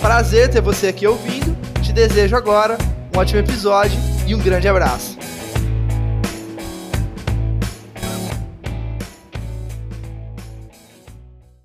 Prazer 0.00 0.48
ter 0.48 0.60
você 0.60 0.86
aqui 0.86 1.08
ouvindo. 1.08 1.56
Te 1.82 1.92
desejo 1.92 2.36
agora 2.36 2.78
um 3.14 3.18
ótimo 3.18 3.40
episódio 3.40 3.98
e 4.28 4.34
um 4.34 4.38
grande 4.38 4.68
abraço. 4.68 5.18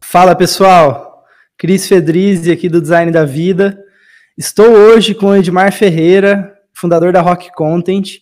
Fala 0.01 0.35
pessoal, 0.35 1.23
Cris 1.57 1.87
Fedrizzi 1.87 2.51
aqui 2.51 2.67
do 2.67 2.81
Design 2.81 3.11
da 3.11 3.23
Vida. 3.23 3.79
Estou 4.35 4.67
hoje 4.67 5.13
com 5.13 5.27
o 5.27 5.35
Edmar 5.35 5.71
Ferreira, 5.71 6.57
fundador 6.73 7.13
da 7.13 7.21
Rock 7.21 7.51
Content. 7.53 8.17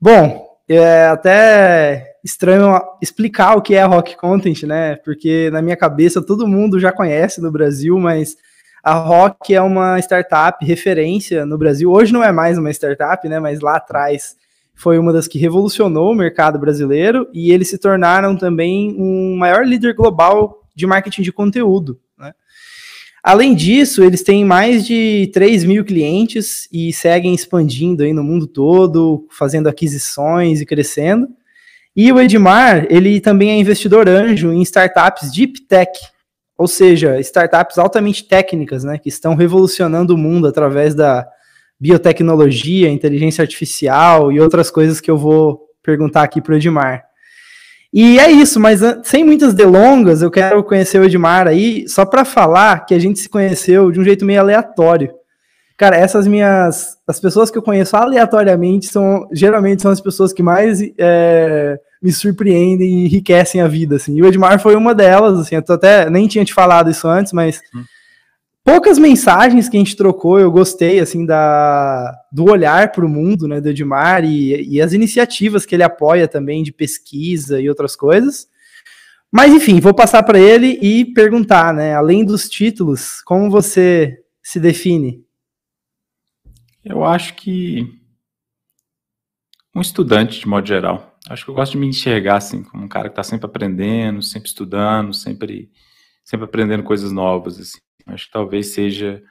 Bom, 0.00 0.44
é 0.68 1.06
até 1.06 2.14
estranho 2.24 2.80
explicar 3.00 3.56
o 3.56 3.62
que 3.62 3.74
é 3.74 3.84
Rock 3.84 4.16
Content, 4.16 4.64
né? 4.64 4.96
Porque 4.96 5.48
na 5.52 5.62
minha 5.62 5.76
cabeça 5.76 6.20
todo 6.20 6.48
mundo 6.48 6.80
já 6.80 6.90
conhece 6.90 7.40
no 7.40 7.52
Brasil, 7.52 7.98
mas 8.00 8.36
a 8.84 8.92
Rock 8.92 9.54
é 9.54 9.62
uma 9.62 9.98
startup 9.98 10.62
referência 10.62 11.46
no 11.46 11.56
Brasil. 11.56 11.90
Hoje 11.90 12.12
não 12.12 12.22
é 12.22 12.30
mais 12.30 12.58
uma 12.58 12.70
startup, 12.70 13.26
né? 13.26 13.40
Mas 13.40 13.60
lá 13.60 13.76
atrás 13.76 14.36
foi 14.74 14.98
uma 14.98 15.10
das 15.10 15.26
que 15.26 15.38
revolucionou 15.38 16.12
o 16.12 16.14
mercado 16.14 16.58
brasileiro 16.58 17.26
e 17.32 17.50
eles 17.50 17.70
se 17.70 17.78
tornaram 17.78 18.36
também 18.36 18.94
um 18.98 19.36
maior 19.38 19.66
líder 19.66 19.94
global 19.94 20.62
de 20.74 20.86
marketing 20.86 21.22
de 21.22 21.32
conteúdo. 21.32 21.98
Né? 22.18 22.34
Além 23.22 23.54
disso, 23.54 24.04
eles 24.04 24.22
têm 24.22 24.44
mais 24.44 24.84
de 24.84 25.30
3 25.32 25.64
mil 25.64 25.82
clientes 25.82 26.68
e 26.70 26.92
seguem 26.92 27.32
expandindo 27.32 28.02
aí 28.02 28.12
no 28.12 28.22
mundo 28.22 28.46
todo, 28.46 29.26
fazendo 29.30 29.66
aquisições 29.66 30.60
e 30.60 30.66
crescendo. 30.66 31.26
E 31.96 32.12
o 32.12 32.20
Edmar, 32.20 32.86
ele 32.90 33.18
também 33.18 33.50
é 33.50 33.56
investidor 33.56 34.10
anjo 34.10 34.52
em 34.52 34.60
startups 34.60 35.32
deep 35.32 35.62
tech, 35.62 35.90
ou 36.56 36.68
seja, 36.68 37.18
startups 37.20 37.78
altamente 37.78 38.24
técnicas, 38.24 38.84
né, 38.84 38.98
que 38.98 39.08
estão 39.08 39.34
revolucionando 39.34 40.14
o 40.14 40.18
mundo 40.18 40.46
através 40.46 40.94
da 40.94 41.26
biotecnologia, 41.78 42.88
inteligência 42.88 43.42
artificial 43.42 44.30
e 44.30 44.40
outras 44.40 44.70
coisas 44.70 45.00
que 45.00 45.10
eu 45.10 45.18
vou 45.18 45.60
perguntar 45.82 46.22
aqui 46.22 46.40
para 46.40 46.54
o 46.54 46.56
Edmar. 46.56 47.04
E 47.92 48.18
é 48.18 48.30
isso, 48.30 48.58
mas 48.58 48.80
sem 49.04 49.22
muitas 49.22 49.54
delongas, 49.54 50.20
eu 50.20 50.30
quero 50.30 50.64
conhecer 50.64 50.98
o 50.98 51.04
Edmar 51.04 51.46
aí, 51.46 51.88
só 51.88 52.04
para 52.04 52.24
falar 52.24 52.86
que 52.86 52.94
a 52.94 52.98
gente 52.98 53.20
se 53.20 53.28
conheceu 53.28 53.90
de 53.92 54.00
um 54.00 54.04
jeito 54.04 54.24
meio 54.24 54.40
aleatório. 54.40 55.12
Cara, 55.76 55.96
essas 55.96 56.26
minhas. 56.26 56.96
As 57.06 57.20
pessoas 57.20 57.50
que 57.50 57.58
eu 57.58 57.62
conheço 57.62 57.96
aleatoriamente 57.96 58.86
são 58.86 59.28
geralmente 59.32 59.82
são 59.82 59.90
as 59.90 60.00
pessoas 60.00 60.32
que 60.32 60.42
mais 60.42 60.80
é, 60.98 61.78
me 62.04 62.12
surpreendem 62.12 62.86
e 62.86 63.04
enriquecem 63.06 63.62
a 63.62 63.66
vida, 63.66 63.96
assim. 63.96 64.14
E 64.14 64.20
o 64.20 64.26
Edmar 64.26 64.60
foi 64.60 64.76
uma 64.76 64.94
delas, 64.94 65.40
assim, 65.40 65.54
eu 65.54 65.74
até 65.74 66.10
nem 66.10 66.28
tinha 66.28 66.44
te 66.44 66.52
falado 66.52 66.90
isso 66.90 67.08
antes, 67.08 67.32
mas 67.32 67.62
hum. 67.74 67.82
poucas 68.62 68.98
mensagens 68.98 69.70
que 69.70 69.78
a 69.78 69.80
gente 69.80 69.96
trocou, 69.96 70.38
eu 70.38 70.52
gostei, 70.52 71.00
assim, 71.00 71.24
da, 71.24 72.14
do 72.30 72.44
olhar 72.50 72.92
para 72.92 73.06
o 73.06 73.08
mundo, 73.08 73.48
né, 73.48 73.58
do 73.58 73.70
Edmar 73.70 74.22
e, 74.22 74.74
e 74.74 74.82
as 74.82 74.92
iniciativas 74.92 75.64
que 75.64 75.74
ele 75.74 75.82
apoia 75.82 76.28
também 76.28 76.62
de 76.62 76.72
pesquisa 76.72 77.58
e 77.58 77.70
outras 77.70 77.96
coisas. 77.96 78.48
Mas, 79.32 79.50
enfim, 79.50 79.80
vou 79.80 79.94
passar 79.94 80.22
para 80.24 80.38
ele 80.38 80.78
e 80.82 81.06
perguntar, 81.06 81.72
né, 81.72 81.94
além 81.94 82.22
dos 82.22 82.50
títulos, 82.50 83.22
como 83.22 83.50
você 83.50 84.18
se 84.42 84.60
define? 84.60 85.24
Eu 86.84 87.02
acho 87.02 87.32
que 87.32 87.98
um 89.74 89.80
estudante, 89.80 90.38
de 90.38 90.46
modo 90.46 90.68
geral. 90.68 91.13
Acho 91.28 91.44
que 91.44 91.50
eu 91.50 91.54
gosto 91.54 91.72
de 91.72 91.78
me 91.78 91.86
enxergar 91.86 92.36
assim, 92.36 92.62
como 92.62 92.84
um 92.84 92.88
cara 92.88 93.08
que 93.08 93.12
está 93.12 93.22
sempre 93.22 93.46
aprendendo, 93.46 94.20
sempre 94.20 94.48
estudando, 94.48 95.14
sempre, 95.14 95.70
sempre 96.22 96.44
aprendendo 96.44 96.82
coisas 96.82 97.10
novas. 97.12 97.58
Assim. 97.58 97.78
Acho 98.06 98.26
que 98.26 98.32
talvez 98.32 98.74
seja 98.74 99.22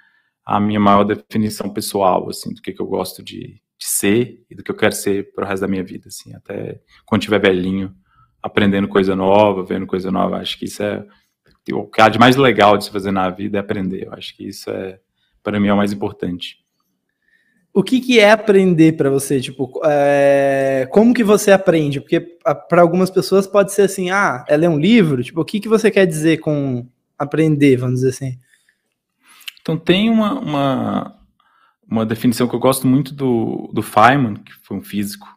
a 0.45 0.59
minha 0.59 0.79
maior 0.79 1.03
definição 1.03 1.69
pessoal, 1.71 2.27
assim, 2.29 2.53
do 2.53 2.61
que, 2.61 2.73
que 2.73 2.81
eu 2.81 2.87
gosto 2.87 3.23
de, 3.23 3.61
de 3.77 3.87
ser 3.87 4.43
e 4.49 4.55
do 4.55 4.63
que 4.63 4.71
eu 4.71 4.75
quero 4.75 4.95
ser 4.95 5.33
para 5.33 5.45
o 5.45 5.47
resto 5.47 5.61
da 5.61 5.67
minha 5.67 5.83
vida, 5.83 6.07
assim, 6.07 6.33
até 6.33 6.81
quando 7.05 7.21
tiver 7.21 7.39
velhinho, 7.39 7.95
aprendendo 8.41 8.87
coisa 8.87 9.15
nova, 9.15 9.63
vendo 9.63 9.85
coisa 9.85 10.11
nova. 10.11 10.37
Acho 10.37 10.57
que 10.57 10.65
isso 10.65 10.81
é 10.81 11.05
o 11.71 11.87
que 11.87 12.01
há 12.01 12.09
de 12.09 12.19
mais 12.19 12.35
legal 12.35 12.77
de 12.77 12.85
se 12.85 12.91
fazer 12.91 13.11
na 13.11 13.29
vida 13.29 13.57
é 13.57 13.61
aprender. 13.61 14.07
Eu 14.07 14.13
acho 14.13 14.35
que 14.35 14.47
isso 14.47 14.69
é, 14.69 14.99
para 15.41 15.59
mim, 15.59 15.67
é 15.67 15.73
o 15.73 15.77
mais 15.77 15.93
importante 15.93 16.62
o 17.73 17.81
que, 17.81 17.99
que 17.99 18.19
é 18.19 18.31
aprender 18.31 18.95
para 18.95 19.09
você? 19.09 19.41
Tipo, 19.41 19.81
é, 19.83 20.87
como 20.91 21.13
que 21.13 21.23
você 21.23 21.51
aprende? 21.51 21.99
Porque 21.99 22.19
para 22.19 22.81
algumas 22.81 23.09
pessoas 23.09 23.47
pode 23.47 23.73
ser 23.73 23.83
assim, 23.83 24.11
ah, 24.11 24.45
é 24.47 24.69
um 24.69 24.77
livro. 24.77 25.23
Tipo, 25.23 25.41
o 25.41 25.45
que, 25.45 25.59
que 25.59 25.67
você 25.67 25.89
quer 25.89 26.05
dizer 26.05 26.37
com 26.37 26.87
aprender, 27.17 27.77
vamos 27.77 27.95
dizer 28.01 28.09
assim? 28.09 28.39
Então 29.61 29.75
tem 29.75 30.07
uma, 30.09 30.39
uma, 30.39 31.19
uma 31.89 32.05
definição 32.05 32.47
que 32.47 32.53
eu 32.53 32.59
gosto 32.59 32.85
muito 32.85 33.11
do, 33.13 33.71
do 33.73 33.81
Feynman, 33.81 34.35
que 34.35 34.51
foi 34.61 34.77
um 34.77 34.83
físico 34.83 35.27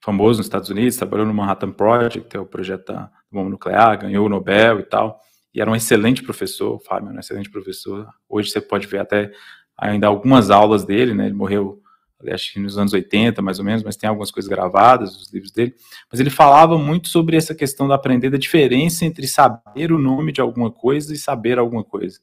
famoso 0.00 0.38
nos 0.38 0.46
Estados 0.46 0.70
Unidos, 0.70 0.96
trabalhou 0.96 1.26
no 1.26 1.34
Manhattan 1.34 1.70
Project, 1.70 2.28
que 2.28 2.36
é 2.36 2.40
o 2.40 2.46
projeto 2.46 2.92
da 2.92 3.10
bomba 3.30 3.50
nuclear, 3.50 3.98
ganhou 4.00 4.26
o 4.26 4.28
Nobel 4.28 4.80
e 4.80 4.82
tal, 4.82 5.20
e 5.54 5.60
era 5.60 5.70
um 5.70 5.76
excelente 5.76 6.22
professor, 6.22 6.76
o 6.76 6.78
Feynman, 6.80 7.14
um 7.14 7.20
excelente 7.20 7.50
professor. 7.50 8.08
Hoje 8.28 8.50
você 8.50 8.60
pode 8.60 8.86
ver 8.86 8.98
até 8.98 9.30
ainda 9.76 10.06
algumas 10.06 10.50
aulas 10.50 10.84
dele, 10.84 11.14
né? 11.14 11.26
Ele 11.26 11.34
morreu, 11.34 11.80
acho 12.32 12.52
que 12.52 12.60
nos 12.60 12.78
anos 12.78 12.92
80, 12.92 13.42
mais 13.42 13.58
ou 13.58 13.64
menos, 13.64 13.82
mas 13.82 13.96
tem 13.96 14.08
algumas 14.08 14.30
coisas 14.30 14.48
gravadas, 14.48 15.16
os 15.16 15.32
livros 15.32 15.52
dele. 15.52 15.74
Mas 16.10 16.20
ele 16.20 16.30
falava 16.30 16.78
muito 16.78 17.08
sobre 17.08 17.36
essa 17.36 17.54
questão 17.54 17.86
da 17.86 17.94
aprender 17.94 18.30
da 18.30 18.38
diferença 18.38 19.04
entre 19.04 19.26
saber 19.26 19.92
o 19.92 19.98
nome 19.98 20.32
de 20.32 20.40
alguma 20.40 20.70
coisa 20.70 21.12
e 21.12 21.18
saber 21.18 21.58
alguma 21.58 21.84
coisa. 21.84 22.18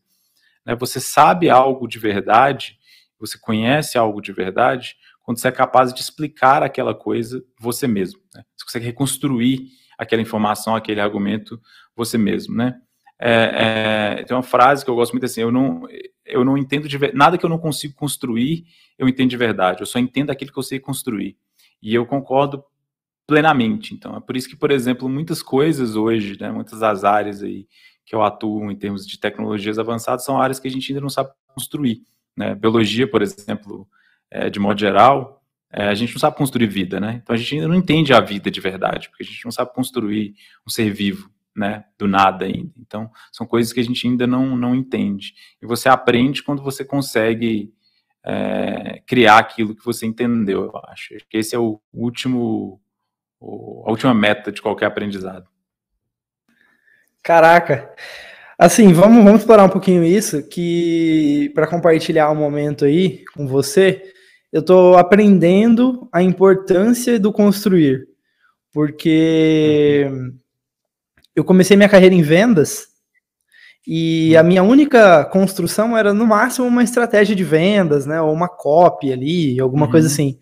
Né? 0.66 0.76
Você 0.76 1.00
sabe 1.00 1.50
algo 1.50 1.88
de 1.88 2.00
verdade, 2.00 2.78
você 3.20 3.38
conhece 3.38 3.98
algo 3.98 4.22
de 4.22 4.34
verdade, 4.34 4.96
quando 5.22 5.40
você 5.40 5.48
é 5.48 5.52
capaz 5.52 5.94
de 5.94 6.02
explicar 6.02 6.64
aquela 6.64 6.94
coisa 6.94 7.44
você 7.60 7.88
mesmo. 7.88 8.20
Né? 8.34 8.44
Você 8.56 8.66
consegue 8.66 8.86
reconstruir 8.86 9.70
aquela 9.98 10.22
informação, 10.22 10.76
aquele 10.76 11.00
argumento 11.00 11.60
você 11.96 12.18
mesmo, 12.18 12.56
né? 12.56 12.76
É, 13.26 14.18
é, 14.20 14.24
tem 14.26 14.36
uma 14.36 14.44
frase 14.44 14.84
que 14.84 14.92
eu 14.92 14.96
gosto 14.96 15.14
muito 15.14 15.24
assim, 15.24 15.40
eu 15.40 15.50
não, 15.50 15.88
eu 16.26 16.44
não 16.44 16.58
entendo 16.58 16.90
de 16.90 16.98
nada 17.14 17.38
que 17.38 17.46
eu 17.46 17.50
não 17.50 17.58
consigo 17.58 17.94
construir, 17.96 18.66
eu 19.00 19.08
entendo 19.08 19.30
de 19.30 19.38
verdade. 19.38 19.82
Eu 19.82 19.86
só 19.86 19.98
entendo 19.98 20.30
aquilo 20.30 20.52
que 20.52 20.60
eu 20.60 20.64
sei 20.64 20.78
construir. 20.78 21.38
E 21.82 21.96
eu 21.96 22.06
concordo 22.06 22.62
plenamente. 23.26 23.94
Então, 23.94 24.14
é 24.18 24.20
por 24.20 24.36
isso 24.36 24.50
que, 24.50 24.58
por 24.58 24.72
exemplo, 24.72 25.08
muitas 25.08 25.42
coisas 25.42 25.96
hoje, 25.96 26.38
né, 26.38 26.52
muitas 26.52 26.80
das 26.80 27.06
áreas 27.06 27.42
aí 27.42 27.66
que 28.06 28.14
eu 28.14 28.22
atuo 28.22 28.70
em 28.70 28.76
termos 28.76 29.08
de 29.08 29.18
tecnologias 29.18 29.80
avançadas 29.80 30.26
são 30.26 30.42
áreas 30.42 30.60
que 30.60 30.68
a 30.68 30.72
gente 30.72 30.92
ainda 30.92 31.00
não 31.00 31.10
sabe 31.10 31.30
construir. 31.48 32.02
Né? 32.36 32.54
Biologia, 32.54 33.10
por 33.10 33.22
exemplo, 33.22 33.88
é, 34.30 34.50
de 34.50 34.60
modo 34.60 34.78
geral, 34.78 35.42
é, 35.72 35.88
a 35.88 35.94
gente 35.94 36.12
não 36.12 36.20
sabe 36.20 36.36
construir 36.36 36.68
vida, 36.68 37.00
né? 37.00 37.22
Então 37.24 37.34
a 37.34 37.38
gente 37.38 37.56
ainda 37.56 37.70
não 37.70 37.76
entende 37.76 38.14
a 38.14 38.20
vida 38.20 38.52
de 38.52 38.60
verdade, 38.60 39.08
porque 39.08 39.24
a 39.24 39.26
gente 39.26 39.46
não 39.46 39.52
sabe 39.52 39.74
construir 39.74 40.36
um 40.68 40.70
ser 40.70 40.92
vivo 40.92 41.33
né, 41.56 41.86
do 41.98 42.08
nada 42.08 42.46
ainda. 42.46 42.72
Então, 42.78 43.10
são 43.32 43.46
coisas 43.46 43.72
que 43.72 43.80
a 43.80 43.84
gente 43.84 44.08
ainda 44.08 44.26
não, 44.26 44.56
não 44.58 44.74
entende. 44.74 45.34
E 45.62 45.66
você 45.66 45.88
aprende 45.88 46.44
quando 46.44 46.64
você 46.64 46.84
consegue 46.84 47.72
é, 48.26 49.02
criar 49.06 49.38
aquilo 49.38 49.76
que 49.76 49.86
você 49.86 50.06
entendeu, 50.06 50.64
eu 50.64 50.78
acho. 50.86 51.16
Acho 51.16 51.28
que 51.30 51.38
esse 51.38 51.56
é 51.56 51.60
o 51.60 51.80
último, 51.94 52.82
o, 53.40 53.84
a 53.86 53.92
última 53.92 54.14
meta 54.14 54.52
de 54.52 54.62
qualquer 54.62 54.88
aprendizado. 54.88 55.48
Caraca! 57.22 57.94
Assim, 58.58 58.94
vamos, 58.94 59.24
vamos 59.24 59.42
explorar 59.42 59.66
um 59.66 59.70
pouquinho 59.70 60.04
isso, 60.04 60.48
que 60.48 61.52
para 61.56 61.68
compartilhar 61.68 62.32
um 62.32 62.36
momento 62.36 62.86
aí 62.86 63.24
com 63.34 63.48
você, 63.48 64.14
eu 64.52 64.62
estou 64.62 64.98
aprendendo 64.98 66.08
a 66.12 66.22
importância 66.22 67.20
do 67.20 67.34
construir, 67.34 68.08
porque 68.72 70.08
uhum 70.10 70.43
eu 71.36 71.44
comecei 71.44 71.76
minha 71.76 71.90
carreira 71.90 72.16
em 72.16 72.22
vendas 72.22 72.88
e 73.86 74.36
a 74.38 74.44
minha 74.44 74.64
única 74.64 75.26
construção 75.26 75.98
era 75.98 76.14
no 76.14 76.26
máximo 76.26 76.66
uma 76.66 76.84
estratégia 76.84 77.36
de 77.36 77.44
vendas, 77.44 78.06
né, 78.06 78.22
ou 78.22 78.32
uma 78.32 78.48
copy 78.48 79.12
ali, 79.12 79.60
alguma 79.60 79.86
uhum. 79.86 79.92
coisa 79.92 80.08
assim. 80.08 80.40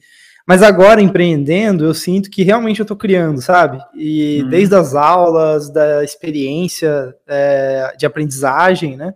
Mas 0.48 0.62
agora 0.64 1.02
empreendendo, 1.02 1.86
eu 1.86 1.94
sinto 1.94 2.30
que 2.30 2.44
realmente 2.44 2.80
eu 2.80 2.84
estou 2.84 2.98
criando, 2.98 3.42
sabe? 3.42 3.80
E 3.96 4.42
uhum. 4.42 4.50
desde 4.50 4.76
as 4.76 4.96
aulas, 4.96 5.72
da 5.72 6.04
experiência 6.04 7.16
é, 7.28 7.94
de 7.98 8.06
aprendizagem, 8.06 8.98
né? 8.98 9.14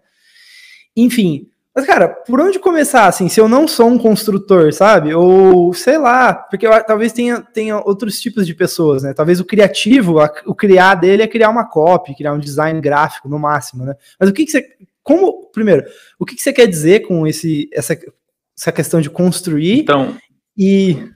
Enfim, 0.95 1.47
Mas, 1.75 1.85
cara, 1.85 2.07
por 2.07 2.39
onde 2.39 2.57
começar, 2.57 3.05
assim, 3.05 3.27
se 3.27 3.37
eu 3.37 3.49
não 3.49 3.67
sou 3.67 3.89
um 3.89 3.97
construtor, 3.97 4.71
sabe? 4.71 5.13
Ou, 5.13 5.73
sei 5.73 5.97
lá, 5.97 6.33
porque 6.33 6.65
eu, 6.65 6.71
talvez 6.85 7.11
tenha, 7.11 7.41
tenha 7.41 7.77
outros 7.77 8.21
tipos 8.21 8.47
de 8.47 8.55
pessoas, 8.55 9.03
né? 9.03 9.13
Talvez 9.13 9.41
o 9.41 9.45
criativo, 9.45 10.21
a, 10.21 10.31
o 10.45 10.55
criar 10.55 10.95
dele 10.95 11.23
é 11.23 11.27
criar 11.27 11.49
uma 11.49 11.69
copy, 11.69 12.15
criar 12.15 12.31
um 12.31 12.39
design 12.39 12.79
gráfico, 12.79 13.27
no 13.27 13.37
máximo, 13.37 13.83
né? 13.83 13.93
Mas 14.17 14.29
o 14.29 14.33
que, 14.33 14.45
que 14.45 14.51
você... 14.51 14.65
Como, 15.03 15.51
primeiro, 15.51 15.83
o 16.17 16.25
que, 16.25 16.35
que 16.35 16.41
você 16.41 16.53
quer 16.53 16.65
dizer 16.65 17.01
com 17.01 17.27
esse, 17.27 17.69
essa, 17.73 17.99
essa 18.57 18.71
questão 18.71 19.01
de 19.01 19.09
construir 19.09 19.81
então, 19.81 20.15
e... 20.57 21.09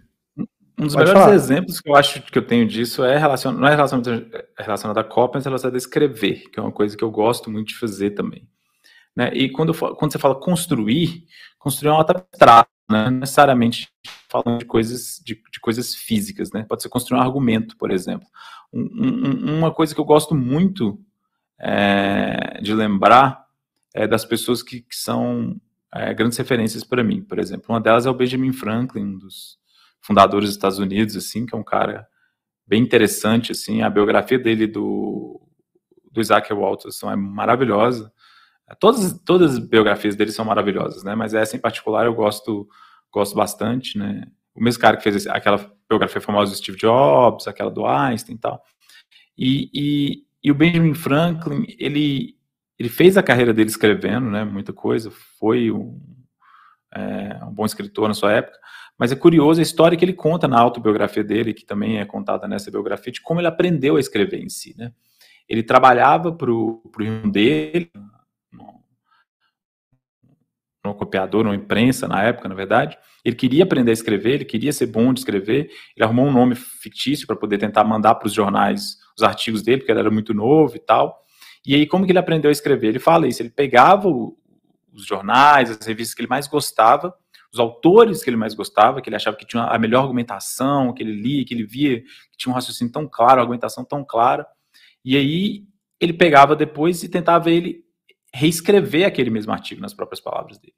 Um 0.77 0.85
dos 0.85 0.95
melhores 0.95 1.21
falar. 1.21 1.35
exemplos 1.35 1.79
que 1.79 1.89
eu 1.89 1.95
acho 1.95 2.21
que 2.21 2.38
eu 2.38 2.45
tenho 2.45 2.65
disso 2.67 3.03
é 3.03 3.17
relacionado, 3.17 3.61
não 3.61 3.67
é 3.67 3.75
relacionado, 3.75 4.27
é 4.57 4.63
relacionado 4.63 4.97
a 4.97 5.03
cópia, 5.03 5.38
mas 5.38 5.45
é 5.45 5.50
relacionado 5.50 5.75
a 5.75 5.77
escrever, 5.77 6.50
que 6.51 6.59
é 6.59 6.63
uma 6.63 6.71
coisa 6.71 6.95
que 6.95 7.03
eu 7.03 7.11
gosto 7.11 7.50
muito 7.50 7.69
de 7.69 7.77
fazer 7.77 8.11
também. 8.11 8.47
Né? 9.15 9.31
E 9.33 9.50
quando, 9.50 9.73
quando 9.73 10.11
você 10.11 10.19
fala 10.19 10.39
construir, 10.39 11.25
construir 11.57 11.89
é 11.89 11.94
um 11.94 12.00
abstrato, 12.00 12.69
né? 12.89 13.09
não 13.09 13.19
necessariamente 13.19 13.89
falando 14.29 14.59
de 14.59 14.65
coisas, 14.65 15.21
de, 15.23 15.35
de, 15.35 15.59
coisas 15.59 15.94
físicas, 15.95 16.51
né? 16.51 16.63
Pode 16.67 16.81
ser 16.81 16.89
construir 16.89 17.19
um 17.19 17.21
argumento, 17.21 17.75
por 17.77 17.91
exemplo. 17.91 18.27
Um, 18.71 18.81
um, 18.81 19.57
uma 19.57 19.73
coisa 19.73 19.94
que 19.94 20.00
eu 20.00 20.06
gosto 20.06 20.35
muito 20.35 21.00
é, 21.59 22.59
de 22.61 22.73
lembrar 22.73 23.45
é 23.94 24.07
das 24.07 24.23
pessoas 24.23 24.63
que, 24.63 24.81
que 24.81 24.95
são 24.95 25.59
é, 25.94 26.13
grandes 26.13 26.38
referências 26.38 26.83
para 26.83 27.03
mim, 27.03 27.21
por 27.21 27.39
exemplo. 27.39 27.65
Uma 27.69 27.81
delas 27.81 28.06
é 28.06 28.09
o 28.09 28.13
Benjamin 28.13 28.53
Franklin, 28.53 29.03
um 29.03 29.17
dos 29.17 29.57
fundadores 30.01 30.50
dos 30.50 30.56
Estados 30.56 30.79
Unidos, 30.79 31.15
assim, 31.15 31.45
que 31.45 31.56
é 31.56 31.57
um 31.57 31.63
cara 31.63 32.07
bem 32.65 32.81
interessante, 32.81 33.51
assim, 33.51 33.81
a 33.81 33.89
biografia 33.89 34.38
dele 34.38 34.67
do, 34.67 35.41
do 36.11 36.21
Isaac 36.21 36.53
Walterson 36.53 37.11
é 37.11 37.15
maravilhosa. 37.15 38.11
Todas, 38.80 39.13
todas 39.25 39.54
as 39.54 39.60
biografias 39.60 40.16
dele 40.16 40.31
são 40.31 40.45
maravilhosas, 40.45 41.04
né? 41.04 41.16
Mas 41.16 41.33
essa 41.33 41.56
em 41.56 41.60
particular 41.60 42.06
eu 42.06 42.13
gosto, 42.13 42.68
gosto 43.12 43.36
bastante, 43.36 43.98
né? 43.98 44.25
O 44.54 44.62
mesmo 44.62 44.81
cara 44.81 44.98
que 44.98 45.04
fez 45.04 45.25
aquela 45.27 45.71
biografia 45.89 46.21
famosa 46.21 46.51
do 46.51 46.57
Steve 46.57 46.77
Jobs, 46.77 47.48
aquela 47.48 47.71
do 47.71 47.86
Einstein 47.86 48.36
e 48.36 48.39
tal. 48.39 48.62
E, 49.38 49.69
e, 49.74 50.24
e 50.44 50.51
o 50.51 50.56
Benjamin 50.56 50.94
Franklin, 50.94 51.66
ele, 51.80 52.36
ele 52.77 52.89
fez 52.89 53.18
a 53.18 53.24
carreira 53.24 53.54
dele 53.54 53.69
escrevendo, 53.69 54.30
né? 54.30 54.44
Muita 54.44 54.74
coisa, 54.74 55.12
foi 55.39 55.71
um, 55.71 56.00
é, 56.94 57.39
um 57.45 57.54
bom 57.54 57.66
escritor 57.66 58.07
na 58.07 58.13
sua 58.13 58.33
época. 58.33 58.57
Mas 58.98 59.13
é 59.13 59.16
curioso 59.16 59.62
a 59.62 59.63
história 59.63 59.98
que 59.98 60.04
ele 60.04 60.13
conta 60.13 60.48
na 60.48 60.60
autobiografia 60.60 61.24
dele, 61.24 61.54
que 61.54 61.66
também 61.66 62.00
é 62.00 62.06
contada 62.06 62.48
nessa 62.48 62.69
biografia, 62.69 63.13
de 63.13 63.21
como 63.21 63.39
ele 63.39 63.48
aprendeu 63.48 63.95
a 63.95 64.00
escrever 64.00 64.44
em 64.44 64.50
si, 64.50 64.75
né? 64.77 64.92
Ele 65.48 65.63
trabalhava 65.63 66.31
para 66.31 66.51
o 66.51 66.81
irmão 67.00 67.31
dele, 67.31 67.89
no 70.84 70.94
copiador, 70.96 71.44
no 71.44 71.54
imprensa 71.54 72.08
na 72.08 72.24
época, 72.24 72.48
na 72.48 72.56
verdade. 72.56 72.98
Ele 73.24 73.36
queria 73.36 73.64
aprender 73.64 73.92
a 73.92 73.94
escrever, 73.94 74.36
ele 74.36 74.46
queria 74.46 74.72
ser 74.72 74.88
bom 74.88 75.14
de 75.14 75.20
escrever. 75.20 75.70
Ele 75.96 76.06
arrumou 76.06 76.28
um 76.28 76.31
nome 76.31 76.56
fictício 76.56 77.28
para 77.28 77.36
poder 77.36 77.58
tentar 77.58 77.84
mandar 77.84 78.16
para 78.16 78.28
os 78.28 78.34
jornais 78.34 78.98
os 79.18 79.24
artigos 79.24 79.62
dele, 79.62 79.80
porque 79.80 79.92
ele 79.92 80.00
era 80.00 80.12
muito 80.12 80.34
novo 80.34 80.76
e 80.76 80.80
tal. 80.80 81.22
E 81.66 81.76
aí, 81.76 81.86
como 81.86 82.06
que 82.06 82.12
ele 82.12 82.20
aprendeu 82.20 82.50
a 82.50 82.52
escrever? 82.52 82.88
Ele 82.88 83.00
fala 83.00 83.28
isso, 83.28 83.42
ele 83.42 83.50
pegava 83.50 84.08
os 84.08 85.06
jornais, 85.06 85.70
as 85.70 85.86
revistas 85.86 86.16
que 86.16 86.22
ele 86.22 86.30
mais 86.30 86.48
gostava, 86.48 87.14
os 87.52 87.60
autores 87.60 88.24
que 88.24 88.30
ele 88.30 88.38
mais 88.38 88.54
gostava, 88.54 89.02
que 89.02 89.10
ele 89.10 89.16
achava 89.16 89.36
que 89.36 89.46
tinha 89.46 89.64
a 89.64 89.78
melhor 89.78 90.04
argumentação, 90.04 90.94
que 90.94 91.04
ele 91.04 91.14
lia, 91.14 91.44
que 91.44 91.54
ele 91.54 91.66
via, 91.66 92.02
que 92.02 92.38
tinha 92.38 92.52
um 92.52 92.56
raciocínio 92.56 92.92
tão 92.92 93.08
claro, 93.08 93.36
uma 93.36 93.42
argumentação 93.42 93.84
tão 93.84 94.06
clara. 94.06 94.48
E 95.04 95.18
aí 95.18 95.64
ele 96.00 96.14
pegava 96.14 96.56
depois 96.56 97.04
e 97.04 97.10
tentava 97.10 97.52
ele 97.52 97.84
reescrever 98.34 99.06
aquele 99.06 99.30
mesmo 99.30 99.52
artigo 99.52 99.81
nas 99.81 99.94
próprias 99.94 100.20
palavras 100.20 100.58
dele. 100.58 100.76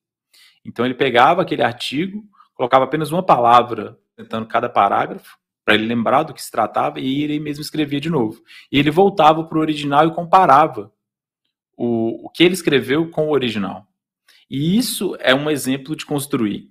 Então 0.64 0.86
ele 0.86 0.94
pegava 0.94 1.42
aquele 1.42 1.64
artigo, 1.64 2.24
colocava 2.54 2.86
apenas 2.86 3.12
uma 3.12 3.24
palavra 3.24 3.98
tentando 4.16 4.46
cada 4.46 4.70
parágrafo, 4.70 5.38
para 5.64 5.76
ele 5.76 5.86
lembrar 5.86 6.24
do 6.24 6.34
que 6.34 6.42
se 6.42 6.52
tratava, 6.52 7.00
e 7.00 7.24
ele 7.24 7.40
mesmo 7.40 7.62
escrevia 7.62 8.00
de 8.00 8.10
novo. 8.10 8.42
E 8.72 8.80
ele 8.80 8.92
voltava 8.92 9.44
para 9.44 9.58
o 9.58 9.62
original 9.62 10.08
e 10.08 10.14
comparava 10.14 10.92
o, 11.78 12.26
o 12.26 12.30
que 12.30 12.44
ele 12.44 12.54
escreveu 12.54 13.10
com 13.10 13.28
o 13.28 13.32
original. 13.32 13.88
E 14.50 14.78
isso 14.78 15.16
é 15.20 15.34
um 15.34 15.50
exemplo 15.50 15.96
de 15.96 16.06
construir. 16.06 16.70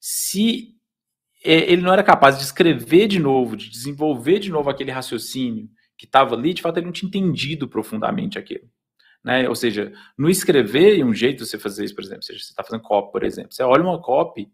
Se 0.00 0.74
é, 1.44 1.72
ele 1.72 1.82
não 1.82 1.92
era 1.92 2.02
capaz 2.02 2.38
de 2.38 2.44
escrever 2.44 3.06
de 3.06 3.18
novo, 3.18 3.56
de 3.56 3.68
desenvolver 3.68 4.38
de 4.38 4.50
novo 4.50 4.68
aquele 4.68 4.90
raciocínio 4.90 5.68
que 5.96 6.06
estava 6.06 6.34
ali, 6.34 6.54
de 6.54 6.62
fato 6.62 6.78
ele 6.78 6.86
não 6.86 6.92
tinha 6.92 7.08
entendido 7.08 7.68
profundamente 7.68 8.38
aquilo. 8.38 8.68
Né? 9.24 9.48
Ou 9.48 9.54
seja, 9.54 9.92
no 10.16 10.30
escrever, 10.30 11.04
um 11.04 11.14
jeito 11.14 11.42
de 11.42 11.46
você 11.46 11.58
fazer 11.58 11.84
isso, 11.84 11.94
por 11.94 12.02
exemplo, 12.02 12.22
seja, 12.22 12.38
você 12.38 12.50
está 12.50 12.64
fazendo 12.64 12.82
copy, 12.82 13.12
por 13.12 13.22
exemplo, 13.22 13.52
você 13.52 13.62
olha 13.62 13.82
uma 13.82 14.00
copy 14.00 14.50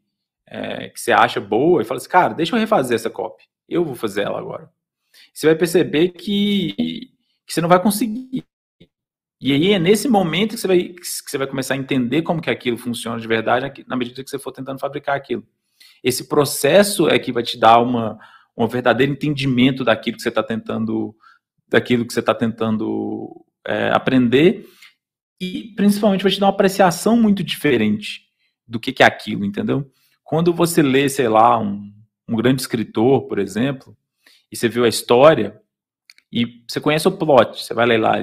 é, 0.46 0.88
que 0.88 1.00
você 1.00 1.12
acha 1.12 1.40
boa 1.40 1.82
e 1.82 1.84
fala 1.84 1.98
assim, 1.98 2.08
cara, 2.08 2.34
deixa 2.34 2.54
eu 2.54 2.60
refazer 2.60 2.96
essa 2.96 3.10
copy, 3.10 3.44
eu 3.68 3.84
vou 3.84 3.94
fazer 3.94 4.22
ela 4.22 4.38
agora. 4.38 4.70
Você 5.32 5.46
vai 5.46 5.56
perceber 5.56 6.10
que, 6.10 6.74
que 7.46 7.52
você 7.52 7.60
não 7.60 7.68
vai 7.68 7.80
conseguir. 7.80 8.44
E 9.40 9.52
aí 9.52 9.72
é 9.72 9.78
nesse 9.78 10.08
momento 10.08 10.54
que 10.54 10.60
você, 10.60 10.66
vai, 10.66 10.82
que 10.82 11.04
você 11.04 11.38
vai 11.38 11.46
começar 11.46 11.74
a 11.74 11.78
entender 11.78 12.22
como 12.22 12.40
que 12.40 12.50
aquilo 12.50 12.76
funciona 12.76 13.20
de 13.20 13.28
verdade, 13.28 13.84
na 13.86 13.96
medida 13.96 14.22
que 14.24 14.30
você 14.30 14.38
for 14.38 14.52
tentando 14.52 14.80
fabricar 14.80 15.16
aquilo. 15.16 15.46
Esse 16.02 16.28
processo 16.28 17.08
é 17.08 17.18
que 17.18 17.32
vai 17.32 17.42
te 17.42 17.58
dar 17.58 17.78
uma, 17.80 18.18
um 18.56 18.66
verdadeiro 18.66 19.12
entendimento 19.12 19.84
daquilo 19.84 20.16
que 20.16 20.22
você 20.22 20.30
está 20.30 20.42
tentando, 20.42 21.14
daquilo 21.68 22.06
que 22.06 22.12
você 22.12 22.20
está 22.20 22.34
tentando 22.34 23.45
é, 23.66 23.90
aprender 23.90 24.66
e 25.40 25.74
principalmente 25.76 26.22
vai 26.22 26.32
te 26.32 26.40
dar 26.40 26.46
uma 26.46 26.52
apreciação 26.52 27.16
muito 27.16 27.42
diferente 27.42 28.22
do 28.66 28.80
que, 28.80 28.92
que 28.92 29.02
é 29.02 29.06
aquilo, 29.06 29.44
entendeu? 29.44 29.90
Quando 30.24 30.52
você 30.52 30.82
lê, 30.82 31.08
sei 31.08 31.28
lá, 31.28 31.58
um, 31.58 31.92
um 32.28 32.36
grande 32.36 32.60
escritor, 32.60 33.26
por 33.28 33.38
exemplo, 33.38 33.96
e 34.50 34.56
você 34.56 34.68
viu 34.68 34.84
a 34.84 34.88
história 34.88 35.60
e 36.32 36.64
você 36.68 36.80
conhece 36.80 37.06
o 37.06 37.12
plot, 37.12 37.62
você 37.62 37.74
vai 37.74 37.86
ler 37.86 37.98
lá 37.98 38.14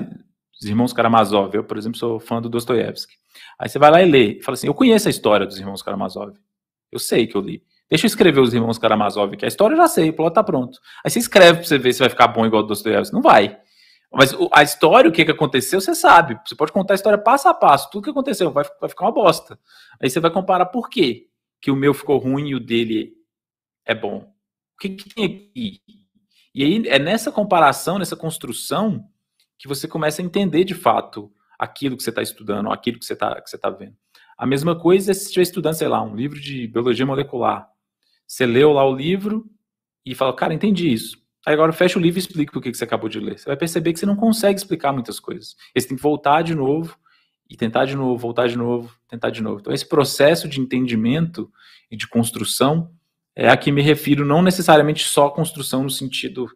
os 0.60 0.68
Irmãos 0.68 0.94
Karamazov, 0.94 1.56
eu, 1.56 1.64
por 1.64 1.78
exemplo, 1.78 1.98
sou 1.98 2.20
fã 2.20 2.42
do 2.42 2.50
Dostoiévski. 2.50 3.14
Aí 3.60 3.70
você 3.70 3.80
vai 3.80 3.92
lá 3.92 4.02
e 4.02 4.10
lê, 4.10 4.40
e 4.40 4.42
fala 4.42 4.56
assim, 4.56 4.68
eu 4.68 4.74
conheço 4.74 5.08
a 5.08 5.12
história 5.12 5.46
dos 5.46 5.60
Irmãos 5.60 5.82
Karamazov, 5.82 6.34
eu 6.92 7.00
sei 7.00 7.28
que 7.28 7.36
eu 7.36 7.42
li. 7.42 7.64
Deixa 7.90 8.06
eu 8.06 8.08
escrever 8.08 8.40
os 8.40 8.54
Irmãos 8.54 8.78
Karamazov, 8.78 9.36
que 9.38 9.46
a 9.46 9.48
história 9.48 9.76
eu 9.76 9.78
já 9.78 9.88
sei, 9.88 10.10
o 10.10 10.14
plot 10.14 10.34
tá 10.34 10.44
pronto. 10.44 10.80
Aí 11.06 11.12
você 11.12 11.20
escreve 11.20 11.60
pra 11.60 11.68
você 11.68 11.78
ver 11.78 11.94
se 11.94 12.00
vai 12.00 12.10
ficar 12.10 12.28
bom 12.28 12.46
igual 12.46 12.64
o 12.64 12.66
Dostoiévski. 12.66 13.14
Não 13.14 13.22
vai. 13.22 13.60
Mas 14.14 14.32
a 14.52 14.62
história, 14.62 15.10
o 15.10 15.14
que, 15.14 15.26
que 15.26 15.32
aconteceu, 15.32 15.82
você 15.82 15.96
sabe. 15.96 16.40
Você 16.46 16.56
pode 16.56 16.72
contar 16.72 16.94
a 16.94 16.96
história 16.96 17.18
passo 17.18 17.48
a 17.50 17.54
passo. 17.54 17.90
Tudo 17.90 18.04
que 18.04 18.12
aconteceu 18.12 18.52
vai, 18.52 18.64
vai 18.80 18.88
ficar 18.88 19.06
uma 19.06 19.12
bosta. 19.12 19.60
Aí 20.00 20.08
você 20.08 20.20
vai 20.20 20.30
comparar 20.30 20.68
por 20.68 20.88
quê 20.88 21.28
que 21.60 21.72
o 21.72 21.76
meu 21.76 21.94
ficou 21.96 22.20
ruim 22.20 22.50
e 22.50 22.56
o 22.56 22.60
dele 22.60 23.14
é 23.84 23.96
bom. 23.96 24.32
O 24.76 24.80
que, 24.80 24.90
que 24.90 25.10
tem 25.16 25.26
aqui? 25.26 25.82
E 26.54 26.64
aí 26.64 26.88
é 26.88 27.00
nessa 27.00 27.32
comparação, 27.32 27.98
nessa 27.98 28.16
construção, 28.16 29.10
que 29.58 29.68
você 29.68 29.88
começa 29.88 30.22
a 30.22 30.26
entender 30.26 30.64
de 30.64 30.76
fato 30.76 31.32
aquilo 31.58 31.98
que 31.98 32.04
você 32.04 32.10
está 32.10 32.22
estudando, 32.22 32.72
aquilo 32.72 33.00
que 33.00 33.06
você 33.06 33.14
está 33.14 33.42
tá 33.42 33.70
vendo. 33.72 33.96
A 34.38 34.46
mesma 34.46 34.78
coisa 34.78 35.12
é 35.12 35.14
se 35.14 35.22
você 35.22 35.26
estiver 35.28 35.44
estudando, 35.44 35.76
sei 35.76 35.88
lá, 35.88 36.04
um 36.04 36.16
livro 36.16 36.40
de 36.40 36.68
biologia 36.68 37.06
molecular. 37.06 37.68
Você 38.28 38.46
leu 38.46 38.74
lá 38.74 38.86
o 38.86 38.96
livro 38.96 39.50
e 40.06 40.14
fala, 40.14 40.36
cara, 40.36 40.54
entendi 40.54 40.92
isso. 40.92 41.23
Aí 41.46 41.54
agora 41.54 41.74
fecha 41.74 42.00
o 42.00 42.02
livro 42.02 42.18
e 42.18 42.22
explica 42.22 42.58
o 42.58 42.62
que 42.62 42.74
você 42.74 42.84
acabou 42.84 43.10
de 43.10 43.20
ler. 43.20 43.38
Você 43.38 43.46
vai 43.46 43.58
perceber 43.58 43.92
que 43.92 44.00
você 44.00 44.06
não 44.06 44.16
consegue 44.16 44.58
explicar 44.58 44.94
muitas 44.94 45.20
coisas. 45.20 45.56
Você 45.78 45.88
tem 45.88 45.98
que 45.98 46.04
voltar 46.04 46.42
de 46.42 46.56
novo 46.56 46.98
e 47.50 47.58
tentar 47.58 47.86
de 47.86 47.96
novo, 47.96 48.18
voltar 48.18 48.48
de 48.48 48.58
novo, 48.58 48.96
tentar 49.10 49.30
de 49.30 49.42
novo. 49.42 49.60
Então 49.60 49.74
esse 49.74 49.88
processo 49.88 50.48
de 50.48 50.62
entendimento 50.62 51.52
e 51.92 51.98
de 51.98 52.08
construção 52.08 52.92
é 53.36 53.50
a 53.50 53.58
que 53.58 53.72
me 53.72 53.82
refiro, 53.82 54.26
não 54.26 54.42
necessariamente 54.42 55.04
só 55.06 55.30
construção 55.30 55.84
no 55.84 55.90
sentido 55.90 56.48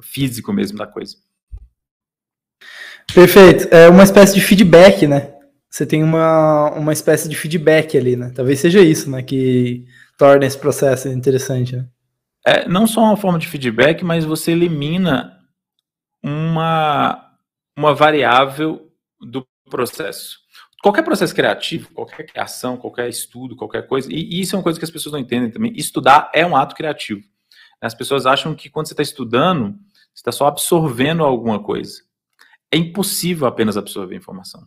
físico 0.00 0.52
mesmo 0.52 0.78
da 0.78 0.86
coisa. 0.86 1.16
Perfeito. 3.12 3.74
É 3.74 3.88
uma 3.88 4.04
espécie 4.04 4.34
de 4.34 4.40
feedback, 4.40 5.06
né? 5.06 5.34
Você 5.68 5.84
tem 5.84 6.02
uma, 6.02 6.70
uma 6.72 6.92
espécie 6.92 7.28
de 7.28 7.36
feedback 7.36 7.96
ali, 7.96 8.16
né? 8.16 8.30
Talvez 8.34 8.60
seja 8.60 8.80
isso, 8.80 9.10
né? 9.10 9.22
Que 9.22 9.84
torna 10.16 10.46
esse 10.46 10.58
processo 10.58 11.08
interessante, 11.08 11.76
né? 11.76 11.86
É, 12.48 12.66
não 12.66 12.86
só 12.86 13.02
uma 13.02 13.16
forma 13.16 13.38
de 13.38 13.46
feedback, 13.46 14.02
mas 14.02 14.24
você 14.24 14.52
elimina 14.52 15.38
uma, 16.22 17.36
uma 17.76 17.94
variável 17.94 18.90
do 19.20 19.46
processo. 19.68 20.38
Qualquer 20.82 21.02
processo 21.02 21.34
criativo, 21.34 21.90
qualquer 21.92 22.24
criação, 22.24 22.78
qualquer 22.78 23.06
estudo, 23.06 23.54
qualquer 23.54 23.86
coisa, 23.86 24.10
e, 24.10 24.40
isso 24.40 24.54
é 24.54 24.58
uma 24.58 24.62
coisa 24.62 24.78
que 24.78 24.84
as 24.84 24.90
pessoas 24.90 25.12
não 25.12 25.20
entendem 25.20 25.50
também. 25.50 25.74
Estudar 25.76 26.30
é 26.32 26.46
um 26.46 26.56
ato 26.56 26.74
criativo. 26.74 27.20
As 27.82 27.94
pessoas 27.94 28.24
acham 28.24 28.54
que 28.54 28.70
quando 28.70 28.86
você 28.86 28.94
está 28.94 29.02
estudando, 29.02 29.72
você 30.14 30.20
está 30.20 30.32
só 30.32 30.46
absorvendo 30.46 31.22
alguma 31.24 31.62
coisa. 31.62 32.00
É 32.72 32.78
impossível 32.78 33.46
apenas 33.46 33.76
absorver 33.76 34.16
informação. 34.16 34.66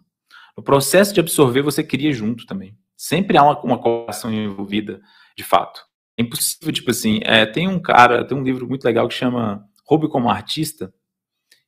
No 0.55 0.61
processo 0.61 1.13
de 1.13 1.19
absorver, 1.19 1.63
você 1.63 1.83
cria 1.83 2.13
junto 2.13 2.45
também. 2.45 2.77
Sempre 2.95 3.37
há 3.37 3.43
uma, 3.43 3.59
uma 3.61 3.79
colaboração 3.79 4.31
envolvida, 4.31 5.01
de 5.35 5.43
fato. 5.43 5.81
É 6.21 6.23
impossível, 6.23 6.71
tipo 6.71 6.91
assim, 6.91 7.19
é, 7.23 7.45
tem 7.45 7.67
um 7.67 7.81
cara, 7.81 8.23
tem 8.23 8.37
um 8.37 8.43
livro 8.43 8.67
muito 8.67 8.85
legal 8.85 9.07
que 9.07 9.13
chama 9.15 9.65
Roube 9.87 10.07
como 10.07 10.29
Artista, 10.29 10.93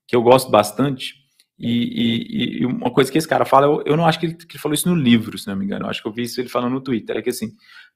que 0.07 0.15
eu 0.15 0.21
gosto 0.21 0.51
bastante, 0.51 1.15
E, 1.57 1.69
e, 1.69 2.61
e, 2.61 2.65
uma 2.65 2.91
coisa 2.91 3.11
que 3.11 3.17
esse 3.17 3.27
cara 3.27 3.45
fala, 3.45 3.67
eu, 3.67 3.83
eu 3.85 3.97
não 3.97 4.05
acho 4.05 4.19
que 4.19 4.25
ele, 4.27 4.35
que 4.35 4.55
ele, 4.55 4.61
falou 4.61 4.73
isso 4.73 4.89
no 4.89 4.95
livro, 4.95 5.37
se 5.37 5.47
não 5.47 5.55
me 5.55 5.65
engano. 5.65 5.85
Eu 5.85 5.89
acho 5.89 6.01
que 6.01 6.07
eu 6.07 6.11
vi 6.13 6.23
isso 6.23 6.41
ele 6.41 6.49
falando 6.49 6.73
no 6.73 6.81
Twitter. 6.81 7.17
É 7.17 7.21
que 7.21 7.29
assim, 7.29 7.51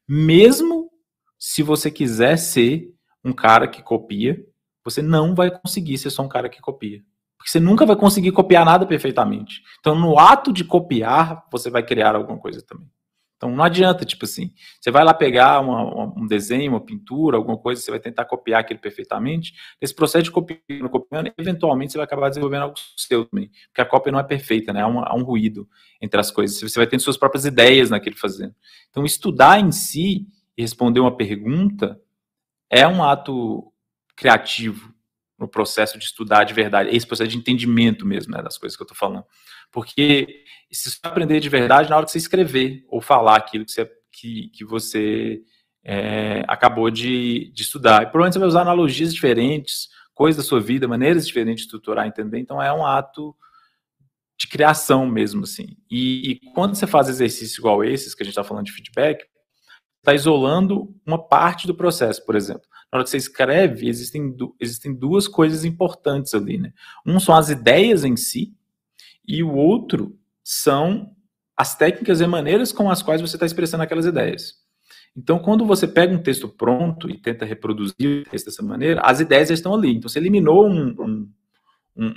mesmo 0.08 0.90
se 1.38 1.62
você 1.64 1.92
quiser 1.92 2.38
ser 2.38 2.94
um 3.24 3.34
cara 3.34 3.68
que 3.68 3.82
copia, 3.82 4.38
você 4.84 5.02
não 5.02 5.36
vai 5.36 5.52
conseguir 5.52 5.98
ser 5.98 6.10
só 6.10 6.24
um 6.24 6.30
cara 6.30 6.50
que 6.50 6.62
copia. 6.62 7.02
Porque 7.38 7.52
você 7.52 7.60
nunca 7.60 7.86
vai 7.86 7.96
conseguir 7.96 8.32
copiar 8.32 8.66
nada 8.66 8.86
perfeitamente. 8.86 9.62
Então, 9.80 9.96
no 9.96 10.18
ato 10.18 10.52
de 10.52 10.64
copiar, 10.64 11.46
você 11.52 11.70
vai 11.70 11.84
criar 11.84 12.16
alguma 12.16 12.40
coisa 12.40 12.64
também. 12.66 12.90
Então 13.38 13.56
não 13.56 13.64
adianta, 13.64 14.04
tipo 14.04 14.26
assim, 14.26 14.52
você 14.82 14.90
vai 14.90 15.04
lá 15.04 15.14
pegar 15.14 15.60
uma, 15.60 15.84
uma, 15.84 16.24
um 16.24 16.26
desenho, 16.26 16.72
uma 16.72 16.82
pintura, 16.82 17.38
alguma 17.38 17.58
coisa, 17.58 17.80
você 17.80 17.92
vai 17.92 18.00
tentar 18.00 18.26
copiar 18.26 18.62
aquilo 18.62 18.80
perfeitamente. 18.80 19.54
Esse 19.80 19.94
processo 19.94 20.24
de 20.24 20.32
copiando, 20.32 20.90
copiando, 20.90 21.32
eventualmente 21.38 21.92
você 21.92 22.00
vai 22.00 22.06
acabar 22.06 22.30
desenvolvendo 22.30 22.64
algo 22.64 22.76
seu 22.98 23.26
também. 23.26 23.52
Porque 23.68 23.82
a 23.82 23.86
cópia 23.86 24.12
não 24.12 24.20
é 24.20 24.24
perfeita, 24.24 24.74
né? 24.74 24.82
Há 24.82 24.88
um, 24.88 25.00
há 25.00 25.16
um 25.16 25.24
ruído 25.24 25.70
entre 26.02 26.20
as 26.20 26.32
coisas. 26.32 26.60
Você 26.60 26.80
vai 26.80 26.88
ter 26.88 27.00
suas 27.00 27.16
próprias 27.16 27.46
ideias 27.46 27.92
naquele 27.92 28.16
fazendo. 28.16 28.56
Então, 28.90 29.06
estudar 29.06 29.60
em 29.60 29.72
si 29.72 30.26
e 30.58 30.62
responder 30.64 31.00
uma 31.00 31.16
pergunta 31.16 32.02
é 32.72 32.88
um 32.88 33.04
ato 33.04 33.72
criativo 34.16 34.92
no 35.38 35.48
processo 35.48 36.00
de 36.00 36.06
estudar 36.06 36.44
de 36.44 36.54
verdade, 36.54 36.90
esse 36.90 37.06
processo 37.06 37.30
de 37.30 37.38
entendimento 37.38 38.06
mesmo, 38.06 38.34
né, 38.34 38.42
das 38.42 38.58
coisas 38.58 38.76
que 38.76 38.82
eu 38.82 38.86
estou 38.86 38.98
falando. 38.98 39.24
Porque 39.72 40.44
se 40.72 40.92
você 40.92 41.00
aprender 41.04 41.40
de 41.40 41.50
verdade 41.50 41.90
na 41.90 41.98
hora 41.98 42.06
que 42.06 42.12
você 42.12 42.18
escrever 42.18 42.86
ou 42.90 43.02
falar 43.02 43.36
aquilo 43.36 43.66
que 43.66 43.72
você, 43.72 43.90
que, 44.12 44.50
que 44.50 44.66
você 44.66 45.42
é, 45.84 46.44
acabou 46.48 46.90
de, 46.92 47.52
de 47.54 47.62
estudar. 47.62 48.04
E 48.04 48.06
provavelmente 48.08 48.34
você 48.34 48.40
vai 48.40 48.48
usar 48.48 48.62
analogias 48.62 49.14
diferentes, 49.14 49.88
coisas 50.14 50.44
da 50.44 50.48
sua 50.48 50.60
vida, 50.60 50.88
maneiras 50.88 51.26
diferentes 51.26 51.62
de 51.62 51.68
estruturar, 51.68 52.06
entender. 52.06 52.40
Então 52.40 52.62
é 52.62 52.74
um 52.74 52.86
ato 52.86 53.36
de 54.38 54.48
criação 54.48 55.08
mesmo, 55.08 55.44
assim. 55.44 55.78
E, 55.90 56.32
e 56.32 56.40
quando 56.54 56.76
você 56.76 56.86
faz 56.86 57.08
exercícios 57.08 57.58
igual 57.58 57.84
esses, 57.84 58.14
que 58.14 58.22
a 58.22 58.26
gente 58.26 58.34
está 58.34 58.44
falando 58.44 58.66
de 58.66 58.72
feedback, 58.74 59.26
está 60.00 60.14
isolando 60.14 60.94
uma 61.06 61.18
parte 61.18 61.66
do 61.66 61.76
processo, 61.76 62.24
por 62.26 62.36
exemplo. 62.36 62.64
Na 62.92 62.98
hora 62.98 63.04
que 63.04 63.10
você 63.10 63.18
escreve, 63.18 63.88
existem, 63.88 64.36
existem 64.60 64.94
duas 64.94 65.28
coisas 65.28 65.66
importantes 65.66 66.34
ali, 66.34 66.58
né? 66.58 66.72
Um 67.06 67.20
são 67.20 67.36
as 67.36 67.50
ideias 67.50 68.04
em 68.04 68.16
si, 68.16 68.54
e 69.28 69.44
o 69.44 69.54
outro 69.54 70.18
são 70.44 71.12
as 71.56 71.76
técnicas 71.76 72.22
e 72.22 72.28
maneiras 72.28 72.72
com 72.72 72.90
as 72.90 73.02
quais 73.02 73.20
você 73.20 73.36
está 73.36 73.46
expressando 73.46 73.84
aquelas 73.84 74.06
ideias. 74.06 74.54
Então, 75.16 75.40
quando 75.40 75.66
você 75.66 75.88
pega 75.88 76.14
um 76.14 76.22
texto 76.22 76.48
pronto 76.48 77.10
e 77.10 77.20
tenta 77.20 77.44
reproduzir 77.44 78.22
o 78.22 78.30
texto 78.30 78.46
dessa 78.46 78.62
maneira, 78.62 79.02
as 79.02 79.20
ideias 79.20 79.50
já 79.50 79.56
estão 79.56 79.74
ali. 79.74 79.96
Então, 79.96 80.08
você 80.08 80.20
eliminou 80.20 80.68
um, 80.68 80.90
um, 81.00 81.32
um, 81.98 82.14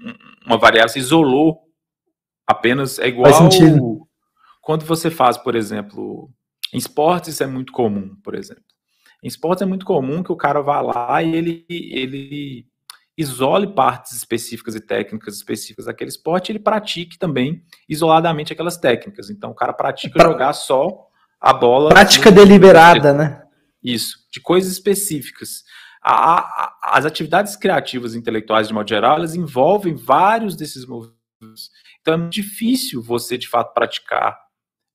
uma 0.47 0.59
variável, 0.59 0.91
você 0.91 0.99
isolou 0.99 1.63
apenas. 2.47 2.99
É 2.99 3.09
igual 3.09 3.33
quando 4.61 4.85
você 4.85 5.11
faz, 5.11 5.39
por 5.39 5.57
exemplo, 5.57 6.31
em 6.73 6.79
esportes, 6.79 7.31
isso 7.31 7.43
é 7.43 7.47
muito 7.47 7.73
comum, 7.73 8.15
por 8.23 8.35
exemplo. 8.35 8.63
Em 9.23 9.29
esportes 9.29 9.63
é 9.63 9.67
muito 9.67 9.87
comum 9.87 10.23
que 10.23 10.33
o 10.33 10.37
cara 10.37 10.61
vá 10.61 10.81
lá 10.81 11.23
e 11.23 11.35
ele, 11.35 11.67
ele 11.69 12.67
isole 13.21 13.75
partes 13.75 14.13
específicas 14.13 14.75
e 14.75 14.81
técnicas 14.81 15.35
específicas 15.37 15.87
daquele 15.87 16.11
esporte, 16.11 16.51
ele 16.51 16.59
pratique 16.59 17.19
também 17.19 17.63
isoladamente 17.89 18.53
aquelas 18.53 18.79
técnicas. 18.79 19.29
Então 19.31 19.51
o 19.51 19.55
cara 19.55 19.73
pratica 19.73 20.19
pra... 20.19 20.31
jogar 20.31 20.53
só 20.53 21.07
a 21.41 21.53
bola. 21.53 21.91
Prática 21.91 22.31
deliberada, 22.33 23.13
né? 23.13 23.43
Isso, 23.83 24.19
de 24.33 24.41
coisas 24.41 24.73
específicas. 24.73 25.63
A, 26.03 26.39
a, 26.39 26.79
as 26.97 27.05
atividades 27.05 27.57
criativas 27.57 28.15
intelectuais, 28.15 28.69
de 28.69 28.75
modo 28.75 28.89
geral, 28.89 29.17
elas 29.17 29.35
envolvem 29.35 29.95
vários 29.95 30.57
desses 30.57 30.87
movimentos. 30.87 31.71
Então 32.01 32.15
é 32.15 32.29
difícil 32.29 33.03
você, 33.03 33.37
de 33.37 33.49
fato, 33.49 33.75
praticar 33.75 34.39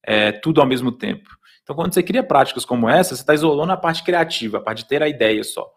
é, 0.04 0.32
tudo 0.32 0.62
ao 0.62 0.68
mesmo 0.68 0.92
tempo. 0.92 1.30
Então, 1.62 1.76
quando 1.76 1.94
você 1.94 2.04
cria 2.04 2.24
práticas 2.24 2.64
como 2.64 2.88
essa, 2.88 3.16
você 3.16 3.22
está 3.22 3.34
isolando 3.34 3.72
a 3.72 3.78
parte 3.78 4.04
criativa, 4.04 4.58
a 4.58 4.62
parte 4.62 4.84
de 4.84 4.88
ter 4.88 5.02
a 5.02 5.10
ideia 5.10 5.44
só 5.44 5.68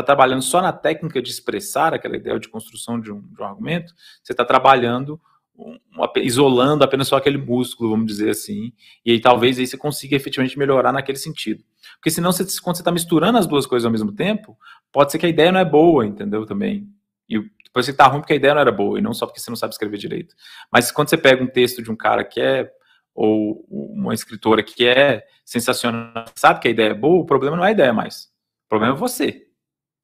está 0.00 0.02
trabalhando 0.02 0.42
só 0.42 0.62
na 0.62 0.72
técnica 0.72 1.20
de 1.20 1.30
expressar 1.30 1.92
aquela 1.94 2.16
ideia 2.16 2.38
de 2.38 2.48
construção 2.48 3.00
de 3.00 3.12
um, 3.12 3.20
de 3.20 3.42
um 3.42 3.44
argumento, 3.44 3.92
você 4.22 4.32
está 4.32 4.44
trabalhando 4.44 5.20
um, 5.58 5.76
isolando 6.16 6.84
apenas 6.84 7.08
só 7.08 7.16
aquele 7.16 7.36
músculo, 7.36 7.90
vamos 7.90 8.06
dizer 8.06 8.30
assim, 8.30 8.72
e 9.04 9.10
aí 9.12 9.20
talvez 9.20 9.58
aí 9.58 9.66
você 9.66 9.76
consiga 9.76 10.14
efetivamente 10.14 10.58
melhorar 10.58 10.92
naquele 10.92 11.18
sentido. 11.18 11.64
Porque 11.96 12.10
senão, 12.10 12.30
você, 12.30 12.44
quando 12.60 12.76
você 12.76 12.82
está 12.82 12.92
misturando 12.92 13.38
as 13.38 13.46
duas 13.46 13.66
coisas 13.66 13.84
ao 13.84 13.90
mesmo 13.90 14.12
tempo, 14.12 14.56
pode 14.92 15.10
ser 15.10 15.18
que 15.18 15.26
a 15.26 15.28
ideia 15.28 15.50
não 15.50 15.58
é 15.58 15.64
boa, 15.64 16.06
entendeu? 16.06 16.46
Também. 16.46 16.88
E 17.28 17.40
depois 17.64 17.84
você 17.84 17.90
está 17.90 18.06
ruim 18.06 18.20
porque 18.20 18.34
a 18.34 18.36
ideia 18.36 18.54
não 18.54 18.60
era 18.60 18.72
boa, 18.72 18.98
e 18.98 19.02
não 19.02 19.12
só 19.12 19.26
porque 19.26 19.40
você 19.40 19.50
não 19.50 19.56
sabe 19.56 19.72
escrever 19.72 19.98
direito. 19.98 20.34
Mas 20.72 20.92
quando 20.92 21.10
você 21.10 21.18
pega 21.18 21.42
um 21.42 21.48
texto 21.48 21.82
de 21.82 21.90
um 21.90 21.96
cara 21.96 22.22
que 22.24 22.40
é, 22.40 22.70
ou 23.14 23.66
uma 23.68 24.14
escritora 24.14 24.62
que 24.62 24.86
é 24.86 25.26
sensacional, 25.44 26.24
sabe 26.36 26.60
que 26.60 26.68
a 26.68 26.70
ideia 26.70 26.90
é 26.90 26.94
boa, 26.94 27.20
o 27.20 27.26
problema 27.26 27.56
não 27.56 27.64
é 27.64 27.68
a 27.68 27.72
ideia 27.72 27.92
mais. 27.92 28.26
O 28.66 28.68
problema 28.68 28.94
é 28.94 28.98
você. 28.98 29.47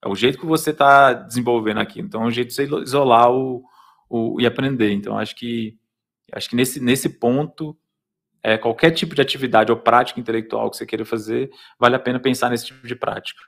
É 0.04 0.08
o 0.08 0.14
jeito 0.14 0.38
que 0.38 0.44
você 0.44 0.70
está 0.70 1.14
desenvolvendo 1.14 1.80
aqui. 1.80 2.00
Então, 2.00 2.22
é 2.22 2.26
um 2.26 2.30
jeito 2.30 2.48
de 2.48 2.54
você 2.54 2.64
isolar 2.82 3.32
o, 3.32 3.64
o, 4.08 4.38
e 4.38 4.46
aprender. 4.46 4.92
Então, 4.92 5.16
acho 5.16 5.34
que 5.34 5.76
acho 6.32 6.50
que 6.50 6.56
nesse, 6.56 6.80
nesse 6.80 7.08
ponto, 7.08 7.76
é, 8.42 8.58
qualquer 8.58 8.90
tipo 8.90 9.14
de 9.14 9.22
atividade 9.22 9.70
ou 9.70 9.78
prática 9.78 10.20
intelectual 10.20 10.70
que 10.70 10.76
você 10.76 10.84
queira 10.84 11.04
fazer, 11.04 11.50
vale 11.78 11.96
a 11.96 11.98
pena 11.98 12.20
pensar 12.20 12.50
nesse 12.50 12.66
tipo 12.66 12.86
de 12.86 12.94
prática. 12.94 13.40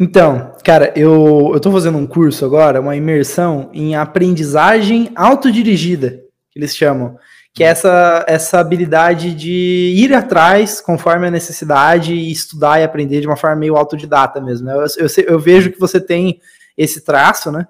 Então, 0.00 0.54
cara, 0.64 0.92
eu 0.96 1.52
estou 1.54 1.72
fazendo 1.72 1.98
um 1.98 2.06
curso 2.06 2.44
agora, 2.44 2.80
uma 2.80 2.96
imersão 2.96 3.70
em 3.72 3.94
aprendizagem 3.94 5.10
autodirigida, 5.14 6.22
que 6.50 6.58
eles 6.58 6.76
chamam 6.76 7.16
que 7.54 7.64
é 7.64 7.68
essa, 7.68 8.24
essa 8.28 8.60
habilidade 8.60 9.34
de 9.34 9.94
ir 9.96 10.14
atrás 10.14 10.80
conforme 10.80 11.26
a 11.26 11.30
necessidade 11.30 12.14
e 12.14 12.30
estudar 12.30 12.80
e 12.80 12.84
aprender 12.84 13.20
de 13.20 13.26
uma 13.26 13.36
forma 13.36 13.56
meio 13.56 13.76
autodidata 13.76 14.40
mesmo. 14.40 14.66
Né? 14.66 14.74
Eu, 14.74 15.06
eu, 15.06 15.24
eu 15.26 15.38
vejo 15.40 15.72
que 15.72 15.80
você 15.80 16.00
tem 16.00 16.40
esse 16.76 17.04
traço, 17.04 17.50
né? 17.50 17.66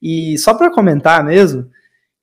E 0.00 0.38
só 0.38 0.54
para 0.54 0.70
comentar 0.70 1.24
mesmo, 1.24 1.68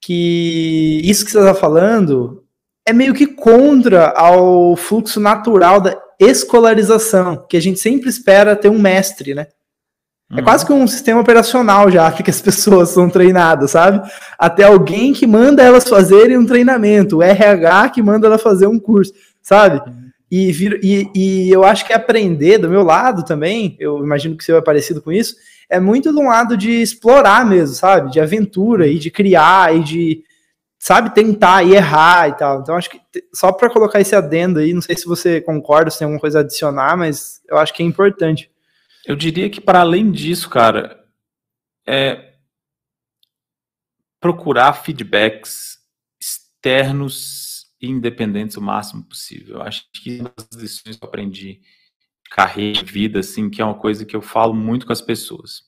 que 0.01 1.01
isso 1.03 1.25
que 1.25 1.31
você 1.31 1.39
está 1.39 1.53
falando 1.53 2.43
é 2.85 2.93
meio 2.93 3.13
que 3.13 3.27
contra 3.27 4.09
ao 4.09 4.75
fluxo 4.75 5.19
natural 5.19 5.79
da 5.79 5.97
escolarização, 6.19 7.45
que 7.47 7.55
a 7.55 7.61
gente 7.61 7.79
sempre 7.79 8.09
espera 8.09 8.55
ter 8.55 8.69
um 8.69 8.79
mestre, 8.79 9.33
né? 9.33 9.47
É 10.35 10.43
quase 10.43 10.63
que 10.63 10.71
um 10.71 10.85
sistema 10.85 11.21
operacional 11.21 11.89
já 11.89 12.11
que 12.13 12.29
as 12.29 12.41
pessoas 12.41 12.89
são 12.89 13.09
treinadas, 13.09 13.71
sabe? 13.71 14.07
Até 14.37 14.63
alguém 14.63 15.11
que 15.11 15.25
manda 15.25 15.63
elas 15.63 15.89
fazerem 15.89 16.37
um 16.37 16.45
treinamento, 16.45 17.17
o 17.17 17.23
RH 17.23 17.89
que 17.89 18.01
manda 18.01 18.27
ela 18.27 18.37
fazer 18.37 18.67
um 18.67 18.79
curso, 18.79 19.11
sabe? 19.41 19.81
E, 20.31 20.51
e, 20.83 21.11
e, 21.15 21.49
eu 21.49 21.63
acho 21.63 21.83
que 21.85 21.91
aprender 21.91 22.59
do 22.59 22.69
meu 22.69 22.83
lado 22.83 23.25
também, 23.25 23.75
eu 23.79 23.97
imagino 24.03 24.37
que 24.37 24.43
você 24.43 24.53
é 24.53 24.61
parecido 24.61 25.01
com 25.01 25.11
isso, 25.11 25.35
é 25.67 25.79
muito 25.79 26.13
de 26.13 26.19
um 26.19 26.27
lado 26.27 26.55
de 26.55 26.69
explorar 26.69 27.43
mesmo, 27.43 27.75
sabe? 27.75 28.11
De 28.11 28.19
aventura 28.19 28.87
e 28.87 28.99
de 28.99 29.09
criar 29.09 29.75
e 29.75 29.83
de, 29.83 30.23
sabe, 30.77 31.15
tentar 31.15 31.63
e 31.63 31.73
errar 31.73 32.29
e 32.29 32.33
tal. 32.33 32.59
Então 32.61 32.75
acho 32.75 32.91
que 32.91 33.01
só 33.33 33.51
para 33.51 33.71
colocar 33.71 33.99
esse 33.99 34.15
adendo 34.15 34.59
aí, 34.59 34.71
não 34.71 34.81
sei 34.83 34.95
se 34.95 35.07
você 35.07 35.41
concorda, 35.41 35.89
se 35.89 35.97
tem 35.97 36.05
alguma 36.05 36.21
coisa 36.21 36.39
a 36.39 36.41
adicionar, 36.41 36.95
mas 36.95 37.41
eu 37.49 37.57
acho 37.57 37.73
que 37.73 37.81
é 37.81 37.85
importante. 37.85 38.51
Eu 39.05 39.15
diria 39.15 39.49
que, 39.49 39.61
para 39.61 39.81
além 39.81 40.11
disso, 40.11 40.49
cara, 40.49 41.05
é 41.87 42.35
procurar 44.19 44.73
feedbacks 44.73 45.77
externos 46.19 47.67
e 47.81 47.87
independentes 47.87 48.57
o 48.57 48.61
máximo 48.61 49.03
possível. 49.03 49.57
Eu 49.57 49.61
acho 49.61 49.85
que 49.93 50.19
uma 50.19 50.33
das 50.35 50.61
lições 50.61 50.97
que 50.97 51.03
eu 51.03 51.07
aprendi 51.07 51.61
carreira, 52.29 52.83
de 52.83 52.91
vida, 52.91 53.19
assim, 53.19 53.49
que 53.49 53.61
é 53.61 53.65
uma 53.65 53.79
coisa 53.79 54.05
que 54.05 54.15
eu 54.15 54.21
falo 54.21 54.53
muito 54.53 54.85
com 54.85 54.91
as 54.91 55.01
pessoas. 55.01 55.63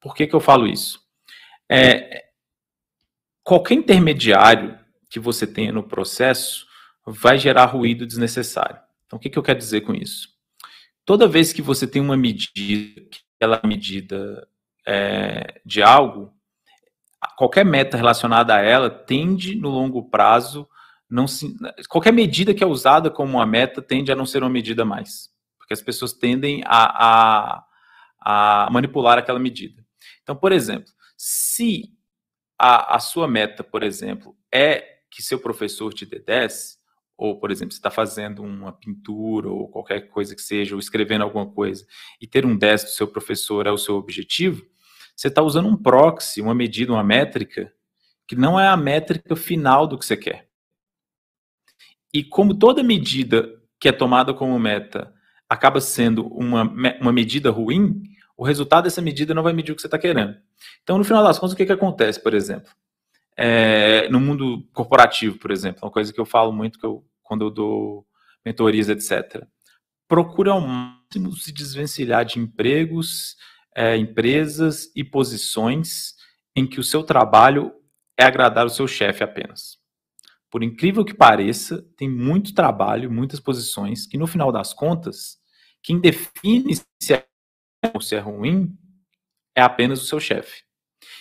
Por 0.00 0.14
que, 0.14 0.26
que 0.26 0.34
eu 0.34 0.40
falo 0.40 0.66
isso? 0.66 1.00
É, 1.70 2.30
qualquer 3.42 3.74
intermediário 3.74 4.78
que 5.08 5.20
você 5.20 5.46
tenha 5.46 5.72
no 5.72 5.82
processo 5.82 6.66
vai 7.04 7.36
gerar 7.36 7.66
ruído 7.66 8.06
desnecessário. 8.06 8.80
Então, 9.04 9.18
o 9.18 9.20
que, 9.20 9.28
que 9.28 9.38
eu 9.38 9.42
quero 9.42 9.58
dizer 9.58 9.82
com 9.82 9.94
isso? 9.94 10.28
Toda 11.10 11.26
vez 11.26 11.52
que 11.52 11.60
você 11.60 11.88
tem 11.88 12.00
uma 12.00 12.16
medida, 12.16 13.02
aquela 13.34 13.60
medida 13.64 14.46
é, 14.86 15.60
de 15.66 15.82
algo, 15.82 16.32
qualquer 17.36 17.64
meta 17.64 17.96
relacionada 17.96 18.54
a 18.54 18.60
ela 18.60 18.88
tende 18.88 19.56
no 19.56 19.70
longo 19.70 20.08
prazo 20.08 20.68
não 21.10 21.26
se, 21.26 21.52
qualquer 21.88 22.12
medida 22.12 22.54
que 22.54 22.62
é 22.62 22.66
usada 22.66 23.10
como 23.10 23.38
uma 23.38 23.44
meta 23.44 23.82
tende 23.82 24.12
a 24.12 24.14
não 24.14 24.24
ser 24.24 24.44
uma 24.44 24.48
medida 24.48 24.84
mais, 24.84 25.30
porque 25.58 25.74
as 25.74 25.82
pessoas 25.82 26.12
tendem 26.12 26.62
a, 26.64 27.64
a, 28.20 28.66
a 28.66 28.70
manipular 28.70 29.18
aquela 29.18 29.40
medida. 29.40 29.84
Então, 30.22 30.36
por 30.36 30.52
exemplo, 30.52 30.92
se 31.16 31.90
a, 32.56 32.94
a 32.94 33.00
sua 33.00 33.26
meta, 33.26 33.64
por 33.64 33.82
exemplo, 33.82 34.36
é 34.54 35.00
que 35.10 35.24
seu 35.24 35.40
professor 35.40 35.92
te 35.92 36.06
dê 36.06 36.20
10, 36.20 36.78
ou, 37.20 37.38
por 37.38 37.50
exemplo, 37.50 37.74
você 37.74 37.78
está 37.78 37.90
fazendo 37.90 38.42
uma 38.42 38.72
pintura 38.72 39.50
ou 39.50 39.68
qualquer 39.68 40.08
coisa 40.08 40.34
que 40.34 40.40
seja, 40.40 40.74
ou 40.74 40.80
escrevendo 40.80 41.22
alguma 41.22 41.44
coisa, 41.44 41.86
e 42.18 42.26
ter 42.26 42.46
um 42.46 42.56
10 42.56 42.84
do 42.84 42.90
seu 42.90 43.06
professor 43.06 43.66
é 43.66 43.70
o 43.70 43.76
seu 43.76 43.96
objetivo, 43.96 44.64
você 45.14 45.28
está 45.28 45.42
usando 45.42 45.68
um 45.68 45.76
proxy, 45.76 46.40
uma 46.40 46.54
medida, 46.54 46.94
uma 46.94 47.04
métrica, 47.04 47.70
que 48.26 48.34
não 48.34 48.58
é 48.58 48.66
a 48.66 48.76
métrica 48.76 49.36
final 49.36 49.86
do 49.86 49.98
que 49.98 50.06
você 50.06 50.16
quer. 50.16 50.48
E 52.10 52.24
como 52.24 52.58
toda 52.58 52.82
medida 52.82 53.60
que 53.78 53.88
é 53.88 53.92
tomada 53.92 54.32
como 54.32 54.58
meta 54.58 55.12
acaba 55.46 55.78
sendo 55.78 56.26
uma, 56.26 56.62
uma 57.02 57.12
medida 57.12 57.50
ruim, 57.50 58.02
o 58.34 58.44
resultado 58.44 58.84
dessa 58.84 59.02
medida 59.02 59.34
não 59.34 59.42
vai 59.42 59.52
medir 59.52 59.72
o 59.72 59.76
que 59.76 59.82
você 59.82 59.88
está 59.88 59.98
querendo. 59.98 60.36
Então, 60.82 60.96
no 60.96 61.04
final 61.04 61.22
das 61.22 61.38
contas, 61.38 61.52
o 61.52 61.56
que, 61.56 61.66
que 61.66 61.72
acontece, 61.72 62.18
por 62.22 62.32
exemplo? 62.32 62.72
É, 63.42 64.06
no 64.10 64.20
mundo 64.20 64.68
corporativo, 64.70 65.38
por 65.38 65.50
exemplo, 65.50 65.80
uma 65.82 65.90
coisa 65.90 66.12
que 66.12 66.20
eu 66.20 66.26
falo 66.26 66.52
muito 66.52 66.78
que 66.78 66.84
eu, 66.84 67.02
quando 67.22 67.46
eu 67.46 67.50
dou 67.50 68.06
mentorias, 68.44 68.90
etc. 68.90 69.46
Procura 70.06 70.52
ao 70.52 70.60
máximo 70.60 71.32
se 71.32 71.50
desvencilhar 71.50 72.22
de 72.26 72.38
empregos, 72.38 73.36
é, 73.74 73.96
empresas 73.96 74.92
e 74.94 75.02
posições 75.02 76.16
em 76.54 76.66
que 76.66 76.78
o 76.78 76.84
seu 76.84 77.02
trabalho 77.02 77.72
é 78.18 78.24
agradar 78.24 78.66
o 78.66 78.70
seu 78.70 78.86
chefe 78.86 79.24
apenas. 79.24 79.78
Por 80.50 80.62
incrível 80.62 81.02
que 81.02 81.14
pareça, 81.14 81.82
tem 81.96 82.10
muito 82.10 82.52
trabalho, 82.52 83.10
muitas 83.10 83.40
posições 83.40 84.06
que, 84.06 84.18
no 84.18 84.26
final 84.26 84.52
das 84.52 84.74
contas, 84.74 85.38
quem 85.82 85.98
define 85.98 86.74
se 87.02 87.14
é 87.14 87.24
ou 87.94 88.02
se 88.02 88.14
é 88.16 88.18
ruim 88.18 88.76
é 89.56 89.62
apenas 89.62 90.02
o 90.02 90.06
seu 90.06 90.20
chefe. 90.20 90.62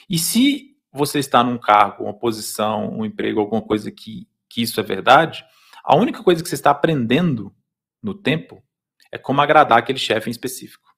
E 0.09 0.19
se 0.19 0.68
você 0.91 1.19
está 1.19 1.43
num 1.43 1.58
cargo, 1.58 2.03
uma 2.03 2.13
posição, 2.13 2.89
um 2.91 3.05
emprego, 3.05 3.39
alguma 3.39 3.62
coisa 3.62 3.91
que, 3.91 4.27
que 4.50 4.62
isso 4.62 4.79
é 4.79 4.84
verdade, 4.84 5.46
a 5.84 5.96
única 5.96 6.24
coisa 6.24 6.41
que 6.41 6.50
você 6.50 6.55
está 6.55 6.72
aprendendo 6.72 7.53
no 8.01 8.13
tempo 8.13 8.63
é 9.12 9.17
como 9.17 9.41
agradar 9.41 9.77
aquele 9.77 10.00
chefe 10.00 10.29
em 10.29 10.31
específico. 10.31 10.89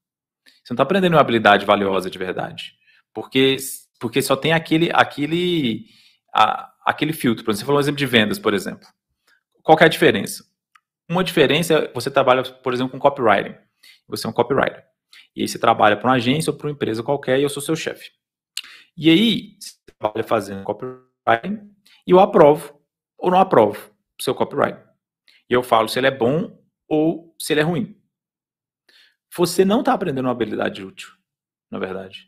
Você 0.45 0.73
não 0.73 0.75
está 0.75 0.83
aprendendo 0.83 1.13
uma 1.13 1.21
habilidade 1.21 1.65
valiosa 1.65 2.09
de 2.09 2.17
verdade. 2.17 2.73
Porque, 3.13 3.57
porque 3.99 4.21
só 4.21 4.35
tem 4.35 4.53
aquele, 4.53 4.89
aquele, 4.93 5.85
a, 6.33 6.71
aquele 6.85 7.13
filtro. 7.13 7.45
Você 7.45 7.63
falou 7.63 7.77
um 7.77 7.81
exemplo 7.81 7.97
de 7.97 8.05
vendas, 8.05 8.39
por 8.39 8.53
exemplo. 8.53 8.87
Qual 9.63 9.77
é 9.79 9.85
a 9.85 9.89
diferença? 9.89 10.43
Uma 11.09 11.23
diferença 11.23 11.73
é 11.73 11.93
você 11.93 12.09
trabalha, 12.09 12.43
por 12.43 12.73
exemplo, 12.73 12.91
com 12.91 12.99
copywriting. 12.99 13.55
Você 14.07 14.25
é 14.25 14.29
um 14.29 14.33
copywriter. 14.33 14.83
E 15.35 15.41
aí 15.41 15.47
você 15.47 15.59
trabalha 15.59 15.97
para 15.97 16.09
uma 16.09 16.15
agência 16.15 16.51
ou 16.51 16.57
para 16.57 16.67
uma 16.67 16.73
empresa 16.73 17.03
qualquer 17.03 17.39
e 17.39 17.43
eu 17.43 17.49
sou 17.49 17.61
seu 17.61 17.75
chefe. 17.75 18.11
E 18.97 19.09
aí, 19.09 19.57
você 19.59 19.73
trabalha 19.99 20.23
fazendo 20.23 20.63
copywriting 20.63 21.71
e 22.05 22.11
eu 22.11 22.19
aprovo 22.19 22.79
ou 23.17 23.31
não 23.31 23.39
aprovo 23.39 23.91
o 24.19 24.23
seu 24.23 24.35
copywriting. 24.35 24.81
E 25.49 25.53
eu 25.53 25.63
falo 25.63 25.87
se 25.87 25.99
ele 25.99 26.07
é 26.07 26.11
bom 26.11 26.59
ou 26.87 27.35
se 27.39 27.53
ele 27.53 27.61
é 27.61 27.63
ruim. 27.63 27.97
Você 29.35 29.63
não 29.63 29.79
está 29.79 29.93
aprendendo 29.93 30.25
uma 30.25 30.31
habilidade 30.31 30.83
útil, 30.83 31.09
na 31.69 31.79
verdade. 31.79 32.27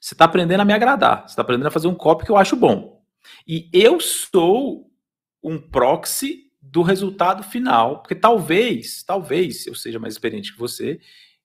Você 0.00 0.14
está 0.14 0.24
aprendendo 0.24 0.60
a 0.60 0.64
me 0.64 0.72
agradar. 0.72 1.22
Você 1.22 1.32
está 1.32 1.42
aprendendo 1.42 1.68
a 1.68 1.70
fazer 1.70 1.88
um 1.88 1.94
copy 1.94 2.24
que 2.24 2.30
eu 2.30 2.36
acho 2.36 2.56
bom. 2.56 3.04
E 3.46 3.68
eu 3.72 4.00
sou 4.00 4.90
um 5.42 5.58
proxy 5.58 6.50
do 6.60 6.82
resultado 6.82 7.42
final, 7.44 8.02
porque 8.02 8.14
talvez, 8.14 9.02
talvez 9.04 9.66
eu 9.66 9.74
seja 9.74 9.98
mais 9.98 10.14
experiente 10.14 10.52
que 10.52 10.58
você, 10.58 11.00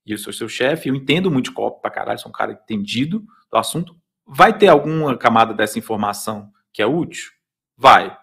e 0.06 0.12
eu 0.12 0.18
sou 0.18 0.34
seu 0.34 0.50
chefe, 0.50 0.90
eu 0.90 0.96
entendo 0.96 1.30
muito 1.30 1.54
copy 1.54 1.80
pra 1.82 1.92
caralho, 1.92 2.20
sou 2.20 2.30
um 2.30 2.34
cara 2.34 2.54
entendido 2.54 3.24
do 3.52 3.58
assunto. 3.58 3.96
Vai 4.26 4.58
ter 4.58 4.68
alguma 4.68 5.18
camada 5.18 5.54
dessa 5.54 5.80
informação 5.80 6.52
que 6.74 6.82
é 6.82 6.86
útil? 6.86 7.32
Vai. 7.78 8.16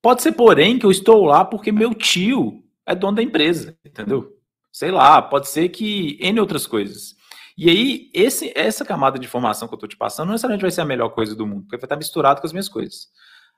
Pode 0.00 0.22
ser, 0.22 0.32
porém, 0.32 0.78
que 0.78 0.86
eu 0.86 0.90
estou 0.90 1.24
lá 1.24 1.44
porque 1.44 1.72
meu 1.72 1.94
tio 1.94 2.64
é 2.86 2.94
dono 2.94 3.16
da 3.16 3.22
empresa, 3.22 3.76
entendeu? 3.84 4.36
Sei 4.72 4.90
lá, 4.90 5.20
pode 5.20 5.48
ser 5.48 5.68
que 5.70 6.16
N 6.20 6.40
outras 6.40 6.66
coisas. 6.66 7.16
E 7.56 7.68
aí, 7.68 8.10
esse, 8.14 8.52
essa 8.54 8.84
camada 8.84 9.18
de 9.18 9.26
informação 9.26 9.66
que 9.66 9.74
eu 9.74 9.76
estou 9.76 9.88
te 9.88 9.96
passando 9.96 10.26
não 10.26 10.32
necessariamente 10.32 10.62
vai 10.62 10.70
ser 10.70 10.82
a 10.82 10.84
melhor 10.84 11.08
coisa 11.08 11.34
do 11.34 11.44
mundo, 11.46 11.62
porque 11.62 11.76
vai 11.76 11.84
estar 11.84 11.96
misturado 11.96 12.40
com 12.40 12.46
as 12.46 12.52
minhas 12.52 12.68
coisas. 12.68 13.08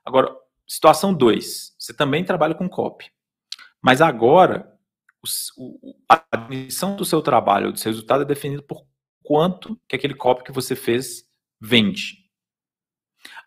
Agora, 0.05 0.35
situação 0.67 1.13
2, 1.13 1.75
você 1.79 1.93
também 1.93 2.25
trabalha 2.25 2.55
com 2.55 2.69
copy. 2.69 3.11
Mas 3.83 4.01
agora, 4.01 4.73
o, 5.59 5.95
a 6.09 6.37
definição 6.37 6.97
do 6.97 7.05
seu 7.05 7.21
trabalho, 7.21 7.73
do 7.73 7.79
seu 7.79 7.93
resultado, 7.93 8.23
é 8.23 8.27
definido 8.27 8.63
por 8.63 8.87
quanto 9.23 9.79
que 9.87 9.97
aquele 9.97 10.15
copy 10.15 10.45
que 10.45 10.53
você 10.53 10.75
fez 10.75 11.25
vende. 11.61 12.19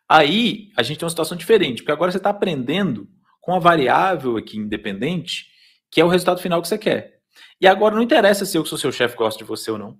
Aí, 0.07 0.71
a 0.77 0.83
gente 0.83 0.99
tem 0.99 1.05
uma 1.05 1.09
situação 1.09 1.37
diferente, 1.37 1.81
porque 1.81 1.91
agora 1.91 2.11
você 2.11 2.17
está 2.17 2.29
aprendendo 2.29 3.09
com 3.41 3.55
a 3.55 3.59
variável 3.59 4.37
aqui 4.37 4.57
independente, 4.57 5.47
que 5.89 5.99
é 5.99 6.05
o 6.05 6.09
resultado 6.09 6.41
final 6.41 6.61
que 6.61 6.67
você 6.67 6.77
quer. 6.77 7.19
E 7.59 7.67
agora 7.67 7.95
não 7.95 8.01
interessa 8.01 8.45
se 8.45 8.57
eu 8.57 8.63
que 8.63 8.69
sou 8.69 8.77
seu 8.77 8.91
chefe 8.91 9.15
gosto 9.15 9.39
de 9.39 9.43
você 9.43 9.71
ou 9.71 9.77
não. 9.77 9.97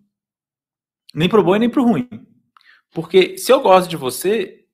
Nem 1.13 1.29
pro 1.29 1.43
bom 1.43 1.55
e 1.55 1.59
nem 1.59 1.69
pro 1.69 1.83
ruim. 1.83 2.07
Porque 2.91 3.37
se 3.37 3.51
eu 3.51 3.59
gosto 3.61 3.89
de 3.89 3.97
você, 3.97 4.65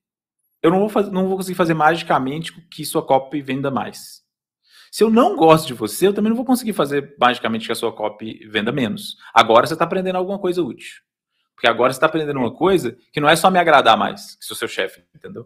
eu 0.61 0.71
não 0.71 0.79
vou, 0.79 0.89
fazer, 0.89 1.11
não 1.11 1.27
vou 1.27 1.37
conseguir 1.37 1.55
fazer 1.55 1.73
magicamente 1.73 2.53
que 2.69 2.83
sua 2.85 3.05
copy 3.05 3.41
venda 3.41 3.71
mais. 3.71 4.21
Se 4.91 5.03
eu 5.03 5.09
não 5.09 5.35
gosto 5.35 5.67
de 5.67 5.73
você, 5.73 6.07
eu 6.07 6.13
também 6.13 6.29
não 6.29 6.35
vou 6.35 6.45
conseguir 6.45 6.73
fazer 6.73 7.15
magicamente 7.19 7.65
que 7.65 7.71
a 7.71 7.75
sua 7.75 7.95
copy 7.95 8.45
venda 8.47 8.71
menos. 8.71 9.15
Agora 9.33 9.67
você 9.67 9.73
está 9.73 9.85
aprendendo 9.85 10.17
alguma 10.17 10.39
coisa 10.39 10.61
útil. 10.61 11.01
Porque 11.59 11.67
agora 11.67 11.91
você 11.91 11.97
está 11.97 12.05
aprendendo 12.05 12.39
uma 12.39 12.53
coisa 12.53 12.95
que 13.11 13.19
não 13.19 13.27
é 13.27 13.35
só 13.35 13.51
me 13.51 13.59
agradar 13.59 13.97
mais, 13.97 14.37
que 14.37 14.45
sou 14.45 14.55
seu 14.55 14.67
chefe, 14.69 15.03
entendeu? 15.13 15.45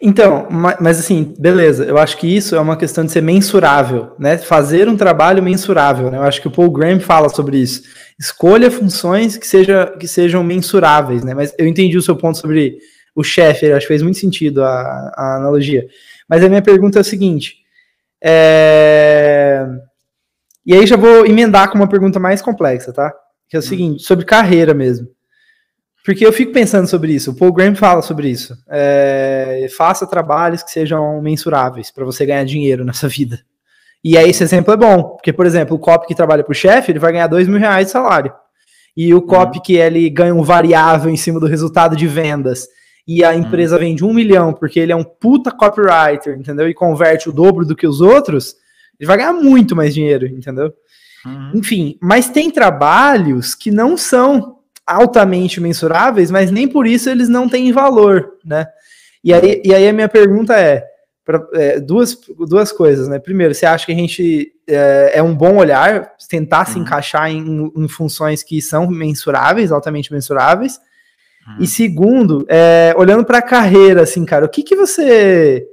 Então, 0.00 0.48
mas 0.50 0.98
assim, 0.98 1.34
beleza, 1.38 1.84
eu 1.84 1.98
acho 1.98 2.16
que 2.16 2.26
isso 2.26 2.56
é 2.56 2.60
uma 2.60 2.74
questão 2.74 3.04
de 3.04 3.12
ser 3.12 3.20
mensurável, 3.20 4.14
né? 4.18 4.38
Fazer 4.38 4.88
um 4.88 4.96
trabalho 4.96 5.42
mensurável, 5.42 6.10
né? 6.10 6.16
Eu 6.16 6.22
acho 6.22 6.40
que 6.40 6.48
o 6.48 6.50
Paul 6.50 6.70
Graham 6.70 7.00
fala 7.00 7.28
sobre 7.28 7.58
isso. 7.58 7.82
Escolha 8.18 8.70
funções 8.70 9.36
que, 9.36 9.46
seja, 9.46 9.94
que 10.00 10.08
sejam 10.08 10.42
mensuráveis, 10.42 11.22
né? 11.22 11.34
Mas 11.34 11.54
eu 11.58 11.66
entendi 11.66 11.98
o 11.98 12.02
seu 12.02 12.16
ponto 12.16 12.38
sobre 12.38 12.78
o 13.14 13.22
chefe, 13.22 13.70
acho 13.72 13.80
que 13.80 13.92
fez 13.92 14.00
muito 14.00 14.18
sentido 14.18 14.64
a, 14.64 15.12
a 15.14 15.36
analogia. 15.36 15.86
Mas 16.26 16.42
a 16.42 16.48
minha 16.48 16.62
pergunta 16.62 16.98
é 16.98 17.02
a 17.02 17.04
seguinte: 17.04 17.58
é... 18.24 19.66
e 20.64 20.72
aí 20.72 20.86
já 20.86 20.96
vou 20.96 21.26
emendar 21.26 21.68
com 21.68 21.76
uma 21.76 21.88
pergunta 21.88 22.18
mais 22.18 22.40
complexa, 22.40 22.90
tá? 22.90 23.12
Que 23.48 23.56
é 23.56 23.58
o 23.58 23.62
hum. 23.62 23.66
seguinte, 23.66 24.02
sobre 24.02 24.24
carreira 24.24 24.74
mesmo. 24.74 25.08
Porque 26.04 26.24
eu 26.26 26.32
fico 26.32 26.52
pensando 26.52 26.86
sobre 26.86 27.14
isso. 27.14 27.30
O 27.30 27.34
Paul 27.34 27.52
Graham 27.52 27.74
fala 27.74 28.02
sobre 28.02 28.28
isso. 28.28 28.54
É, 28.68 29.66
faça 29.74 30.06
trabalhos 30.06 30.62
que 30.62 30.70
sejam 30.70 31.22
mensuráveis 31.22 31.90
para 31.90 32.04
você 32.04 32.26
ganhar 32.26 32.44
dinheiro 32.44 32.84
nessa 32.86 33.08
vida. 33.08 33.40
E 34.04 34.18
aí 34.18 34.28
esse 34.28 34.44
exemplo 34.44 34.74
é 34.74 34.76
bom, 34.76 35.02
porque, 35.14 35.32
por 35.32 35.46
exemplo, 35.46 35.74
o 35.74 35.78
cop 35.78 36.06
que 36.06 36.14
trabalha 36.14 36.44
para 36.44 36.52
o 36.52 36.54
chefe, 36.54 36.92
ele 36.92 36.98
vai 36.98 37.10
ganhar 37.10 37.26
dois 37.26 37.48
mil 37.48 37.58
reais 37.58 37.86
de 37.86 37.92
salário. 37.92 38.30
E 38.94 39.14
o 39.14 39.22
cop 39.22 39.56
uhum. 39.56 39.62
que 39.62 39.76
ele 39.76 40.10
ganha 40.10 40.34
um 40.34 40.42
variável 40.42 41.10
em 41.10 41.16
cima 41.16 41.40
do 41.40 41.46
resultado 41.46 41.96
de 41.96 42.06
vendas, 42.06 42.68
e 43.08 43.24
a 43.24 43.30
uhum. 43.30 43.38
empresa 43.38 43.76
uhum. 43.76 43.80
vende 43.80 44.04
um 44.04 44.12
milhão 44.12 44.52
porque 44.52 44.78
ele 44.78 44.92
é 44.92 44.96
um 44.96 45.04
puta 45.04 45.50
copywriter, 45.50 46.38
entendeu? 46.38 46.68
E 46.68 46.74
converte 46.74 47.30
o 47.30 47.32
dobro 47.32 47.64
do 47.64 47.74
que 47.74 47.86
os 47.86 48.02
outros, 48.02 48.54
ele 49.00 49.06
vai 49.06 49.16
ganhar 49.16 49.32
muito 49.32 49.74
mais 49.74 49.94
dinheiro, 49.94 50.26
entendeu? 50.26 50.70
Uhum. 51.24 51.52
Enfim, 51.54 51.98
mas 52.00 52.28
tem 52.28 52.50
trabalhos 52.50 53.54
que 53.54 53.70
não 53.70 53.96
são 53.96 54.58
altamente 54.86 55.60
mensuráveis, 55.60 56.30
mas 56.30 56.50
nem 56.50 56.68
por 56.68 56.86
isso 56.86 57.08
eles 57.08 57.28
não 57.28 57.48
têm 57.48 57.72
valor, 57.72 58.34
né? 58.44 58.66
E 59.22 59.32
aí, 59.32 59.62
e 59.64 59.74
aí 59.74 59.88
a 59.88 59.92
minha 59.92 60.08
pergunta 60.08 60.54
é, 60.54 60.84
pra, 61.24 61.42
é 61.54 61.80
duas, 61.80 62.18
duas 62.46 62.70
coisas, 62.70 63.08
né? 63.08 63.18
Primeiro, 63.18 63.54
você 63.54 63.64
acha 63.64 63.86
que 63.86 63.92
a 63.92 63.96
gente 63.96 64.52
é, 64.68 65.12
é 65.14 65.22
um 65.22 65.34
bom 65.34 65.56
olhar, 65.56 66.12
tentar 66.28 66.66
uhum. 66.66 66.72
se 66.72 66.78
encaixar 66.78 67.30
em, 67.30 67.72
em, 67.74 67.88
funções 67.88 68.42
que 68.42 68.60
são 68.60 68.86
mensuráveis, 68.86 69.72
altamente 69.72 70.12
mensuráveis? 70.12 70.78
Uhum. 71.48 71.56
E 71.60 71.66
segundo, 71.66 72.44
é, 72.48 72.94
olhando 72.98 73.24
para 73.24 73.38
a 73.38 73.42
carreira, 73.42 74.02
assim, 74.02 74.26
cara, 74.26 74.44
o 74.44 74.48
que 74.48 74.62
que 74.62 74.76
você 74.76 75.66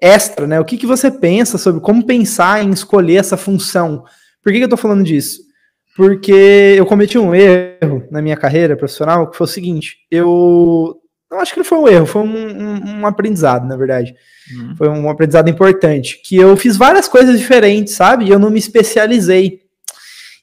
extra, 0.00 0.46
né? 0.46 0.60
O 0.60 0.64
que 0.64 0.76
que 0.76 0.86
você 0.86 1.10
pensa 1.10 1.58
sobre 1.58 1.80
como 1.80 2.04
pensar 2.04 2.62
em 2.64 2.70
escolher 2.70 3.16
essa 3.16 3.36
função? 3.36 4.04
Por 4.42 4.52
que, 4.52 4.58
que 4.58 4.64
eu 4.64 4.68
tô 4.68 4.76
falando 4.76 5.04
disso? 5.04 5.46
porque 5.96 6.74
eu 6.76 6.84
cometi 6.84 7.16
um 7.16 7.34
erro 7.34 8.06
na 8.10 8.20
minha 8.20 8.36
carreira 8.36 8.76
profissional, 8.76 9.30
que 9.30 9.36
foi 9.36 9.46
o 9.46 9.48
seguinte, 9.48 9.96
eu 10.10 11.00
não 11.30 11.40
acho 11.40 11.54
que 11.54 11.58
não 11.58 11.64
foi 11.64 11.78
um 11.78 11.88
erro, 11.88 12.06
foi 12.06 12.22
um, 12.22 12.36
um, 12.36 13.00
um 13.00 13.06
aprendizado, 13.06 13.66
na 13.66 13.76
verdade. 13.76 14.14
Uhum. 14.54 14.76
Foi 14.76 14.88
um 14.90 15.08
aprendizado 15.08 15.48
importante, 15.48 16.20
que 16.22 16.36
eu 16.36 16.54
fiz 16.54 16.76
várias 16.76 17.08
coisas 17.08 17.38
diferentes, 17.38 17.94
sabe? 17.94 18.26
E 18.26 18.30
eu 18.30 18.38
não 18.38 18.50
me 18.50 18.58
especializei. 18.58 19.62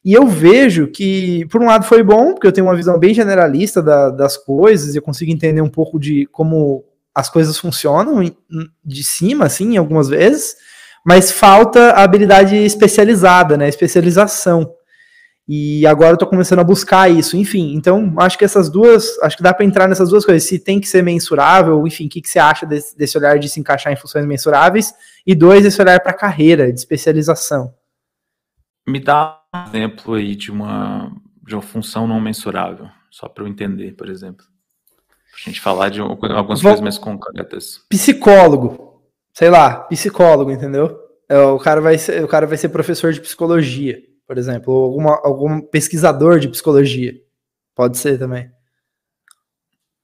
E 0.04 0.12
eu 0.12 0.26
vejo 0.26 0.88
que, 0.88 1.46
por 1.46 1.62
um 1.62 1.68
lado, 1.68 1.86
foi 1.86 2.02
bom, 2.02 2.34
porque 2.34 2.48
eu 2.48 2.52
tenho 2.52 2.66
uma 2.66 2.76
visão 2.76 2.98
bem 2.98 3.14
generalista 3.14 3.82
da, 3.82 4.10
das 4.10 4.36
coisas, 4.36 4.94
e 4.94 4.98
eu 4.98 5.04
consigo 5.04 5.32
entender 5.32 5.62
um 5.62 5.70
pouco 5.70 6.00
de 6.00 6.26
como 6.32 6.84
as 7.16 7.30
coisas 7.30 7.58
funcionam 7.58 8.24
de 8.84 9.04
cima, 9.04 9.46
assim, 9.46 9.78
algumas 9.78 10.08
vezes, 10.08 10.56
mas 11.06 11.32
falta 11.32 11.92
a 11.92 12.04
habilidade 12.04 12.56
especializada, 12.56 13.58
né? 13.58 13.68
Especialização. 13.68 14.74
E 15.48 15.86
agora 15.86 16.14
eu 16.14 16.18
tô 16.18 16.26
começando 16.26 16.60
a 16.60 16.64
buscar 16.64 17.12
isso, 17.12 17.36
enfim. 17.36 17.74
Então, 17.76 18.14
acho 18.18 18.38
que 18.38 18.46
essas 18.46 18.70
duas, 18.70 19.20
acho 19.22 19.36
que 19.36 19.44
dá 19.44 19.54
para 19.54 19.66
entrar 19.66 19.90
nessas 19.90 20.10
duas 20.10 20.26
coisas. 20.26 20.48
Se 20.48 20.58
tem 20.58 20.80
que 20.80 20.88
ser 20.88 21.04
mensurável, 21.04 21.86
enfim, 21.86 22.06
o 22.06 22.10
que, 22.10 22.22
que 22.22 22.30
você 22.30 22.40
acha 22.40 22.66
desse, 22.66 22.98
desse 22.98 23.18
olhar 23.18 23.38
de 23.38 23.50
se 23.50 23.60
encaixar 23.60 23.92
em 23.92 23.98
funções 23.98 24.26
mensuráveis? 24.26 24.94
E 25.28 25.36
dois, 25.36 25.66
esse 25.66 25.82
olhar 25.82 26.00
para 26.00 26.14
carreira, 26.14 26.72
de 26.72 26.80
especialização. 26.80 27.74
Me 28.88 29.02
dá 29.02 29.38
um 29.54 29.68
exemplo 29.68 30.14
aí 30.14 30.34
de 30.36 30.50
uma, 30.50 31.12
de 31.46 31.56
uma 31.56 31.62
função 31.62 32.08
não 32.08 32.22
mensurável, 32.22 32.88
só 33.12 33.28
para 33.28 33.44
eu 33.44 33.48
entender, 33.48 33.96
por 33.96 34.10
exemplo. 34.10 34.46
A 35.36 35.50
gente 35.50 35.60
falar 35.60 35.90
de 35.90 36.00
algumas 36.00 36.62
Vou... 36.62 36.72
coisas 36.72 36.82
mais 36.82 36.98
concretas. 36.98 37.82
Psicólogo, 37.90 39.02
sei 39.34 39.50
lá, 39.50 39.82
psicólogo, 39.82 40.52
entendeu? 40.52 41.00
É, 41.28 41.38
o 41.38 41.60
cara 41.60 41.82
vai 41.82 41.98
ser, 41.98 42.24
o 42.24 42.28
cara 42.28 42.46
vai 42.46 42.58
ser 42.58 42.70
professor 42.70 43.12
de 43.12 43.22
psicologia, 43.22 44.00
por 44.28 44.38
exemplo, 44.38 44.74
ou 44.74 44.86
alguma, 44.86 45.22
algum 45.24 45.62
pesquisador 45.62 46.40
de 46.40 46.48
psicologia. 46.48 47.16
Pode 47.76 47.98
ser 47.98 48.20
também. 48.20 48.52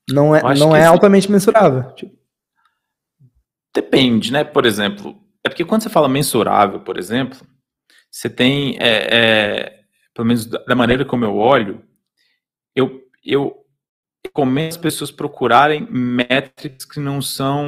Não 0.10 0.36
é, 0.36 0.42
não 0.56 0.76
é 0.76 0.86
altamente 0.86 1.32
mensurável. 1.32 1.94
Tipo. 1.94 2.18
Depende, 3.74 4.32
né? 4.32 4.44
Por 4.44 4.66
exemplo, 4.66 5.16
é 5.44 5.50
porque 5.50 5.64
quando 5.64 5.84
você 5.84 5.90
fala 5.90 6.10
mensurável, 6.10 6.80
por 6.80 6.98
exemplo, 6.98 7.40
você 8.10 8.30
tem, 8.30 8.76
é, 8.80 9.08
é, 9.12 9.80
pelo 10.14 10.28
menos 10.28 10.48
da 10.48 10.76
maneira 10.76 11.06
como 11.06 11.26
eu 11.26 11.36
olho, 11.38 11.84
eu, 12.76 13.02
eu 13.24 13.56
recomendo 14.26 14.70
as 14.70 14.78
pessoas 14.78 15.12
procurarem 15.12 15.88
métricas 15.90 16.86
que 16.86 17.00
não 17.00 17.22
são. 17.22 17.68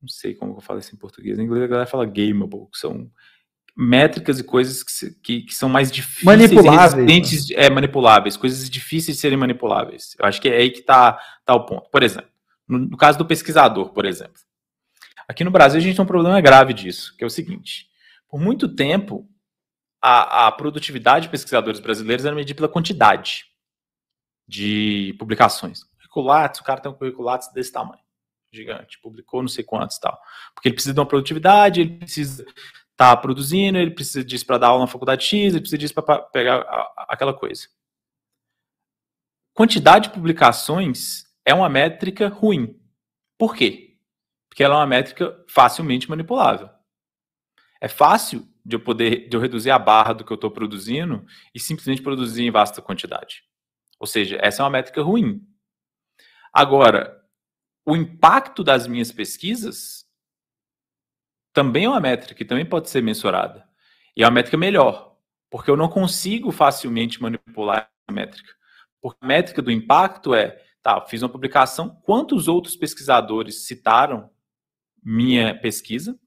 Não 0.00 0.08
sei 0.08 0.34
como 0.34 0.56
eu 0.56 0.60
falo 0.60 0.78
isso 0.78 0.94
em 0.94 0.98
português. 0.98 1.38
Em 1.38 1.42
inglês 1.42 1.64
a 1.64 1.68
galera 1.68 1.86
fala 1.86 2.04
gameable, 2.04 2.68
que 2.72 2.78
são 2.78 3.10
métricas 3.76 4.38
e 4.38 4.44
coisas 4.44 4.82
que, 4.82 5.10
que, 5.22 5.42
que 5.42 5.54
são 5.54 5.68
mais 5.68 5.92
difíceis 5.92 6.24
manipuláveis, 6.24 7.48
né? 7.50 7.56
é, 7.56 7.68
manipuláveis, 7.68 8.36
coisas 8.36 8.70
difíceis 8.70 9.16
de 9.16 9.20
serem 9.20 9.36
manipuláveis. 9.36 10.16
Eu 10.18 10.24
acho 10.26 10.40
que 10.40 10.48
é 10.48 10.56
aí 10.56 10.70
que 10.70 10.80
está 10.80 11.20
tá 11.44 11.54
o 11.54 11.66
ponto. 11.66 11.90
Por 11.90 12.02
exemplo, 12.02 12.30
no, 12.66 12.78
no, 12.78 12.96
caso 12.96 13.18
do 13.18 13.26
pesquisador, 13.26 13.92
por 13.92 14.06
exemplo. 14.06 14.40
Aqui 15.28 15.44
no 15.44 15.50
Brasil 15.50 15.78
a 15.78 15.82
gente 15.82 15.96
tem 15.96 16.02
um 16.02 16.08
problema 16.08 16.40
grave 16.40 16.72
disso, 16.72 17.14
que 17.16 17.24
é 17.24 17.26
o 17.26 17.30
seguinte: 17.30 17.88
por 18.28 18.40
muito 18.40 18.68
tempo 18.68 19.28
a, 20.00 20.46
a 20.46 20.52
produtividade 20.52 21.26
de 21.26 21.30
pesquisadores 21.30 21.80
brasileiros 21.80 22.24
era 22.24 22.34
medida 22.34 22.56
pela 22.56 22.68
quantidade 22.68 23.44
de 24.46 25.14
publicações. 25.18 25.84
Curriculates, 25.98 26.60
o 26.60 26.64
cara 26.64 26.80
tem 26.80 26.90
um 26.90 26.94
curriculates 26.94 27.52
desse 27.52 27.72
tamanho, 27.72 28.02
gigante, 28.52 28.98
publicou 29.00 29.42
não 29.42 29.48
sei 29.48 29.64
quantos 29.64 29.96
e 29.96 30.00
tal. 30.00 30.18
Porque 30.54 30.68
ele 30.68 30.74
precisa 30.74 30.94
de 30.94 31.00
uma 31.00 31.06
produtividade, 31.06 31.80
ele 31.80 31.98
precisa 31.98 32.42
estar 32.42 32.56
tá 32.96 33.16
produzindo, 33.16 33.78
ele 33.78 33.90
precisa 33.90 34.24
disso 34.24 34.46
para 34.46 34.58
dar 34.58 34.68
aula 34.68 34.82
na 34.82 34.86
faculdade 34.86 35.24
X, 35.24 35.52
ele 35.52 35.60
precisa 35.60 35.78
disso 35.78 35.94
para 35.94 36.20
pegar 36.20 36.60
aquela 37.08 37.34
coisa. 37.34 37.68
Quantidade 39.52 40.08
de 40.08 40.14
publicações 40.14 41.26
é 41.44 41.54
uma 41.54 41.68
métrica 41.68 42.28
ruim. 42.28 42.78
Por 43.38 43.54
quê? 43.54 43.96
Porque 44.48 44.62
ela 44.62 44.74
é 44.74 44.78
uma 44.78 44.86
métrica 44.86 45.44
facilmente 45.48 46.08
manipulável. 46.08 46.68
É 47.80 47.88
fácil 47.88 48.46
de 48.64 48.76
eu 48.76 48.80
poder 48.80 49.28
de 49.28 49.36
eu 49.36 49.40
reduzir 49.40 49.70
a 49.70 49.78
barra 49.78 50.12
do 50.12 50.24
que 50.24 50.32
eu 50.32 50.34
estou 50.34 50.50
produzindo 50.50 51.24
e 51.54 51.60
simplesmente 51.60 52.02
produzir 52.02 52.44
em 52.44 52.50
vasta 52.50 52.82
quantidade. 52.82 53.44
Ou 53.98 54.06
seja, 54.06 54.38
essa 54.40 54.62
é 54.62 54.64
uma 54.64 54.70
métrica 54.70 55.02
ruim. 55.02 55.46
Agora, 56.52 57.22
o 57.84 57.94
impacto 57.96 58.64
das 58.64 58.86
minhas 58.86 59.12
pesquisas 59.12 60.06
também 61.52 61.84
é 61.84 61.88
uma 61.88 62.00
métrica 62.00 62.34
que 62.34 62.44
também 62.44 62.66
pode 62.66 62.90
ser 62.90 63.02
mensurada. 63.02 63.66
E 64.16 64.22
é 64.22 64.26
uma 64.26 64.32
métrica 64.32 64.56
melhor, 64.56 65.16
porque 65.50 65.70
eu 65.70 65.76
não 65.76 65.88
consigo 65.88 66.50
facilmente 66.50 67.20
manipular 67.20 67.90
a 68.06 68.12
métrica. 68.12 68.52
Porque 69.00 69.18
a 69.22 69.26
métrica 69.26 69.62
do 69.62 69.70
impacto 69.70 70.34
é, 70.34 70.62
tá, 70.82 71.00
fiz 71.02 71.22
uma 71.22 71.28
publicação, 71.28 72.00
quantos 72.02 72.48
outros 72.48 72.76
pesquisadores 72.76 73.66
citaram 73.66 74.30
minha 75.02 75.58
pesquisa? 75.58 76.18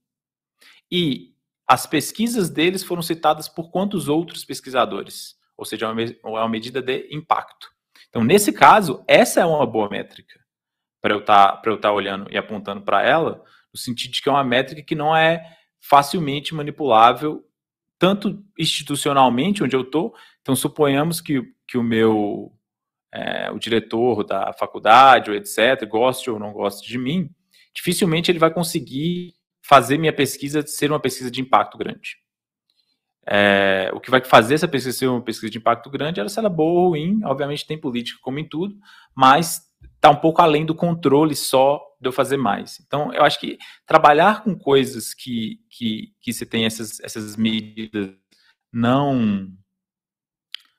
E 0.92 1.36
as 1.68 1.86
pesquisas 1.86 2.50
deles 2.50 2.84
foram 2.84 3.02
citadas 3.02 3.48
por 3.48 3.70
quantos 3.70 4.08
outros 4.08 4.44
pesquisadores? 4.44 5.39
Ou 5.60 5.66
seja, 5.66 5.88
é 5.88 5.90
uma, 5.90 6.02
é 6.02 6.16
uma 6.24 6.50
medida 6.50 6.82
de 6.82 7.08
impacto. 7.12 7.70
Então, 8.08 8.24
nesse 8.24 8.54
caso, 8.54 9.04
essa 9.08 9.42
é 9.42 9.46
uma 9.46 9.66
boa 9.66 9.90
métrica 9.90 10.40
para 11.02 11.14
eu 11.14 11.20
estar 11.20 11.58
tá, 11.58 11.78
tá 11.78 11.92
olhando 11.92 12.28
e 12.32 12.38
apontando 12.38 12.82
para 12.82 13.04
ela, 13.04 13.44
no 13.74 13.80
sentido 13.80 14.14
de 14.14 14.22
que 14.22 14.30
é 14.30 14.32
uma 14.32 14.44
métrica 14.44 14.82
que 14.82 14.96
não 14.96 15.16
é 15.16 15.58
facilmente 15.80 16.56
manipulável, 16.56 17.46
tanto 17.98 18.44
institucionalmente, 18.58 19.64
onde 19.64 19.76
eu 19.76 19.82
estou. 19.82 20.16
Então, 20.42 20.56
suponhamos 20.56 21.20
que, 21.20 21.44
que 21.68 21.78
o 21.78 21.84
meu 21.84 22.52
é, 23.14 23.52
o 23.52 23.60
diretor 23.60 24.24
da 24.24 24.54
faculdade, 24.54 25.30
ou 25.30 25.36
etc., 25.36 25.86
goste 25.88 26.30
ou 26.30 26.40
não 26.40 26.54
goste 26.54 26.88
de 26.88 26.98
mim, 26.98 27.30
dificilmente 27.74 28.32
ele 28.32 28.40
vai 28.40 28.52
conseguir 28.52 29.34
fazer 29.62 29.98
minha 29.98 30.14
pesquisa 30.14 30.66
ser 30.66 30.92
uma 30.92 31.00
pesquisa 31.00 31.30
de 31.30 31.42
impacto 31.42 31.78
grande. 31.78 32.18
É, 33.32 33.92
o 33.94 34.00
que 34.00 34.10
vai 34.10 34.24
fazer 34.24 34.56
essa 34.56 34.68
pesquisa 34.68 34.98
ser 34.98 35.08
uma 35.08 35.22
pesquisa 35.22 35.52
de 35.52 35.60
impacto 35.60 35.88
grande 35.88 36.20
era 36.20 36.28
se 36.28 36.40
ela 36.40 36.48
é 36.48 36.52
boa 36.52 36.82
ou 36.82 36.90
ruim. 36.90 37.20
Obviamente 37.24 37.68
tem 37.68 37.80
política 37.80 38.20
como 38.24 38.40
em 38.40 38.48
tudo, 38.48 38.76
mas 39.16 39.62
está 39.96 40.10
um 40.10 40.16
pouco 40.16 40.42
além 40.42 40.66
do 40.66 40.74
controle 40.74 41.36
só 41.36 41.80
de 42.02 42.08
eu 42.08 42.12
fazer 42.12 42.38
mais. 42.38 42.80
Então, 42.80 43.14
eu 43.14 43.24
acho 43.24 43.40
que 43.40 43.58
trabalhar 43.86 44.44
com 44.44 44.58
coisas 44.58 45.14
que, 45.14 45.60
que, 45.70 46.14
que 46.22 46.34
você 46.34 46.46
tem 46.46 46.66
essas, 46.66 47.00
essas 47.02 47.36
medidas 47.36 48.10
não, 48.74 49.48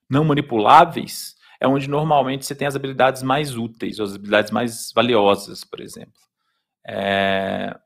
não 0.08 0.24
manipuláveis 0.24 1.36
é 1.60 1.68
onde 1.68 1.88
normalmente 1.88 2.46
você 2.46 2.54
tem 2.54 2.66
as 2.66 2.74
habilidades 2.74 3.22
mais 3.22 3.54
úteis, 3.54 4.00
as 4.00 4.14
habilidades 4.14 4.50
mais 4.50 4.90
valiosas, 4.94 5.62
por 5.62 5.80
exemplo. 5.80 6.18
É, 6.84 7.78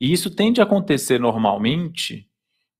e 0.00 0.10
isso 0.10 0.34
tende 0.34 0.60
a 0.60 0.64
acontecer 0.64 1.20
normalmente 1.20 2.29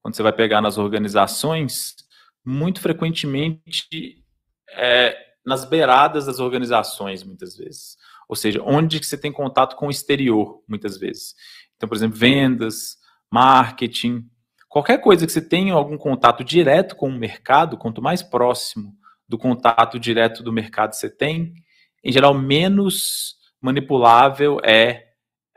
quando 0.02 0.14
você 0.14 0.22
vai 0.22 0.32
pegar 0.32 0.60
nas 0.60 0.78
organizações, 0.78 1.96
muito 2.44 2.80
frequentemente 2.80 4.24
é, 4.72 5.16
nas 5.44 5.64
beiradas 5.64 6.26
das 6.26 6.40
organizações, 6.40 7.22
muitas 7.22 7.56
vezes. 7.56 7.96
Ou 8.28 8.36
seja, 8.36 8.62
onde 8.64 9.00
que 9.00 9.06
você 9.06 9.18
tem 9.18 9.32
contato 9.32 9.76
com 9.76 9.88
o 9.88 9.90
exterior, 9.90 10.62
muitas 10.68 10.96
vezes. 10.96 11.34
Então, 11.76 11.88
por 11.88 11.96
exemplo, 11.96 12.16
vendas, 12.16 12.96
marketing, 13.30 14.28
qualquer 14.68 14.98
coisa 14.98 15.26
que 15.26 15.32
você 15.32 15.42
tenha 15.42 15.74
algum 15.74 15.98
contato 15.98 16.44
direto 16.44 16.94
com 16.94 17.08
o 17.08 17.18
mercado, 17.18 17.76
quanto 17.76 18.00
mais 18.00 18.22
próximo 18.22 18.94
do 19.28 19.36
contato 19.36 19.98
direto 19.98 20.42
do 20.42 20.52
mercado 20.52 20.94
você 20.94 21.10
tem, 21.10 21.54
em 22.02 22.12
geral, 22.12 22.34
menos 22.34 23.36
manipulável 23.60 24.58
é 24.64 25.09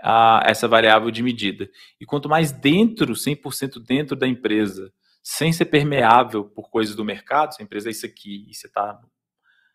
a, 0.03 0.43
essa 0.45 0.67
variável 0.67 1.09
de 1.09 1.23
medida. 1.23 1.69
E 1.99 2.05
quanto 2.05 2.27
mais 2.27 2.51
dentro, 2.51 3.13
100% 3.13 3.79
dentro 3.79 4.17
da 4.17 4.27
empresa, 4.27 4.91
sem 5.23 5.53
ser 5.53 5.65
permeável 5.65 6.43
por 6.43 6.69
coisas 6.69 6.93
do 6.93 7.05
mercado, 7.05 7.53
se 7.53 7.61
a 7.61 7.65
empresa 7.65 7.87
é 7.87 7.91
isso 7.91 8.05
aqui, 8.05 8.45
e 8.49 8.53
você 8.53 8.67
está 8.67 8.99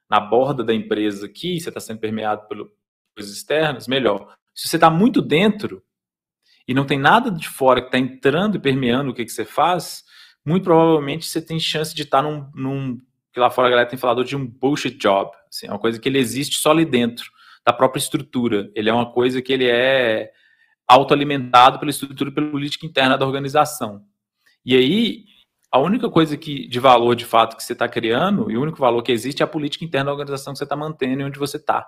na 0.08 0.20
borda 0.20 0.62
da 0.62 0.74
empresa 0.74 1.24
aqui, 1.24 1.58
você 1.58 1.70
está 1.70 1.80
sendo 1.80 1.98
permeado 1.98 2.46
por 2.46 2.70
coisas 3.16 3.34
externas, 3.34 3.88
melhor. 3.88 4.36
Se 4.54 4.68
você 4.68 4.76
está 4.76 4.90
muito 4.90 5.22
dentro 5.22 5.82
e 6.66 6.74
não 6.74 6.84
tem 6.84 6.98
nada 6.98 7.30
de 7.30 7.48
fora 7.48 7.80
que 7.80 7.88
está 7.88 7.98
entrando 7.98 8.56
e 8.56 8.60
permeando 8.60 9.10
o 9.10 9.14
que, 9.14 9.24
que 9.24 9.32
você 9.32 9.46
faz, 9.46 10.04
muito 10.44 10.64
provavelmente 10.64 11.26
você 11.26 11.40
tem 11.40 11.58
chance 11.58 11.94
de 11.94 12.02
estar 12.02 12.22
tá 12.22 12.28
num, 12.28 12.50
num 12.54 12.98
que 13.32 13.40
lá 13.40 13.48
fora 13.50 13.68
a 13.68 13.70
galera 13.70 13.88
tem 13.88 13.98
falado 13.98 14.24
de 14.24 14.36
um 14.36 14.46
bullshit 14.46 14.96
job, 14.98 15.30
assim, 15.48 15.66
é 15.66 15.70
uma 15.70 15.78
coisa 15.78 15.98
que 15.98 16.08
ele 16.08 16.18
existe 16.18 16.56
só 16.56 16.70
ali 16.70 16.84
dentro 16.84 17.30
da 17.68 17.72
própria 17.74 18.00
estrutura. 18.00 18.70
Ele 18.74 18.88
é 18.88 18.92
uma 18.92 19.12
coisa 19.12 19.42
que 19.42 19.52
ele 19.52 19.66
é 19.68 20.30
autoalimentado 20.86 21.78
pela 21.78 21.90
estrutura, 21.90 22.32
pela 22.32 22.50
política 22.50 22.86
interna 22.86 23.18
da 23.18 23.26
organização. 23.26 24.00
E 24.64 24.74
aí, 24.74 25.24
a 25.70 25.78
única 25.78 26.08
coisa 26.08 26.34
que 26.34 26.66
de 26.66 26.80
valor 26.80 27.14
de 27.14 27.26
fato 27.26 27.58
que 27.58 27.62
você 27.62 27.74
está 27.74 27.86
criando, 27.86 28.50
e 28.50 28.56
o 28.56 28.62
único 28.62 28.78
valor 28.78 29.02
que 29.02 29.12
existe 29.12 29.42
é 29.42 29.44
a 29.44 29.46
política 29.46 29.84
interna 29.84 30.06
da 30.06 30.12
organização 30.12 30.54
que 30.54 30.58
você 30.58 30.64
está 30.64 30.74
mantendo 30.74 31.20
e 31.20 31.24
onde 31.26 31.38
você 31.38 31.58
está. 31.58 31.86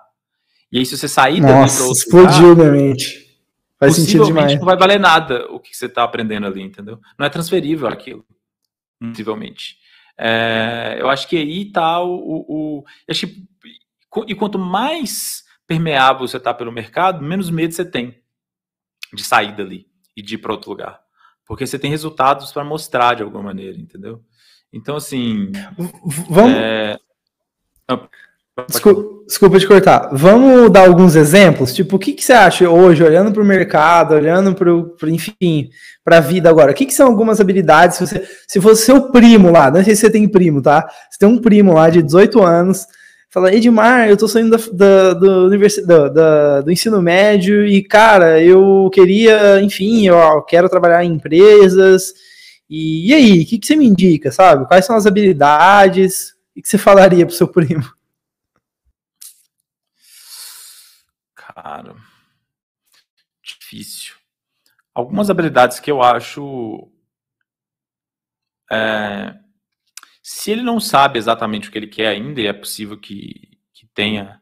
E 0.71 0.77
aí, 0.77 0.85
se 0.85 0.95
você 0.95 1.07
sair 1.07 1.41
Nossa, 1.41 1.91
explodiu 1.91 2.49
lugar, 2.49 2.71
minha 2.71 2.89
mente. 2.89 3.41
Faz 3.79 3.95
sentido 3.95 4.25
demais. 4.25 4.55
não 4.59 4.65
vai 4.65 4.77
valer 4.77 4.99
nada 4.99 5.47
o 5.49 5.59
que 5.59 5.75
você 5.75 5.87
está 5.87 6.03
aprendendo 6.03 6.45
ali, 6.45 6.61
entendeu? 6.61 6.99
Não 7.17 7.25
é 7.25 7.29
transferível 7.29 7.87
aquilo, 7.87 8.23
possivelmente. 8.99 9.77
É, 10.15 10.97
eu 10.99 11.09
acho 11.09 11.27
que 11.27 11.37
aí 11.37 11.63
está 11.63 11.99
o, 12.03 12.13
o, 12.13 12.45
o. 12.49 12.85
Acho 13.09 13.25
que, 13.25 13.47
e 14.27 14.35
quanto 14.35 14.59
mais 14.59 15.49
permeável 15.71 16.27
você 16.27 16.35
está 16.35 16.53
pelo 16.53 16.71
mercado, 16.71 17.23
menos 17.23 17.49
medo 17.49 17.73
você 17.73 17.85
tem 17.85 18.17
de 19.13 19.23
sair 19.23 19.55
dali 19.55 19.87
e 20.15 20.21
de 20.21 20.35
ir 20.35 20.37
para 20.37 20.51
outro 20.51 20.69
lugar. 20.69 20.99
Porque 21.45 21.65
você 21.65 21.79
tem 21.79 21.89
resultados 21.89 22.51
para 22.51 22.63
mostrar 22.63 23.15
de 23.15 23.23
alguma 23.23 23.43
maneira, 23.43 23.77
entendeu? 23.77 24.21
Então, 24.71 24.97
assim. 24.97 25.51
Vamos. 26.29 26.55
É... 26.55 26.97
Desculpa, 28.67 29.25
desculpa 29.25 29.59
te 29.59 29.67
cortar. 29.67 30.09
Vamos 30.11 30.69
dar 30.69 30.87
alguns 30.87 31.15
exemplos? 31.15 31.73
Tipo, 31.73 31.95
o 31.95 31.99
que, 31.99 32.13
que 32.13 32.23
você 32.23 32.33
acha 32.33 32.69
hoje, 32.69 33.03
olhando 33.03 33.31
para 33.31 33.41
o 33.41 33.45
mercado, 33.45 34.13
olhando 34.13 34.53
para 34.53 34.73
o, 34.73 34.95
enfim, 35.05 35.69
para 36.03 36.17
a 36.17 36.21
vida 36.21 36.49
agora? 36.49 36.71
O 36.71 36.75
que, 36.75 36.85
que 36.85 36.93
são 36.93 37.07
algumas 37.07 37.39
habilidades? 37.39 37.97
Se, 37.97 38.05
você, 38.05 38.27
se 38.47 38.61
fosse 38.61 38.85
seu 38.85 39.09
primo 39.09 39.51
lá, 39.51 39.71
não 39.71 39.83
sei 39.83 39.95
se 39.95 40.01
você 40.01 40.11
tem 40.11 40.27
primo, 40.27 40.61
tá? 40.61 40.87
Você 41.09 41.17
tem 41.17 41.29
um 41.29 41.39
primo 41.39 41.73
lá 41.73 41.89
de 41.89 42.03
18 42.03 42.41
anos, 42.43 42.85
Fala, 43.31 43.53
Edmar, 43.53 44.09
eu 44.09 44.17
tô 44.17 44.27
saindo 44.27 44.57
da, 44.57 44.57
da, 44.73 45.13
do, 45.13 45.49
da, 45.87 46.09
da, 46.09 46.61
do 46.61 46.69
ensino 46.69 47.01
médio 47.01 47.65
e, 47.65 47.81
cara, 47.81 48.43
eu 48.43 48.89
queria, 48.93 49.61
enfim, 49.61 50.05
eu 50.05 50.41
quero 50.43 50.67
trabalhar 50.67 51.05
em 51.05 51.13
empresas. 51.13 52.13
E, 52.69 53.09
e 53.09 53.13
aí, 53.13 53.41
o 53.41 53.45
que, 53.47 53.57
que 53.57 53.65
você 53.65 53.77
me 53.77 53.87
indica, 53.87 54.33
sabe? 54.33 54.67
Quais 54.67 54.85
são 54.85 54.97
as 54.97 55.05
habilidades? 55.05 56.31
O 56.57 56.61
que 56.61 56.67
você 56.67 56.77
falaria 56.77 57.25
pro 57.25 57.33
seu 57.33 57.47
primo? 57.47 57.89
Cara, 61.33 61.95
difícil. 63.41 64.15
Algumas 64.93 65.29
habilidades 65.29 65.79
que 65.79 65.89
eu 65.89 66.01
acho. 66.03 66.91
É, 68.69 69.40
se 70.33 70.49
ele 70.49 70.61
não 70.61 70.79
sabe 70.79 71.19
exatamente 71.19 71.67
o 71.67 71.71
que 71.71 71.77
ele 71.77 71.87
quer 71.87 72.07
ainda, 72.07 72.39
e 72.39 72.47
é 72.47 72.53
possível 72.53 72.97
que, 72.97 73.49
que 73.73 73.85
tenha 73.93 74.41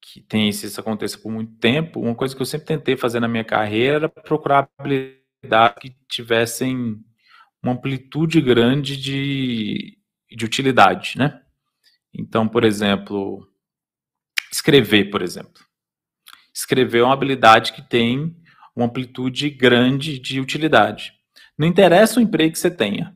que 0.00 0.22
tenha 0.22 0.48
isso, 0.48 0.64
isso 0.64 0.80
aconteça 0.80 1.18
por 1.18 1.30
muito 1.30 1.52
tempo, 1.58 2.00
uma 2.00 2.14
coisa 2.14 2.34
que 2.34 2.40
eu 2.40 2.46
sempre 2.46 2.66
tentei 2.66 2.96
fazer 2.96 3.20
na 3.20 3.28
minha 3.28 3.44
carreira 3.44 3.96
era 3.96 4.08
procurar 4.08 4.66
habilidades 4.78 5.76
que 5.82 5.94
tivessem 6.08 6.98
uma 7.62 7.74
amplitude 7.74 8.40
grande 8.40 8.96
de, 8.96 9.98
de 10.30 10.44
utilidade, 10.46 11.18
né? 11.18 11.42
Então, 12.14 12.48
por 12.48 12.64
exemplo, 12.64 13.46
escrever, 14.50 15.10
por 15.10 15.20
exemplo. 15.20 15.62
Escrever 16.54 17.00
é 17.00 17.04
uma 17.04 17.12
habilidade 17.12 17.74
que 17.74 17.82
tem 17.82 18.34
uma 18.74 18.86
amplitude 18.86 19.50
grande 19.50 20.18
de 20.18 20.40
utilidade. 20.40 21.12
Não 21.58 21.68
interessa 21.68 22.18
o 22.18 22.22
emprego 22.22 22.52
que 22.52 22.58
você 22.58 22.70
tenha, 22.70 23.14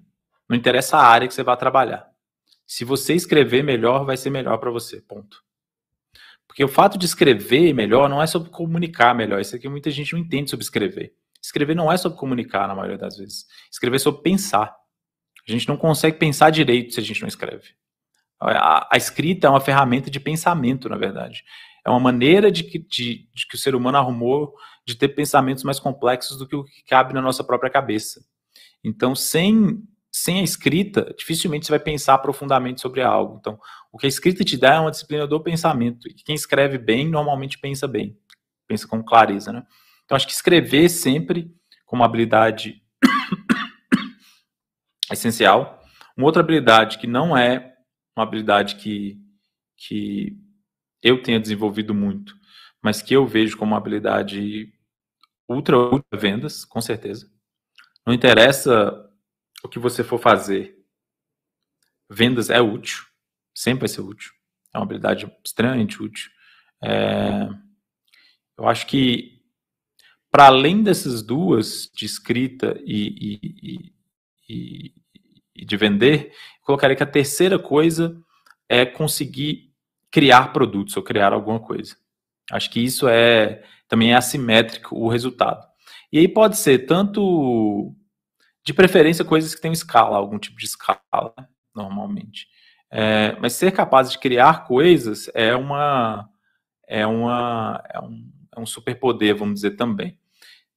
não 0.53 0.59
interessa 0.59 0.99
a 0.99 1.07
área 1.07 1.27
que 1.27 1.33
você 1.33 1.43
vai 1.43 1.57
trabalhar. 1.57 2.07
Se 2.67 2.85
você 2.85 3.15
escrever 3.15 3.65
melhor, 3.65 4.05
vai 4.05 4.19
ser 4.19 4.29
melhor 4.29 4.59
para 4.59 4.71
você. 4.71 5.01
Ponto. 5.01 5.43
Porque 6.47 6.62
o 6.62 6.69
fato 6.69 6.99
de 6.99 7.07
escrever 7.07 7.73
melhor 7.73 8.07
não 8.07 8.21
é 8.21 8.27
sobre 8.27 8.51
comunicar 8.51 9.15
melhor. 9.15 9.41
Isso 9.41 9.57
aqui 9.57 9.67
muita 9.67 9.91
gente 9.91 10.12
não 10.12 10.21
entende 10.21 10.51
sobre 10.51 10.62
escrever. 10.62 11.15
Escrever 11.43 11.75
não 11.75 11.91
é 11.91 11.97
sobre 11.97 12.19
comunicar, 12.19 12.69
na 12.69 12.75
maioria 12.75 12.99
das 12.99 13.17
vezes. 13.17 13.47
Escrever 13.71 13.97
é 13.97 13.99
sobre 13.99 14.21
pensar. 14.21 14.77
A 15.49 15.51
gente 15.51 15.67
não 15.67 15.77
consegue 15.79 16.19
pensar 16.19 16.51
direito 16.51 16.93
se 16.93 17.01
a 17.01 17.03
gente 17.03 17.23
não 17.23 17.29
escreve. 17.29 17.71
A, 18.38 18.95
a 18.95 18.97
escrita 18.99 19.47
é 19.47 19.51
uma 19.51 19.61
ferramenta 19.61 20.11
de 20.11 20.21
pensamento, 20.21 20.87
na 20.87 20.99
verdade. 20.99 21.43
É 21.85 21.88
uma 21.88 21.99
maneira 21.99 22.53
de 22.53 22.62
que, 22.62 22.79
de, 22.79 23.27
de 23.35 23.47
que 23.49 23.55
o 23.55 23.59
ser 23.59 23.75
humano 23.75 23.97
arrumou 23.97 24.55
de 24.87 24.97
ter 24.97 25.09
pensamentos 25.09 25.65
mais 25.65 25.81
complexos 25.81 26.37
do 26.37 26.47
que 26.47 26.55
o 26.55 26.65
que 26.65 26.85
cabe 26.85 27.15
na 27.15 27.23
nossa 27.23 27.43
própria 27.43 27.71
cabeça. 27.71 28.21
Então, 28.85 29.15
sem, 29.15 29.83
sem 30.12 30.40
a 30.40 30.42
escrita, 30.42 31.14
dificilmente 31.16 31.64
você 31.64 31.72
vai 31.72 31.81
pensar 31.81 32.18
profundamente 32.18 32.83
sobre 32.83 33.01
algo. 33.01 33.38
Então, 33.40 33.59
o 33.90 33.96
que 33.96 34.05
a 34.05 34.09
escrita 34.09 34.44
te 34.44 34.59
dá 34.59 34.75
é 34.75 34.81
uma 34.81 34.90
disciplina 34.90 35.27
do 35.27 35.40
pensamento. 35.40 36.07
E 36.07 36.12
quem 36.12 36.35
escreve 36.35 36.77
bem, 36.77 37.09
normalmente 37.09 37.59
pensa 37.59 37.88
bem. 37.88 38.18
Pensa 38.68 38.87
com 38.87 39.03
clareza, 39.03 39.53
né? 39.53 39.66
Então, 40.05 40.14
acho 40.14 40.27
que 40.27 40.35
escrever 40.35 40.90
sempre 40.90 41.51
como 41.87 42.05
habilidade 42.05 42.83
essencial. 45.11 45.83
Uma 46.14 46.27
outra 46.27 46.42
habilidade 46.42 46.98
que 46.98 47.07
não 47.07 47.35
é 47.35 47.75
uma 48.14 48.25
habilidade 48.25 48.77
que, 48.77 49.18
que 49.79 50.37
eu 51.03 51.22
tenha 51.22 51.40
desenvolvido 51.40 51.94
muito, 51.94 52.37
mas 52.83 53.01
que 53.01 53.14
eu 53.14 53.27
vejo 53.27 53.57
como 53.57 53.72
uma 53.72 53.79
habilidade 53.79 54.70
ultra, 55.48 55.79
ultra 55.79 56.18
vendas, 56.18 56.66
com 56.66 56.83
certeza. 56.83 57.31
Não 58.07 58.12
interessa 58.12 59.09
o 59.62 59.68
que 59.68 59.79
você 59.79 60.03
for 60.03 60.18
fazer, 60.18 60.79
vendas 62.11 62.51
é 62.51 62.61
útil, 62.61 63.05
sempre 63.55 63.81
vai 63.81 63.88
ser 63.88 64.01
útil. 64.01 64.33
É 64.75 64.79
uma 64.79 64.85
habilidade 64.85 65.31
extremamente 65.44 66.03
útil. 66.03 66.31
É, 66.83 67.48
eu 68.59 68.68
acho 68.68 68.87
que 68.87 69.42
para 70.31 70.46
além 70.46 70.83
dessas 70.83 71.22
duas, 71.22 71.90
de 71.94 72.07
escrita 72.07 72.81
e, 72.87 73.38
e, 73.62 73.92
e, 74.48 74.94
e 75.55 75.64
de 75.64 75.77
vender, 75.77 76.33
colocaria 76.62 76.96
que 76.96 77.03
a 77.03 77.07
terceira 77.07 77.59
coisa 77.59 78.18
é 78.66 78.87
conseguir 78.87 79.70
criar 80.11 80.53
produtos 80.53 80.96
ou 80.96 81.03
criar 81.03 81.35
alguma 81.35 81.61
coisa. 81.61 81.96
Acho 82.51 82.70
que 82.70 82.81
isso 82.81 83.07
é 83.07 83.62
também 83.87 84.12
é 84.12 84.16
assimétrico 84.16 84.96
o 84.96 85.09
resultado. 85.09 85.66
E 86.11 86.18
aí 86.18 86.27
pode 86.27 86.57
ser 86.57 86.87
tanto 86.87 87.94
de 88.64 88.72
preferência 88.72 89.25
coisas 89.25 89.55
que 89.55 89.61
têm 89.61 89.72
escala, 89.72 90.16
algum 90.16 90.38
tipo 90.38 90.59
de 90.59 90.66
escala, 90.66 91.35
normalmente. 91.75 92.46
É, 92.90 93.37
mas 93.40 93.55
ser 93.55 93.72
capaz 93.72 94.11
de 94.11 94.18
criar 94.18 94.64
coisas 94.66 95.31
é 95.35 95.57
uma 95.57 96.29
é 96.87 97.07
uma 97.07 97.83
é 97.88 97.98
um, 98.01 98.31
é 98.55 98.61
um 98.61 98.66
superpoder, 98.66 99.35
vamos 99.35 99.55
dizer 99.55 99.72
também. 99.72 100.18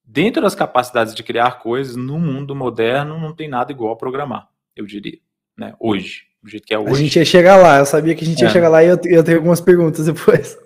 Dentro 0.04 0.42
das 0.42 0.56
capacidades 0.56 1.14
de 1.14 1.24
criar 1.24 1.60
coisas, 1.60 1.96
no 1.96 2.20
mundo 2.20 2.56
moderno, 2.56 3.20
não 3.20 3.34
tem 3.34 3.50
nada 3.50 3.72
igual 3.72 3.94
a 3.94 3.98
programar, 3.98 4.48
eu 4.76 4.86
diria, 4.86 5.20
né? 5.58 5.76
Hoje, 5.80 6.28
do 6.42 6.50
jeito 6.50 6.66
que 6.66 6.74
é 6.74 6.80
hoje. 6.80 6.92
A 6.92 6.96
gente 6.96 7.16
ia 7.18 7.26
chegar 7.26 7.58
lá, 7.58 7.80
eu 7.80 7.86
sabia 7.86 8.16
que 8.16 8.24
a 8.24 8.28
gente 8.28 8.40
ia 8.40 8.48
é. 8.48 8.52
chegar 8.52 8.70
lá 8.70 8.84
e 8.84 8.88
eu, 8.88 9.00
eu 9.06 9.24
tenho 9.24 9.38
algumas 9.38 9.60
perguntas 9.60 10.06
depois. 10.06 10.58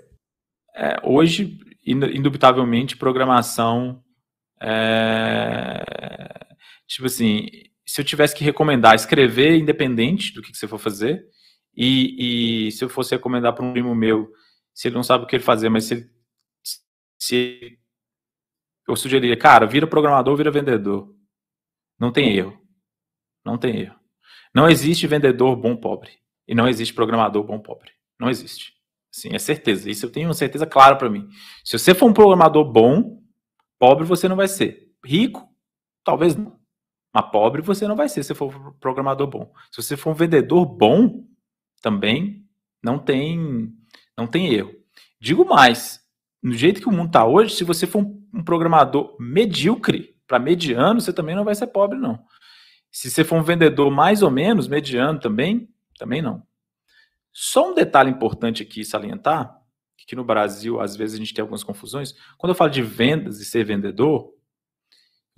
É, 0.75 0.99
hoje, 1.03 1.57
indubitavelmente, 1.85 2.95
programação 2.95 4.03
é... 4.61 6.48
Tipo 6.89 7.05
assim, 7.05 7.47
se 7.85 8.01
eu 8.01 8.05
tivesse 8.05 8.35
que 8.35 8.43
recomendar 8.43 8.95
escrever 8.95 9.57
independente 9.57 10.33
do 10.33 10.41
que, 10.41 10.51
que 10.51 10.57
você 10.57 10.67
for 10.67 10.79
fazer, 10.79 11.23
e, 11.75 12.67
e 12.67 12.71
se 12.71 12.83
eu 12.83 12.89
fosse 12.89 13.15
recomendar 13.15 13.53
para 13.53 13.63
um 13.63 13.71
primo 13.71 13.93
meu, 13.93 14.29
se 14.73 14.87
ele 14.87 14.95
não 14.95 15.03
sabe 15.03 15.23
o 15.23 15.27
que 15.27 15.35
ele 15.35 15.43
fazer, 15.43 15.69
mas 15.69 15.85
se 15.85 16.09
se 17.21 17.77
eu 18.87 18.95
sugeriria, 18.95 19.37
cara, 19.37 19.67
vira 19.67 19.85
programador, 19.85 20.35
vira 20.35 20.49
vendedor. 20.49 21.13
Não 21.99 22.11
tem 22.11 22.35
erro. 22.35 22.59
Não 23.45 23.57
tem 23.57 23.81
erro. 23.81 23.99
Não 24.55 24.69
existe 24.69 25.05
vendedor 25.05 25.55
bom 25.55 25.75
pobre. 25.75 26.11
E 26.47 26.55
não 26.55 26.67
existe 26.67 26.93
programador 26.93 27.43
bom 27.43 27.59
pobre. 27.59 27.91
Não 28.19 28.29
existe. 28.29 28.73
Sim, 29.11 29.29
é 29.33 29.39
certeza. 29.39 29.89
Isso 29.89 30.05
eu 30.05 30.11
tenho 30.11 30.27
uma 30.27 30.33
certeza 30.33 30.65
clara 30.65 30.95
para 30.95 31.09
mim. 31.09 31.27
Se 31.63 31.77
você 31.77 31.93
for 31.93 32.09
um 32.09 32.13
programador 32.13 32.65
bom, 32.71 33.21
pobre 33.77 34.05
você 34.05 34.27
não 34.27 34.35
vai 34.35 34.47
ser. 34.47 34.91
Rico, 35.05 35.47
talvez 36.03 36.35
não. 36.35 36.58
Mas 37.13 37.31
pobre 37.31 37.61
você 37.61 37.87
não 37.87 37.95
vai 37.95 38.07
ser 38.07 38.23
se 38.23 38.35
for 38.35 38.55
um 38.55 38.71
programador 38.73 39.27
bom. 39.27 39.51
Se 39.71 39.81
você 39.81 39.97
for 39.97 40.11
um 40.11 40.15
vendedor 40.15 40.65
bom, 40.65 41.25
também 41.81 42.45
não 42.83 42.99
tem 42.99 43.73
não 44.17 44.27
tem 44.27 44.53
erro. 44.53 44.73
Digo 45.19 45.45
mais, 45.45 46.01
no 46.41 46.53
jeito 46.53 46.81
que 46.81 46.87
o 46.87 46.91
mundo 46.91 47.07
está 47.07 47.25
hoje, 47.25 47.55
se 47.55 47.63
você 47.63 47.87
for 47.87 48.03
um, 48.03 48.27
um 48.33 48.43
programador 48.43 49.15
medíocre 49.19 50.15
para 50.27 50.39
mediano, 50.39 51.01
você 51.01 51.11
também 51.11 51.35
não 51.35 51.43
vai 51.43 51.55
ser 51.55 51.67
pobre, 51.67 51.97
não. 51.97 52.23
Se 52.91 53.09
você 53.09 53.23
for 53.23 53.37
um 53.37 53.43
vendedor 53.43 53.91
mais 53.91 54.21
ou 54.21 54.31
menos, 54.31 54.67
mediano 54.67 55.19
também, 55.19 55.69
também 55.97 56.21
não. 56.21 56.43
Só 57.31 57.71
um 57.71 57.75
detalhe 57.75 58.09
importante 58.09 58.63
aqui 58.63 58.83
salientar, 58.83 59.55
que 59.97 60.15
no 60.15 60.23
Brasil, 60.23 60.81
às 60.81 60.95
vezes, 60.95 61.15
a 61.15 61.19
gente 61.19 61.33
tem 61.33 61.41
algumas 61.41 61.63
confusões. 61.63 62.15
Quando 62.37 62.51
eu 62.51 62.55
falo 62.55 62.71
de 62.71 62.81
vendas 62.81 63.39
e 63.39 63.45
ser 63.45 63.63
vendedor, 63.63 64.33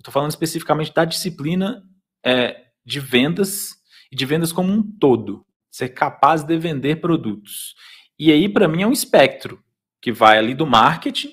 estou 0.02 0.12
falando 0.12 0.30
especificamente 0.30 0.92
da 0.92 1.04
disciplina 1.04 1.82
é, 2.24 2.64
de 2.84 3.00
vendas 3.00 3.76
e 4.10 4.16
de 4.16 4.26
vendas 4.26 4.52
como 4.52 4.72
um 4.72 4.82
todo. 4.82 5.46
Ser 5.70 5.90
capaz 5.90 6.42
de 6.42 6.58
vender 6.58 6.96
produtos. 6.96 7.74
E 8.18 8.30
aí, 8.30 8.48
para 8.48 8.68
mim, 8.68 8.82
é 8.82 8.86
um 8.86 8.92
espectro 8.92 9.62
que 10.00 10.12
vai 10.12 10.36
ali 10.36 10.54
do 10.54 10.66
marketing, 10.66 11.30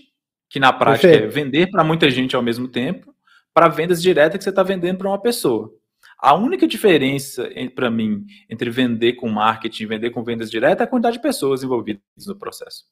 que 0.50 0.60
na 0.60 0.72
prática 0.72 1.10
Perfeito. 1.10 1.32
é 1.32 1.44
vender 1.44 1.70
para 1.70 1.84
muita 1.84 2.10
gente 2.10 2.36
ao 2.36 2.42
mesmo 2.42 2.68
tempo, 2.68 3.14
para 3.54 3.68
vendas 3.68 4.02
diretas 4.02 4.38
que 4.38 4.44
você 4.44 4.50
está 4.50 4.64
vendendo 4.64 5.00
para 5.00 5.10
uma 5.10 5.22
pessoa. 5.22 5.74
A 6.18 6.34
única 6.36 6.68
diferença 6.68 7.50
para 7.74 7.90
mim 7.90 8.26
entre 8.50 8.70
vender 8.70 9.14
com 9.14 9.30
marketing 9.30 9.84
e 9.84 9.86
vender 9.88 10.10
com 10.12 10.24
vendas 10.24 10.52
diretas 10.52 10.82
é 10.82 10.84
a 10.84 10.88
quantidade 10.88 11.18
de 11.18 11.22
pessoas 11.22 11.64
envolvidas 11.64 12.02
no 12.28 12.36
processo. 12.36 12.86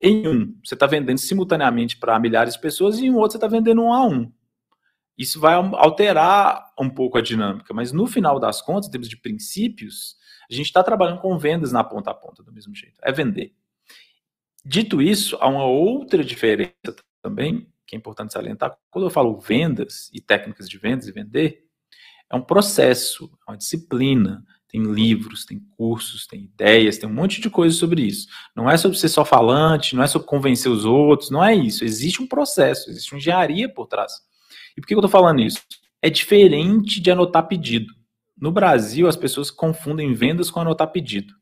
Em 0.00 0.26
um, 0.26 0.56
você 0.64 0.74
está 0.74 0.86
vendendo 0.86 1.18
simultaneamente 1.18 1.96
para 1.96 2.18
milhares 2.18 2.54
de 2.54 2.60
pessoas 2.60 2.98
e 2.98 3.06
em 3.06 3.14
outro, 3.14 3.32
você 3.32 3.36
está 3.36 3.46
vendendo 3.46 3.82
um 3.82 3.92
a 3.92 4.04
um. 4.04 4.32
Isso 5.16 5.38
vai 5.38 5.54
alterar 5.54 6.72
um 6.78 6.88
pouco 6.88 7.18
a 7.18 7.22
dinâmica, 7.22 7.72
mas 7.74 7.92
no 7.92 8.06
final 8.06 8.40
das 8.40 8.62
contas, 8.62 8.88
em 8.88 8.90
termos 8.90 9.08
de 9.08 9.16
princípios, 9.16 10.16
a 10.50 10.54
gente 10.54 10.66
está 10.66 10.82
trabalhando 10.82 11.20
com 11.20 11.38
vendas 11.38 11.72
na 11.72 11.84
ponta 11.84 12.10
a 12.10 12.14
ponta 12.14 12.42
do 12.42 12.52
mesmo 12.52 12.74
jeito. 12.74 12.98
É 13.02 13.12
vender. 13.12 13.54
Dito 14.64 15.02
isso, 15.02 15.36
há 15.40 15.48
uma 15.48 15.64
outra 15.64 16.24
diferença 16.24 16.72
também, 17.20 17.66
que 17.86 17.96
é 17.96 17.98
importante 17.98 18.32
salientar. 18.32 18.76
Quando 18.90 19.06
eu 19.06 19.10
falo 19.10 19.38
vendas 19.38 20.08
e 20.12 20.20
técnicas 20.20 20.68
de 20.68 20.78
vendas 20.78 21.06
e 21.06 21.12
vender, 21.12 21.66
é 22.30 22.36
um 22.36 22.42
processo, 22.42 23.30
é 23.46 23.50
uma 23.50 23.56
disciplina. 23.56 24.44
Tem 24.68 24.82
livros, 24.82 25.44
tem 25.44 25.60
cursos, 25.76 26.26
tem 26.26 26.44
ideias, 26.44 26.96
tem 26.96 27.06
um 27.06 27.12
monte 27.12 27.42
de 27.42 27.50
coisa 27.50 27.76
sobre 27.76 28.00
isso. 28.00 28.26
Não 28.56 28.70
é 28.70 28.78
sobre 28.78 28.96
ser 28.96 29.10
só 29.10 29.22
falante, 29.22 29.94
não 29.94 30.02
é 30.02 30.06
sobre 30.06 30.26
convencer 30.26 30.72
os 30.72 30.86
outros, 30.86 31.28
não 31.28 31.44
é 31.44 31.54
isso. 31.54 31.84
Existe 31.84 32.22
um 32.22 32.26
processo, 32.26 32.88
existe 32.88 33.12
uma 33.12 33.18
engenharia 33.18 33.68
por 33.68 33.86
trás. 33.86 34.12
E 34.76 34.80
por 34.80 34.86
que 34.86 34.94
eu 34.94 34.98
estou 34.98 35.10
falando 35.10 35.40
isso? 35.40 35.60
É 36.00 36.10
diferente 36.10 37.00
de 37.00 37.10
anotar 37.10 37.46
pedido. 37.46 37.92
No 38.36 38.50
Brasil, 38.50 39.06
as 39.06 39.16
pessoas 39.16 39.50
confundem 39.50 40.14
vendas 40.14 40.50
com 40.50 40.60
anotar 40.60 40.90
pedido. 40.90 41.34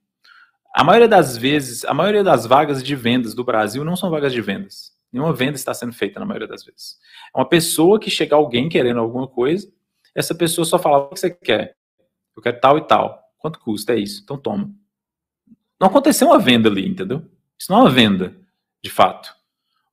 A 0.74 0.84
maioria 0.84 1.08
das 1.08 1.36
vezes, 1.36 1.84
a 1.84 1.94
maioria 1.94 2.22
das 2.22 2.46
vagas 2.46 2.82
de 2.82 2.94
vendas 2.94 3.34
do 3.34 3.42
Brasil 3.42 3.84
não 3.84 3.96
são 3.96 4.10
vagas 4.10 4.32
de 4.32 4.40
vendas. 4.40 4.92
Nenhuma 5.12 5.32
venda 5.32 5.56
está 5.56 5.74
sendo 5.74 5.92
feita 5.92 6.20
na 6.20 6.26
maioria 6.26 6.46
das 6.46 6.64
vezes. 6.64 6.98
É 7.34 7.38
uma 7.38 7.48
pessoa 7.48 7.98
que 7.98 8.10
chega 8.10 8.36
alguém 8.36 8.68
querendo 8.68 9.00
alguma 9.00 9.26
coisa, 9.26 9.70
essa 10.14 10.34
pessoa 10.34 10.64
só 10.64 10.78
fala 10.78 10.98
o 10.98 11.08
que 11.08 11.18
você 11.18 11.30
quer. 11.30 11.76
Eu 12.36 12.42
quero 12.42 12.60
tal 12.60 12.78
e 12.78 12.82
tal. 12.82 13.20
Quanto 13.38 13.58
custa? 13.58 13.94
É 13.94 13.98
isso. 13.98 14.20
Então 14.22 14.36
toma. 14.36 14.70
Não 15.80 15.88
aconteceu 15.88 16.28
uma 16.28 16.38
venda 16.38 16.68
ali, 16.68 16.86
entendeu? 16.86 17.24
Isso 17.58 17.72
não 17.72 17.78
é 17.78 17.82
uma 17.82 17.90
venda, 17.90 18.36
de 18.82 18.90
fato. 18.90 19.34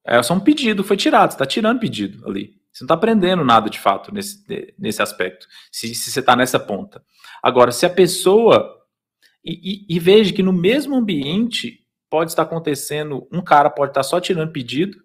É 0.06 0.22
só 0.22 0.34
um 0.34 0.40
pedido, 0.40 0.84
foi 0.84 0.96
tirado, 0.96 1.32
você 1.32 1.36
está 1.36 1.46
tirando 1.46 1.80
pedido 1.80 2.28
ali. 2.28 2.56
Você 2.78 2.84
não 2.84 2.86
está 2.86 2.94
aprendendo 2.94 3.44
nada 3.44 3.72
de 3.72 3.80
fato 3.80 4.14
nesse, 4.14 4.46
nesse 4.78 5.02
aspecto, 5.02 5.48
se, 5.72 5.96
se 5.96 6.12
você 6.12 6.20
está 6.20 6.36
nessa 6.36 6.60
ponta. 6.60 7.04
Agora, 7.42 7.72
se 7.72 7.88
a 7.88 7.90
pessoa. 7.90 8.76
E, 9.44 9.88
e, 9.90 9.96
e, 9.96 10.00
veja 10.00 10.32
que 10.32 10.44
no 10.44 10.54
mesmo 10.54 10.96
ambiente 10.96 11.84
pode 12.08 12.32
estar 12.32 12.44
acontecendo, 12.44 13.28
um 13.32 13.42
cara 13.42 13.70
pode 13.70 13.92
estar 13.92 14.04
só 14.04 14.20
tirando 14.20 14.52
pedido 14.52 14.98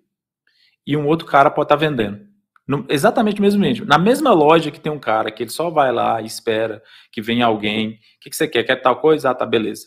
e 0.86 0.96
um 0.96 1.06
outro 1.06 1.26
cara 1.26 1.50
pode 1.50 1.66
estar 1.66 1.76
vendendo. 1.76 2.26
No, 2.66 2.84
exatamente 2.90 3.38
o 3.38 3.42
mesmo 3.42 3.60
ambiente. 3.60 3.84
Na 3.86 3.98
mesma 3.98 4.32
loja 4.32 4.70
que 4.70 4.80
tem 4.80 4.92
um 4.92 4.98
cara 4.98 5.30
que 5.30 5.42
ele 5.42 5.50
só 5.50 5.70
vai 5.70 5.92
lá 5.92 6.20
e 6.20 6.26
espera 6.26 6.82
que 7.10 7.22
venha 7.22 7.46
alguém. 7.46 7.92
O 7.92 7.98
que, 8.20 8.30
que 8.30 8.36
você 8.36 8.46
quer? 8.46 8.64
Quer 8.64 8.76
tal 8.82 9.00
coisa? 9.00 9.30
Ah, 9.30 9.34
tá, 9.34 9.46
beleza. 9.46 9.86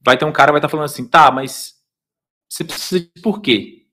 Vai 0.00 0.16
ter 0.16 0.24
um 0.24 0.32
cara 0.32 0.50
vai 0.50 0.60
estar 0.60 0.68
falando 0.68 0.86
assim, 0.86 1.06
tá, 1.06 1.30
mas 1.30 1.74
você 2.48 2.64
precisa 2.64 3.00
de 3.00 3.20
por 3.20 3.42
quê? 3.42 3.86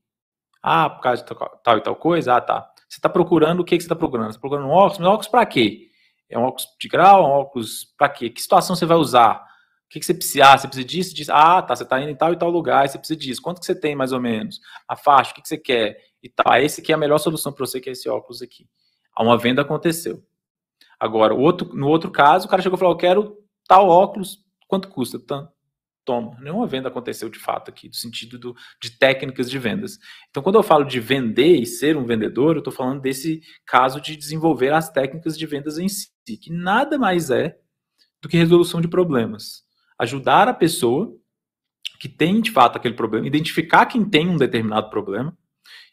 Ah, 0.61 0.89
por 0.89 1.01
causa 1.01 1.21
de 1.23 1.29
tal 1.63 1.77
e 1.77 1.81
tal 1.81 1.95
coisa? 1.95 2.35
Ah, 2.35 2.41
tá. 2.41 2.72
Você 2.93 2.99
está 2.99 3.09
procurando 3.09 3.61
o 3.61 3.65
que, 3.65 3.75
que 3.75 3.81
você 3.81 3.87
está 3.87 3.95
procurando? 3.95 4.27
Você 4.27 4.37
está 4.37 4.41
procurando 4.41 4.67
um 4.67 4.71
óculos? 4.71 4.99
Mas 4.99 5.07
óculos 5.07 5.27
para 5.27 5.43
quê? 5.47 5.89
É 6.29 6.37
um 6.37 6.43
óculos 6.43 6.67
de 6.79 6.87
grau? 6.87 7.25
Um 7.25 7.31
óculos 7.31 7.91
para 7.97 8.07
quê? 8.07 8.29
Que 8.29 8.39
situação 8.39 8.75
você 8.75 8.85
vai 8.85 8.97
usar? 8.97 9.37
O 9.37 9.89
que, 9.89 9.99
que 9.99 10.05
você 10.05 10.13
precisa? 10.13 10.45
Ah, 10.45 10.55
você 10.55 10.67
precisa 10.67 10.87
disso, 10.87 11.15
disso. 11.15 11.31
Ah, 11.33 11.59
tá. 11.63 11.75
Você 11.75 11.81
está 11.81 11.99
indo 11.99 12.11
em 12.11 12.15
tal 12.15 12.31
e 12.31 12.37
tal 12.37 12.51
lugar, 12.51 12.87
você 12.87 12.99
precisa 12.99 13.19
disso. 13.19 13.41
Quanto 13.41 13.59
que 13.59 13.65
você 13.65 13.73
tem, 13.73 13.95
mais 13.95 14.11
ou 14.11 14.19
menos? 14.19 14.59
A 14.87 14.95
faixa, 14.95 15.31
o 15.31 15.33
que, 15.33 15.41
que 15.41 15.47
você 15.47 15.57
quer? 15.57 15.97
E. 16.21 16.31
Ah, 16.45 16.61
esse 16.61 16.81
aqui 16.81 16.91
é 16.91 16.95
a 16.95 16.97
melhor 16.97 17.17
solução 17.17 17.51
para 17.51 17.65
você, 17.65 17.81
que 17.81 17.89
é 17.89 17.93
esse 17.93 18.07
óculos 18.07 18.43
aqui. 18.43 18.67
Uma 19.17 19.39
venda 19.39 19.63
aconteceu. 19.63 20.23
Agora, 20.99 21.33
outro, 21.33 21.75
no 21.75 21.87
outro 21.87 22.11
caso, 22.11 22.45
o 22.45 22.49
cara 22.49 22.61
chegou 22.61 22.77
e 22.77 22.79
falou: 22.79 22.93
Eu 22.93 22.97
quero 22.99 23.37
tal 23.67 23.89
óculos, 23.89 24.37
quanto 24.67 24.87
custa? 24.87 25.19
Tanto 25.19 25.51
toma. 26.03 26.37
Nenhuma 26.39 26.67
venda 26.67 26.89
aconteceu 26.89 27.29
de 27.29 27.39
fato 27.39 27.69
aqui, 27.69 27.87
no 27.87 27.93
sentido 27.93 28.37
do, 28.37 28.55
de 28.81 28.91
técnicas 28.97 29.49
de 29.49 29.57
vendas. 29.57 29.97
Então, 30.29 30.43
quando 30.43 30.55
eu 30.55 30.63
falo 30.63 30.83
de 30.83 30.99
vender 30.99 31.55
e 31.55 31.65
ser 31.65 31.97
um 31.97 32.05
vendedor, 32.05 32.55
eu 32.55 32.59
estou 32.59 32.73
falando 32.73 33.01
desse 33.01 33.41
caso 33.65 33.99
de 34.01 34.15
desenvolver 34.15 34.73
as 34.73 34.89
técnicas 34.89 35.37
de 35.37 35.45
vendas 35.45 35.77
em 35.77 35.87
si, 35.87 36.09
que 36.41 36.51
nada 36.51 36.97
mais 36.97 37.29
é 37.29 37.57
do 38.21 38.29
que 38.29 38.37
resolução 38.37 38.81
de 38.81 38.87
problemas. 38.87 39.63
Ajudar 39.99 40.47
a 40.47 40.53
pessoa 40.53 41.13
que 41.99 42.09
tem 42.09 42.41
de 42.41 42.51
fato 42.51 42.77
aquele 42.77 42.95
problema, 42.95 43.27
identificar 43.27 43.85
quem 43.85 44.03
tem 44.03 44.27
um 44.27 44.37
determinado 44.37 44.89
problema, 44.89 45.37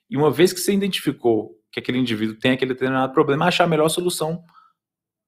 e 0.09 0.17
uma 0.17 0.31
vez 0.31 0.53
que 0.53 0.59
você 0.59 0.73
identificou 0.73 1.57
que 1.71 1.79
aquele 1.79 1.99
indivíduo 1.99 2.37
tem 2.37 2.53
aquele 2.53 2.75
determinado 2.75 3.13
problema, 3.13 3.47
achar 3.47 3.65
a 3.65 3.69
melhor 3.69 3.89
solução 3.89 4.43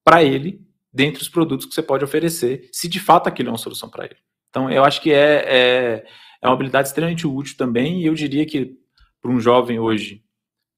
para 0.05 0.25
ele 0.25 0.61
dentre 0.92 1.23
os 1.23 1.29
produtos 1.29 1.66
que 1.66 1.75
você 1.75 1.83
pode 1.83 2.05
oferecer, 2.05 2.68
se 2.73 2.88
de 2.88 3.01
fato 3.01 3.29
aquilo 3.29 3.49
é 3.49 3.53
uma 3.53 3.59
solução 3.59 3.88
para 3.88 4.07
ele. 4.07 4.16
Então, 4.53 4.71
eu 4.71 4.85
acho 4.85 5.01
que 5.01 5.11
é, 5.11 5.45
é, 5.47 6.07
é 6.43 6.47
uma 6.47 6.53
habilidade 6.53 6.88
extremamente 6.88 7.27
útil 7.27 7.57
também, 7.57 8.03
e 8.03 8.07
eu 8.07 8.12
diria 8.12 8.45
que 8.45 8.77
para 9.19 9.31
um 9.31 9.41
jovem 9.41 9.79
hoje, 9.79 10.23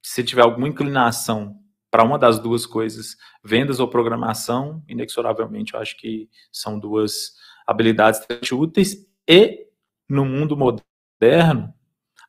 se 0.01 0.23
tiver 0.23 0.43
alguma 0.43 0.69
inclinação 0.69 1.57
para 1.91 2.05
uma 2.05 2.17
das 2.17 2.39
duas 2.39 2.67
coisas, 2.67 3.17
vendas 3.43 3.81
ou 3.81 3.89
programação, 3.89 4.81
inexoravelmente 4.89 5.75
eu 5.75 5.81
acho 5.81 5.97
que 5.97 6.29
são 6.53 6.79
duas 6.79 7.33
habilidades 7.67 8.21
extremamente 8.21 8.55
úteis, 8.55 8.97
e 9.29 9.67
no 10.09 10.25
mundo 10.25 10.57
moderno, 10.57 11.75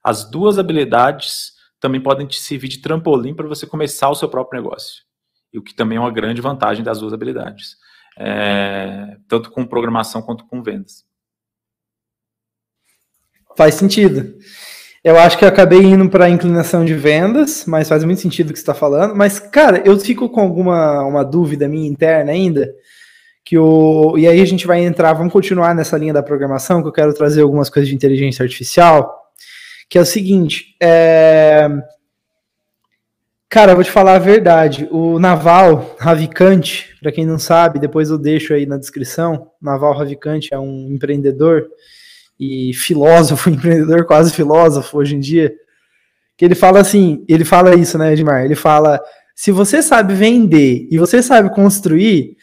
as 0.04 0.28
duas 0.28 0.58
habilidades 0.58 1.54
também 1.80 2.02
podem 2.02 2.26
te 2.26 2.40
servir 2.40 2.70
de 2.70 2.80
trampolim 2.80 3.36
para 3.36 3.48
você 3.48 3.68
começar 3.68 4.10
o 4.10 4.16
seu 4.16 4.30
próprio 4.30 4.60
negócio. 4.64 5.04
E 5.54 5.60
o 5.60 5.62
que 5.62 5.76
também 5.76 5.98
é 5.98 6.02
uma 6.02 6.12
grande 6.12 6.42
vantagem 6.42 6.84
das 6.84 7.00
duas 7.02 7.14
habilidades. 7.14 7.78
É, 8.18 9.18
tanto 9.28 9.52
com 9.52 9.64
programação 9.66 10.22
quanto 10.24 10.48
com 10.48 10.64
vendas. 10.64 11.06
Faz 13.56 13.76
sentido. 13.76 14.36
Eu 15.04 15.18
acho 15.20 15.38
que 15.38 15.46
eu 15.46 15.50
acabei 15.50 15.84
indo 15.84 16.10
para 16.10 16.30
inclinação 16.30 16.84
de 16.84 16.96
vendas, 16.96 17.64
mas 17.68 17.88
faz 17.88 18.04
muito 18.04 18.22
sentido 18.22 18.50
o 18.50 18.54
que 18.54 18.60
você 18.60 18.64
está 18.64 18.74
falando. 18.74 19.16
Mas, 19.16 19.38
cara, 19.40 19.82
eu 19.86 20.00
fico 20.00 20.28
com 20.30 20.42
alguma 20.42 21.04
uma 21.04 21.24
dúvida 21.24 21.68
minha 21.68 21.88
interna 21.88 22.32
ainda. 22.32 22.74
Que 23.44 23.58
o, 23.58 24.18
e 24.18 24.28
aí 24.28 24.42
a 24.42 24.46
gente 24.46 24.66
vai 24.66 24.84
entrar, 24.84 25.14
vamos 25.14 25.32
continuar 25.32 25.76
nessa 25.76 25.96
linha 25.96 26.12
da 26.12 26.24
programação, 26.24 26.82
que 26.82 26.88
eu 26.88 26.92
quero 26.92 27.14
trazer 27.14 27.44
algumas 27.44 27.70
coisas 27.70 27.88
de 27.88 27.96
inteligência 27.96 28.42
artificial. 28.42 29.16
Que 29.88 30.00
é 30.00 30.02
o 30.02 30.06
seguinte: 30.06 30.76
é, 30.82 31.70
Cara, 33.56 33.72
eu 33.72 33.76
vou 33.76 33.86
te 33.86 33.92
falar 33.92 34.16
a 34.16 34.20
verdade. 34.20 34.86
O 34.92 35.18
Naval 35.18 35.96
Ravikant, 35.98 36.88
para 37.00 37.12
quem 37.12 37.26
não 37.26 37.40
sabe, 37.40 37.80
depois 37.80 38.10
eu 38.10 38.18
deixo 38.18 38.54
aí 38.54 38.66
na 38.66 38.78
descrição. 38.78 39.50
Naval 39.62 39.94
Ravikant 39.94 40.48
é 40.52 40.60
um 40.60 40.90
empreendedor 40.92 41.68
e 42.40 42.74
filósofo, 42.74 43.50
empreendedor 43.52 44.06
quase 44.06 44.34
filósofo 44.34 44.98
hoje 44.98 45.16
em 45.16 45.20
dia, 45.20 45.54
que 46.38 46.44
ele 46.44 46.56
fala 46.56 46.80
assim, 46.80 47.24
ele 47.28 47.46
fala 47.46 47.76
isso, 47.76 47.98
né, 47.98 48.14
Edmar? 48.14 48.44
Ele 48.44 48.56
fala, 48.56 49.02
se 49.36 49.52
você 49.52 49.82
sabe 49.82 50.14
vender 50.14 50.88
e 50.92 50.98
você 50.98 51.22
sabe 51.22 51.50
construir, 51.54 52.38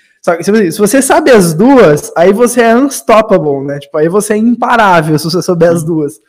se 0.70 0.78
você 0.78 1.02
sabe 1.02 1.30
as 1.30 1.52
duas, 1.52 2.12
aí 2.16 2.32
você 2.32 2.62
é 2.62 2.76
unstoppable, 2.76 3.66
né? 3.66 3.80
Tipo, 3.80 3.98
aí 3.98 4.08
você 4.08 4.34
é 4.34 4.36
imparável 4.36 5.18
se 5.18 5.24
você 5.24 5.42
souber 5.42 5.70
as 5.70 5.82
duas. 5.82 6.20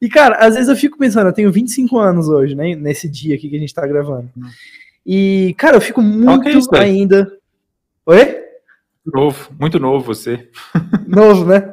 E, 0.00 0.08
cara, 0.08 0.36
às 0.36 0.54
vezes 0.54 0.68
eu 0.68 0.76
fico 0.76 0.96
pensando, 0.96 1.26
eu 1.26 1.32
tenho 1.32 1.50
25 1.50 1.98
anos 1.98 2.28
hoje, 2.28 2.54
né? 2.54 2.74
Nesse 2.74 3.08
dia 3.08 3.34
aqui 3.34 3.50
que 3.50 3.56
a 3.56 3.58
gente 3.58 3.74
tá 3.74 3.86
gravando. 3.86 4.30
E, 5.04 5.54
cara, 5.58 5.76
eu 5.76 5.80
fico 5.80 6.00
muito 6.00 6.48
okay, 6.48 6.80
ainda. 6.80 7.30
Oi? 8.06 8.38
Novo, 9.04 9.50
muito 9.58 9.78
novo 9.78 10.04
você. 10.04 10.48
Novo, 11.08 11.44
né? 11.44 11.72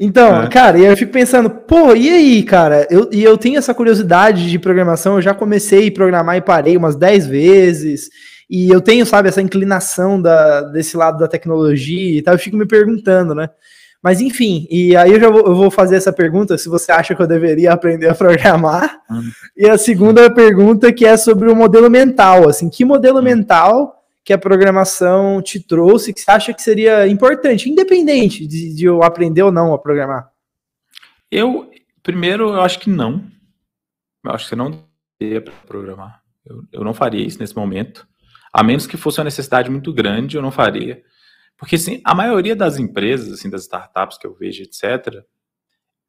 Então, 0.00 0.42
é. 0.42 0.48
cara, 0.48 0.78
e 0.78 0.84
eu 0.84 0.96
fico 0.96 1.12
pensando, 1.12 1.50
pô, 1.50 1.94
e 1.94 2.08
aí, 2.08 2.42
cara? 2.44 2.86
Eu, 2.88 3.08
e 3.12 3.22
eu 3.22 3.36
tenho 3.36 3.58
essa 3.58 3.74
curiosidade 3.74 4.48
de 4.48 4.58
programação, 4.58 5.16
eu 5.16 5.22
já 5.22 5.34
comecei 5.34 5.88
a 5.88 5.92
programar 5.92 6.36
e 6.36 6.40
parei 6.40 6.76
umas 6.76 6.94
10 6.94 7.26
vezes, 7.26 8.08
e 8.48 8.70
eu 8.70 8.80
tenho, 8.80 9.04
sabe, 9.04 9.28
essa 9.28 9.42
inclinação 9.42 10.22
da, 10.22 10.62
desse 10.62 10.96
lado 10.96 11.18
da 11.18 11.26
tecnologia 11.26 12.18
e 12.18 12.22
tal, 12.22 12.34
eu 12.34 12.38
fico 12.38 12.56
me 12.56 12.66
perguntando, 12.66 13.34
né? 13.34 13.50
Mas 14.00 14.20
enfim, 14.20 14.68
e 14.70 14.96
aí 14.96 15.12
eu 15.12 15.20
já 15.20 15.28
vou, 15.28 15.40
eu 15.40 15.56
vou 15.56 15.70
fazer 15.70 15.96
essa 15.96 16.12
pergunta, 16.12 16.56
se 16.56 16.68
você 16.68 16.92
acha 16.92 17.16
que 17.16 17.20
eu 17.20 17.26
deveria 17.26 17.72
aprender 17.72 18.08
a 18.08 18.14
programar. 18.14 19.00
Hum. 19.10 19.28
E 19.56 19.68
a 19.68 19.76
segunda 19.76 20.32
pergunta 20.32 20.92
que 20.92 21.04
é 21.04 21.16
sobre 21.16 21.50
o 21.50 21.56
modelo 21.56 21.90
mental, 21.90 22.48
assim, 22.48 22.70
que 22.70 22.84
modelo 22.84 23.18
hum. 23.18 23.22
mental 23.22 23.97
que 24.28 24.32
a 24.34 24.36
programação 24.36 25.40
te 25.40 25.58
trouxe 25.58 26.12
que 26.12 26.20
você 26.20 26.30
acha 26.30 26.52
que 26.52 26.60
seria 26.60 27.08
importante, 27.08 27.70
independente 27.70 28.46
de, 28.46 28.74
de 28.74 28.84
eu 28.84 29.02
aprender 29.02 29.40
ou 29.40 29.50
não 29.50 29.72
a 29.72 29.78
programar? 29.78 30.30
Eu, 31.30 31.70
primeiro, 32.02 32.50
eu 32.50 32.60
acho 32.60 32.78
que 32.78 32.90
não. 32.90 33.26
Eu 34.22 34.30
acho 34.32 34.44
que 34.44 34.50
você 34.50 34.56
não 34.56 34.84
deveria 35.18 35.50
programar. 35.66 36.22
Eu, 36.44 36.62
eu 36.70 36.84
não 36.84 36.92
faria 36.92 37.26
isso 37.26 37.38
nesse 37.38 37.56
momento. 37.56 38.06
A 38.52 38.62
menos 38.62 38.86
que 38.86 38.98
fosse 38.98 39.18
uma 39.18 39.24
necessidade 39.24 39.70
muito 39.70 39.94
grande, 39.94 40.36
eu 40.36 40.42
não 40.42 40.50
faria. 40.50 41.02
Porque, 41.56 41.76
assim, 41.76 42.02
a 42.04 42.14
maioria 42.14 42.54
das 42.54 42.78
empresas, 42.78 43.32
assim, 43.32 43.48
das 43.48 43.62
startups 43.62 44.18
que 44.18 44.26
eu 44.26 44.34
vejo, 44.34 44.62
etc., 44.62 45.24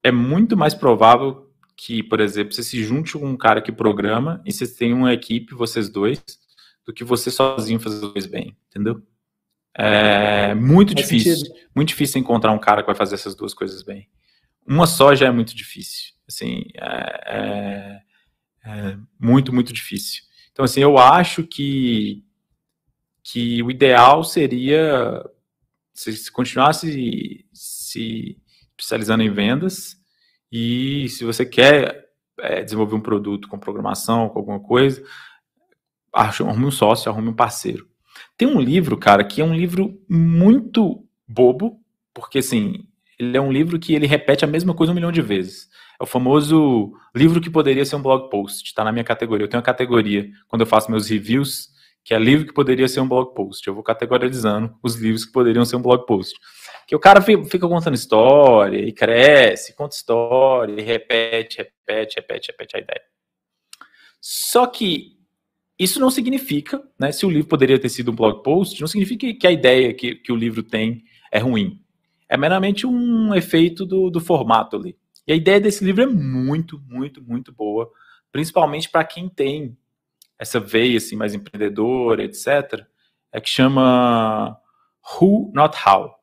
é 0.03 0.11
muito 0.11 0.57
mais 0.57 0.73
provável 0.73 1.49
que, 1.77 2.03
por 2.03 2.19
exemplo, 2.19 2.51
você 2.51 2.63
se 2.63 2.83
junte 2.83 3.13
com 3.13 3.25
um 3.25 3.37
cara 3.37 3.61
que 3.61 3.71
programa 3.71 4.41
e 4.45 4.51
vocês 4.51 4.73
tenham 4.73 4.97
uma 4.97 5.13
equipe, 5.13 5.55
vocês 5.55 5.87
dois, 5.87 6.21
do 6.89 6.93
que 6.93 7.03
você 7.03 7.29
sozinho 7.29 7.79
fazer 7.79 8.03
as 8.03 8.11
coisas 8.11 8.31
bem, 8.31 8.57
entendeu? 8.67 8.99
É 9.77 10.55
muito 10.55 10.93
Faz 10.93 11.07
difícil, 11.07 11.35
sentido. 11.35 11.55
muito 11.75 11.89
difícil 11.89 12.19
encontrar 12.19 12.51
um 12.51 12.57
cara 12.57 12.81
que 12.81 12.87
vai 12.87 12.95
fazer 12.95 13.13
essas 13.13 13.35
duas 13.35 13.53
coisas 13.53 13.83
bem. 13.83 14.09
Uma 14.65 14.87
só 14.87 15.13
já 15.13 15.27
é 15.27 15.31
muito 15.31 15.55
difícil, 15.55 16.13
assim, 16.27 16.63
é, 16.73 17.21
é, 17.27 18.01
é 18.65 18.97
muito, 19.19 19.53
muito 19.53 19.71
difícil. 19.71 20.23
Então, 20.51 20.65
assim, 20.65 20.81
eu 20.81 20.97
acho 20.97 21.43
que, 21.43 22.25
que 23.21 23.61
o 23.61 23.69
ideal 23.69 24.23
seria 24.23 25.23
se 25.93 26.31
continuasse 26.31 27.45
se 27.53 28.41
especializando 28.71 29.21
em 29.21 29.29
vendas 29.29 29.95
e 30.51 31.07
se 31.09 31.23
você 31.23 31.45
quer 31.45 32.09
é, 32.39 32.63
desenvolver 32.63 32.95
um 32.95 33.01
produto 33.01 33.47
com 33.47 33.59
programação, 33.59 34.27
com 34.29 34.39
alguma 34.39 34.59
coisa, 34.59 35.05
arrume 36.13 36.65
um 36.65 36.71
sócio, 36.71 37.11
arrume 37.11 37.29
um 37.29 37.35
parceiro. 37.35 37.87
Tem 38.37 38.47
um 38.47 38.59
livro, 38.59 38.97
cara, 38.97 39.23
que 39.23 39.41
é 39.41 39.43
um 39.43 39.53
livro 39.53 40.01
muito 40.09 41.05
bobo, 41.27 41.79
porque 42.13 42.39
assim, 42.39 42.85
ele 43.19 43.37
é 43.37 43.41
um 43.41 43.51
livro 43.51 43.77
que 43.77 43.93
ele 43.93 44.07
repete 44.07 44.45
a 44.45 44.47
mesma 44.47 44.73
coisa 44.73 44.91
um 44.91 44.95
milhão 44.95 45.11
de 45.11 45.21
vezes. 45.21 45.67
É 45.99 46.03
o 46.03 46.07
famoso 46.07 46.93
livro 47.13 47.41
que 47.41 47.49
poderia 47.49 47.83
ser 47.83 47.97
um 47.97 48.01
blog 48.01 48.29
post, 48.29 48.65
está 48.65 48.83
na 48.83 48.91
minha 48.91 49.03
categoria. 49.03 49.43
Eu 49.43 49.49
tenho 49.49 49.59
uma 49.59 49.65
categoria, 49.65 50.29
quando 50.47 50.61
eu 50.61 50.65
faço 50.65 50.89
meus 50.89 51.09
reviews, 51.09 51.67
que 52.03 52.13
é 52.13 52.17
livro 52.17 52.47
que 52.47 52.53
poderia 52.53 52.87
ser 52.87 53.01
um 53.01 53.07
blog 53.07 53.33
post. 53.35 53.67
Eu 53.67 53.73
vou 53.73 53.83
categorizando 53.83 54.73
os 54.81 54.95
livros 54.95 55.25
que 55.25 55.33
poderiam 55.33 55.65
ser 55.65 55.75
um 55.75 55.81
blog 55.81 56.05
post. 56.05 56.33
Que 56.87 56.95
o 56.95 56.99
cara 56.99 57.21
fica 57.21 57.67
contando 57.67 57.95
história, 57.95 58.79
e 58.79 58.93
cresce, 58.93 59.75
conta 59.75 59.95
história, 59.95 60.79
e 60.79 60.81
repete, 60.81 61.57
repete, 61.57 62.15
repete, 62.15 62.51
repete 62.51 62.77
a 62.77 62.79
ideia. 62.79 63.01
Só 64.21 64.65
que 64.65 65.18
isso 65.79 65.99
não 65.99 66.11
significa, 66.11 66.83
né, 66.99 67.11
se 67.11 67.25
o 67.25 67.29
livro 67.29 67.47
poderia 67.47 67.79
ter 67.79 67.89
sido 67.89 68.11
um 68.11 68.15
blog 68.15 68.43
post, 68.43 68.79
não 68.81 68.87
significa 68.87 69.33
que 69.33 69.47
a 69.47 69.51
ideia 69.51 69.93
que, 69.93 70.15
que 70.15 70.31
o 70.31 70.35
livro 70.35 70.61
tem 70.61 71.03
é 71.31 71.39
ruim. 71.39 71.81
É 72.27 72.37
meramente 72.37 72.85
um 72.85 73.33
efeito 73.33 73.85
do, 73.85 74.09
do 74.09 74.19
formato 74.19 74.75
ali. 74.75 74.97
E 75.25 75.31
a 75.31 75.35
ideia 75.35 75.59
desse 75.59 75.83
livro 75.83 76.03
é 76.03 76.07
muito, 76.07 76.79
muito, 76.87 77.23
muito 77.23 77.51
boa 77.51 77.89
principalmente 78.31 78.89
para 78.89 79.03
quem 79.03 79.27
tem 79.27 79.77
essa 80.37 80.59
veia 80.59 80.97
assim 80.97 81.15
mais 81.15 81.33
empreendedora, 81.33 82.23
etc. 82.23 82.85
É 83.31 83.41
que 83.41 83.49
chama 83.49 84.57
Who 85.19 85.51
Not 85.53 85.77
How, 85.85 86.15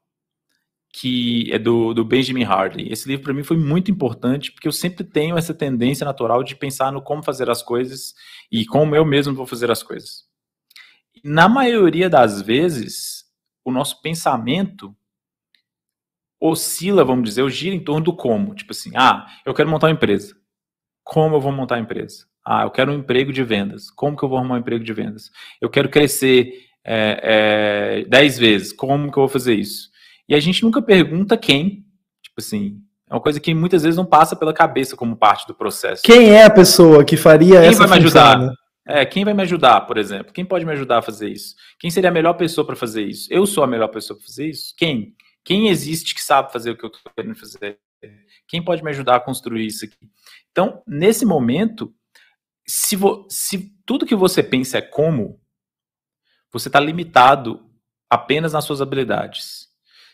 que 0.98 1.52
é 1.52 1.58
do, 1.58 1.92
do 1.92 2.02
Benjamin 2.06 2.44
Hardy. 2.44 2.90
Esse 2.90 3.06
livro 3.06 3.24
para 3.24 3.34
mim 3.34 3.42
foi 3.42 3.58
muito 3.58 3.90
importante 3.90 4.50
porque 4.50 4.66
eu 4.66 4.72
sempre 4.72 5.04
tenho 5.04 5.36
essa 5.36 5.52
tendência 5.52 6.06
natural 6.06 6.42
de 6.42 6.56
pensar 6.56 6.90
no 6.90 7.02
como 7.02 7.22
fazer 7.22 7.50
as 7.50 7.62
coisas 7.62 8.14
e 8.50 8.64
como 8.64 8.96
eu 8.96 9.04
mesmo 9.04 9.34
vou 9.34 9.46
fazer 9.46 9.70
as 9.70 9.82
coisas. 9.82 10.24
Na 11.22 11.50
maioria 11.50 12.08
das 12.08 12.40
vezes, 12.40 13.24
o 13.62 13.70
nosso 13.70 14.00
pensamento 14.00 14.96
oscila, 16.40 17.04
vamos 17.04 17.28
dizer, 17.28 17.42
ou 17.42 17.50
gira 17.50 17.76
em 17.76 17.84
torno 17.84 18.06
do 18.06 18.16
como. 18.16 18.54
Tipo 18.54 18.72
assim, 18.72 18.90
ah, 18.94 19.26
eu 19.44 19.52
quero 19.52 19.68
montar 19.68 19.88
uma 19.88 19.92
empresa. 19.92 20.34
Como 21.04 21.36
eu 21.36 21.40
vou 21.42 21.52
montar 21.52 21.74
a 21.74 21.80
empresa? 21.80 22.26
Ah, 22.42 22.62
eu 22.62 22.70
quero 22.70 22.90
um 22.90 23.00
emprego 23.00 23.34
de 23.34 23.44
vendas. 23.44 23.90
Como 23.90 24.16
que 24.16 24.22
eu 24.22 24.30
vou 24.30 24.38
arrumar 24.38 24.54
um 24.54 24.60
emprego 24.60 24.82
de 24.82 24.92
vendas? 24.94 25.30
Eu 25.60 25.68
quero 25.68 25.90
crescer 25.90 26.54
é, 26.82 27.20
é, 28.02 28.04
dez 28.08 28.38
vezes. 28.38 28.72
Como 28.72 29.12
que 29.12 29.18
eu 29.18 29.22
vou 29.24 29.28
fazer 29.28 29.56
isso? 29.56 29.94
E 30.28 30.34
a 30.34 30.40
gente 30.40 30.62
nunca 30.62 30.82
pergunta 30.82 31.36
quem. 31.36 31.84
Tipo 32.22 32.38
assim, 32.38 32.80
é 33.08 33.14
uma 33.14 33.20
coisa 33.20 33.38
que 33.38 33.54
muitas 33.54 33.82
vezes 33.82 33.96
não 33.96 34.04
passa 34.04 34.34
pela 34.34 34.52
cabeça 34.52 34.96
como 34.96 35.16
parte 35.16 35.46
do 35.46 35.54
processo. 35.54 36.02
Quem 36.02 36.30
é 36.30 36.44
a 36.44 36.50
pessoa 36.50 37.04
que 37.04 37.16
faria 37.16 37.60
quem 37.60 37.68
essa 37.68 37.86
vai 37.86 37.98
me 37.98 38.04
ajudar? 38.04 38.38
Né? 38.38 38.52
É, 38.88 39.04
quem 39.04 39.24
vai 39.24 39.34
me 39.34 39.42
ajudar, 39.42 39.80
por 39.82 39.96
exemplo? 39.96 40.32
Quem 40.32 40.44
pode 40.44 40.64
me 40.64 40.72
ajudar 40.72 40.98
a 40.98 41.02
fazer 41.02 41.28
isso? 41.28 41.54
Quem 41.78 41.90
seria 41.90 42.10
a 42.10 42.12
melhor 42.12 42.34
pessoa 42.34 42.64
para 42.66 42.76
fazer 42.76 43.02
isso? 43.04 43.28
Eu 43.32 43.46
sou 43.46 43.64
a 43.64 43.66
melhor 43.66 43.88
pessoa 43.88 44.16
para 44.16 44.26
fazer 44.26 44.48
isso? 44.48 44.74
Quem? 44.76 45.14
Quem 45.44 45.68
existe 45.68 46.14
que 46.14 46.22
sabe 46.22 46.52
fazer 46.52 46.70
o 46.70 46.76
que 46.76 46.84
eu 46.84 46.90
estou 46.90 47.12
querendo 47.14 47.36
fazer? 47.36 47.78
Quem 48.48 48.62
pode 48.62 48.82
me 48.82 48.90
ajudar 48.90 49.16
a 49.16 49.20
construir 49.20 49.66
isso 49.66 49.84
aqui? 49.84 50.10
Então, 50.50 50.82
nesse 50.86 51.24
momento, 51.24 51.92
se, 52.66 52.96
se 53.28 53.72
tudo 53.84 54.06
que 54.06 54.14
você 54.14 54.42
pensa 54.42 54.78
é 54.78 54.82
como, 54.82 55.40
você 56.52 56.68
está 56.68 56.80
limitado 56.80 57.64
apenas 58.10 58.52
nas 58.52 58.64
suas 58.64 58.80
habilidades. 58.80 59.65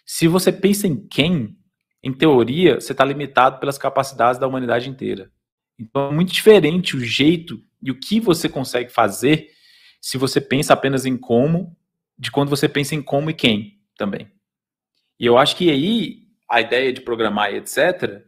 Se 0.05 0.27
você 0.29 0.53
pensa 0.53 0.87
em 0.87 1.07
quem, 1.07 1.57
em 2.03 2.13
teoria, 2.13 2.81
você 2.81 2.93
está 2.93 3.05
limitado 3.05 3.59
pelas 3.61 3.79
capacidades 3.79 4.41
da 4.41 4.47
humanidade 4.47 4.89
inteira. 4.89 5.31
Então 5.79 6.11
é 6.11 6.13
muito 6.13 6.33
diferente 6.33 6.97
o 6.97 7.01
jeito 7.01 7.63
e 7.83 7.91
o 7.91 7.99
que 7.99 8.21
você 8.21 8.49
consegue 8.49 8.91
fazer 8.91 9.49
se 10.01 10.19
você 10.19 10.41
pensa 10.41 10.73
apenas 10.73 11.07
em 11.07 11.17
como, 11.17 11.77
de 12.19 12.31
quando 12.31 12.49
você 12.49 12.69
pensa 12.69 12.95
em 12.95 13.03
como 13.03 13.31
e 13.31 13.35
quem 13.35 13.81
também. 13.97 14.31
E 15.19 15.27
eu 15.27 15.39
acho 15.39 15.57
que 15.57 15.71
aí 15.71 16.23
a 16.51 16.61
ideia 16.61 16.93
de 16.93 17.01
programar 17.01 17.53
e 17.53 17.57
etc., 17.57 18.23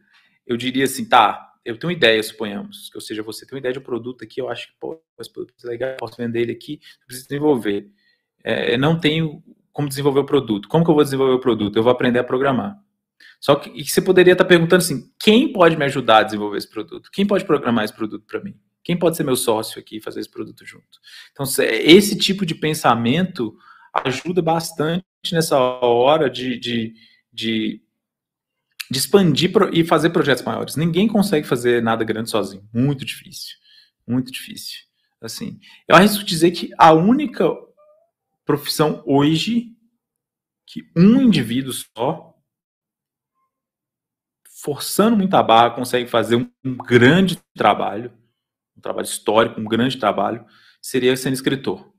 eu 0.47 0.57
diria 0.57 0.85
assim, 0.85 1.09
tá, 1.09 1.53
eu 1.65 1.79
tenho 1.79 1.91
uma 1.91 1.97
ideia, 1.97 2.23
suponhamos, 2.23 2.91
ou 2.95 3.01
seja, 3.01 3.23
você 3.23 3.47
tem 3.47 3.57
uma 3.57 3.61
ideia 3.61 3.73
de 3.73 3.79
um 3.79 3.83
produto 3.83 4.23
aqui, 4.25 4.41
eu 4.41 4.49
acho 4.49 4.69
que 4.69 4.75
pô, 4.79 5.03
esse 5.19 5.33
produto 5.33 5.55
é 5.65 5.69
legal, 5.69 5.97
posso 5.97 6.17
vender 6.17 6.43
ele 6.43 6.53
aqui, 6.53 6.81
preciso 7.07 7.29
desenvolver. 7.29 7.91
É, 8.43 8.77
não 8.77 8.99
tenho 8.99 9.43
como 9.75 9.89
desenvolver 9.89 10.21
o 10.21 10.25
produto. 10.25 10.69
Como 10.69 10.85
que 10.85 10.91
eu 10.91 10.95
vou 10.95 11.05
desenvolver 11.05 11.35
o 11.35 11.41
produto? 11.41 11.77
Eu 11.77 11.83
vou 11.83 11.93
aprender 11.93 12.21
a 12.21 12.25
programar. 12.25 12.79
Só 13.41 13.57
que 13.57 13.85
você 13.85 14.01
poderia 14.01 14.33
estar 14.33 14.45
perguntando 14.45 14.83
assim: 14.83 15.13
quem 15.19 15.53
pode 15.53 15.77
me 15.77 15.85
ajudar 15.85 16.19
a 16.19 16.23
desenvolver 16.23 16.57
esse 16.57 16.71
produto? 16.71 17.11
Quem 17.13 17.27
pode 17.27 17.45
programar 17.45 17.85
esse 17.85 17.93
produto 17.93 18.25
para 18.25 18.41
mim? 18.41 18.55
Quem 18.83 18.97
pode 18.97 19.17
ser 19.17 19.25
meu 19.25 19.37
sócio 19.37 19.79
aqui 19.79 19.97
e 19.97 20.01
fazer 20.01 20.21
esse 20.21 20.31
produto 20.31 20.65
junto? 20.65 21.01
Então, 21.33 21.45
esse 21.59 22.17
tipo 22.17 22.47
de 22.47 22.55
pensamento 22.55 23.55
ajuda 23.93 24.41
bastante 24.41 25.05
nessa 25.33 25.59
hora 25.59 26.31
de, 26.31 26.59
de, 26.59 26.95
de, 27.33 27.83
de 28.91 28.99
expandir 28.99 29.51
e 29.73 29.85
fazer 29.85 30.11
projetos 30.11 30.45
maiores. 30.45 30.77
Ninguém 30.77 31.09
consegue 31.09 31.47
fazer 31.47 31.83
nada 31.83 32.05
grande 32.05 32.31
sozinho. 32.31 32.69
Muito 32.73 33.05
difícil. 33.05 33.57
Muito 34.07 34.31
difícil. 34.31 34.81
Assim, 35.21 35.59
eu 35.89 35.97
arrisco 35.97 36.23
dizer 36.23 36.51
que 36.51 36.71
a 36.79 36.93
única 36.93 37.51
profissão 38.45 39.03
hoje 39.07 39.73
que 40.67 40.83
um 40.97 41.21
indivíduo 41.21 41.73
só, 41.73 42.35
forçando 44.63 45.17
muita 45.17 45.43
barra, 45.43 45.71
consegue 45.75 46.09
fazer 46.09 46.37
um, 46.37 46.51
um 46.65 46.77
grande 46.77 47.39
trabalho, 47.55 48.13
um 48.77 48.81
trabalho 48.81 49.05
histórico, 49.05 49.61
um 49.61 49.65
grande 49.65 49.99
trabalho, 49.99 50.45
seria 50.81 51.17
sendo 51.17 51.35
escritor. 51.35 51.93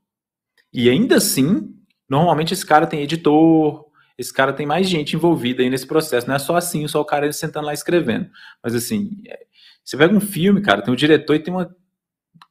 E 0.72 0.90
ainda 0.90 1.16
assim, 1.16 1.76
Normalmente 2.08 2.54
esse 2.54 2.64
cara 2.64 2.86
tem 2.86 3.02
editor, 3.02 3.84
esse 4.16 4.32
cara 4.32 4.52
tem 4.52 4.64
mais 4.64 4.88
gente 4.88 5.16
envolvida 5.16 5.62
aí 5.62 5.68
nesse 5.68 5.86
processo. 5.86 6.26
Não 6.26 6.36
é 6.36 6.38
só 6.38 6.56
assim, 6.56 6.86
só 6.86 7.00
o 7.00 7.04
cara 7.04 7.30
sentando 7.32 7.66
lá 7.66 7.74
escrevendo. 7.74 8.30
Mas 8.62 8.74
assim, 8.74 9.22
é, 9.26 9.46
você 9.84 9.96
pega 9.96 10.14
um 10.14 10.20
filme, 10.20 10.62
cara, 10.62 10.82
tem 10.82 10.92
um 10.92 10.96
diretor 10.96 11.34
e 11.34 11.40
tem 11.40 11.52
uma 11.52 11.74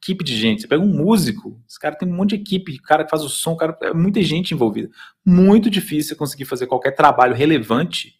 equipe 0.02 0.24
de 0.24 0.36
gente. 0.36 0.62
Você 0.62 0.68
pega 0.68 0.82
um 0.82 0.86
músico, 0.86 1.60
esse 1.68 1.78
cara 1.78 1.96
tem 1.96 2.08
um 2.08 2.14
monte 2.14 2.30
de 2.30 2.42
equipe, 2.42 2.78
cara 2.78 3.04
que 3.04 3.10
faz 3.10 3.22
o 3.22 3.28
som, 3.28 3.56
cara, 3.56 3.76
é 3.82 3.92
muita 3.92 4.22
gente 4.22 4.54
envolvida. 4.54 4.90
Muito 5.24 5.70
difícil 5.70 6.16
conseguir 6.16 6.44
fazer 6.44 6.66
qualquer 6.66 6.92
trabalho 6.92 7.34
relevante 7.34 8.14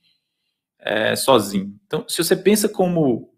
é, 0.79 1.17
sozinho. 1.17 1.75
Então, 1.87 2.05
se 2.09 2.23
você 2.23 2.37
pensa 2.37 2.69
como. 2.69 3.33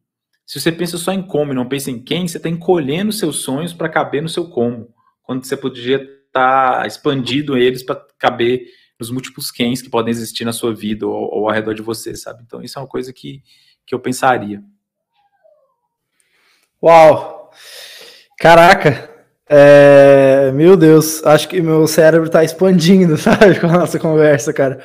Se 0.46 0.58
você 0.58 0.72
pensa 0.72 0.96
só 0.96 1.12
em 1.12 1.22
como 1.22 1.52
e 1.52 1.54
não 1.54 1.68
pensa 1.68 1.90
em 1.90 2.02
quem, 2.02 2.26
você 2.26 2.38
está 2.38 2.48
encolhendo 2.48 3.12
seus 3.12 3.36
sonhos 3.42 3.74
para 3.74 3.88
caber 3.88 4.22
no 4.22 4.28
seu 4.28 4.48
como. 4.48 4.94
Quando 5.22 5.44
você 5.44 5.56
podia 5.56 5.98
tá 6.32 6.84
expandido 6.86 7.56
eles 7.56 7.82
para 7.82 7.96
caber 8.18 8.66
nos 8.98 9.10
múltiplos 9.10 9.50
quens 9.50 9.80
que 9.80 9.90
podem 9.90 10.10
existir 10.10 10.44
na 10.44 10.52
sua 10.52 10.74
vida 10.74 11.06
ou, 11.06 11.14
ou, 11.14 11.48
ao 11.48 11.54
redor 11.54 11.74
de 11.74 11.82
você, 11.82 12.14
sabe? 12.14 12.42
Então 12.44 12.62
isso 12.62 12.78
é 12.78 12.82
uma 12.82 12.88
coisa 12.88 13.12
que, 13.12 13.42
que 13.86 13.94
eu 13.94 14.00
pensaria. 14.00 14.62
Uau! 16.82 17.50
Caraca! 18.39 19.11
É... 19.49 20.53
Meu 20.55 20.76
Deus, 20.76 21.24
acho 21.24 21.49
que 21.49 21.61
meu 21.61 21.86
cérebro 21.86 22.26
está 22.26 22.45
expandindo, 22.45 23.16
sabe, 23.18 23.59
com 23.59 23.66
a 23.66 23.78
nossa 23.78 23.99
conversa, 23.99 24.53
cara. 24.53 24.80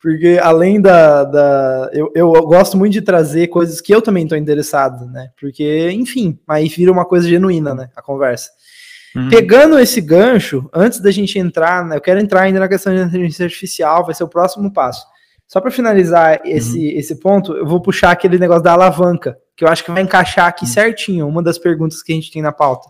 Porque 0.00 0.38
além 0.42 0.80
da. 0.80 1.24
da 1.24 1.90
eu, 1.92 2.10
eu 2.14 2.30
gosto 2.46 2.76
muito 2.76 2.92
de 2.92 3.02
trazer 3.02 3.48
coisas 3.48 3.80
que 3.80 3.94
eu 3.94 4.02
também 4.02 4.24
estou 4.24 4.36
interessado, 4.36 5.06
né? 5.06 5.30
Porque, 5.40 5.90
enfim, 5.90 6.38
aí 6.46 6.68
vira 6.68 6.92
uma 6.92 7.04
coisa 7.04 7.28
genuína, 7.28 7.74
né? 7.74 7.88
A 7.96 8.02
conversa. 8.02 8.50
Uhum. 9.16 9.30
Pegando 9.30 9.78
esse 9.78 10.00
gancho, 10.00 10.68
antes 10.72 11.00
da 11.00 11.10
gente 11.10 11.38
entrar, 11.38 11.84
né, 11.86 11.96
eu 11.96 12.00
quero 12.00 12.20
entrar 12.20 12.42
ainda 12.42 12.60
na 12.60 12.68
questão 12.68 12.94
de 12.94 13.00
inteligência 13.00 13.46
artificial, 13.46 14.04
vai 14.04 14.14
ser 14.14 14.24
o 14.24 14.28
próximo 14.28 14.70
passo. 14.70 15.06
Só 15.48 15.60
para 15.60 15.70
finalizar 15.70 16.40
esse, 16.44 16.78
uhum. 16.78 16.98
esse 16.98 17.18
ponto, 17.18 17.56
eu 17.56 17.66
vou 17.66 17.80
puxar 17.80 18.10
aquele 18.10 18.38
negócio 18.38 18.62
da 18.62 18.72
alavanca, 18.72 19.38
que 19.56 19.64
eu 19.64 19.68
acho 19.68 19.82
que 19.82 19.90
vai 19.90 20.02
encaixar 20.02 20.46
aqui 20.46 20.66
uhum. 20.66 20.70
certinho, 20.70 21.26
uma 21.26 21.42
das 21.42 21.56
perguntas 21.56 22.02
que 22.02 22.12
a 22.12 22.14
gente 22.14 22.30
tem 22.30 22.42
na 22.42 22.52
pauta. 22.52 22.88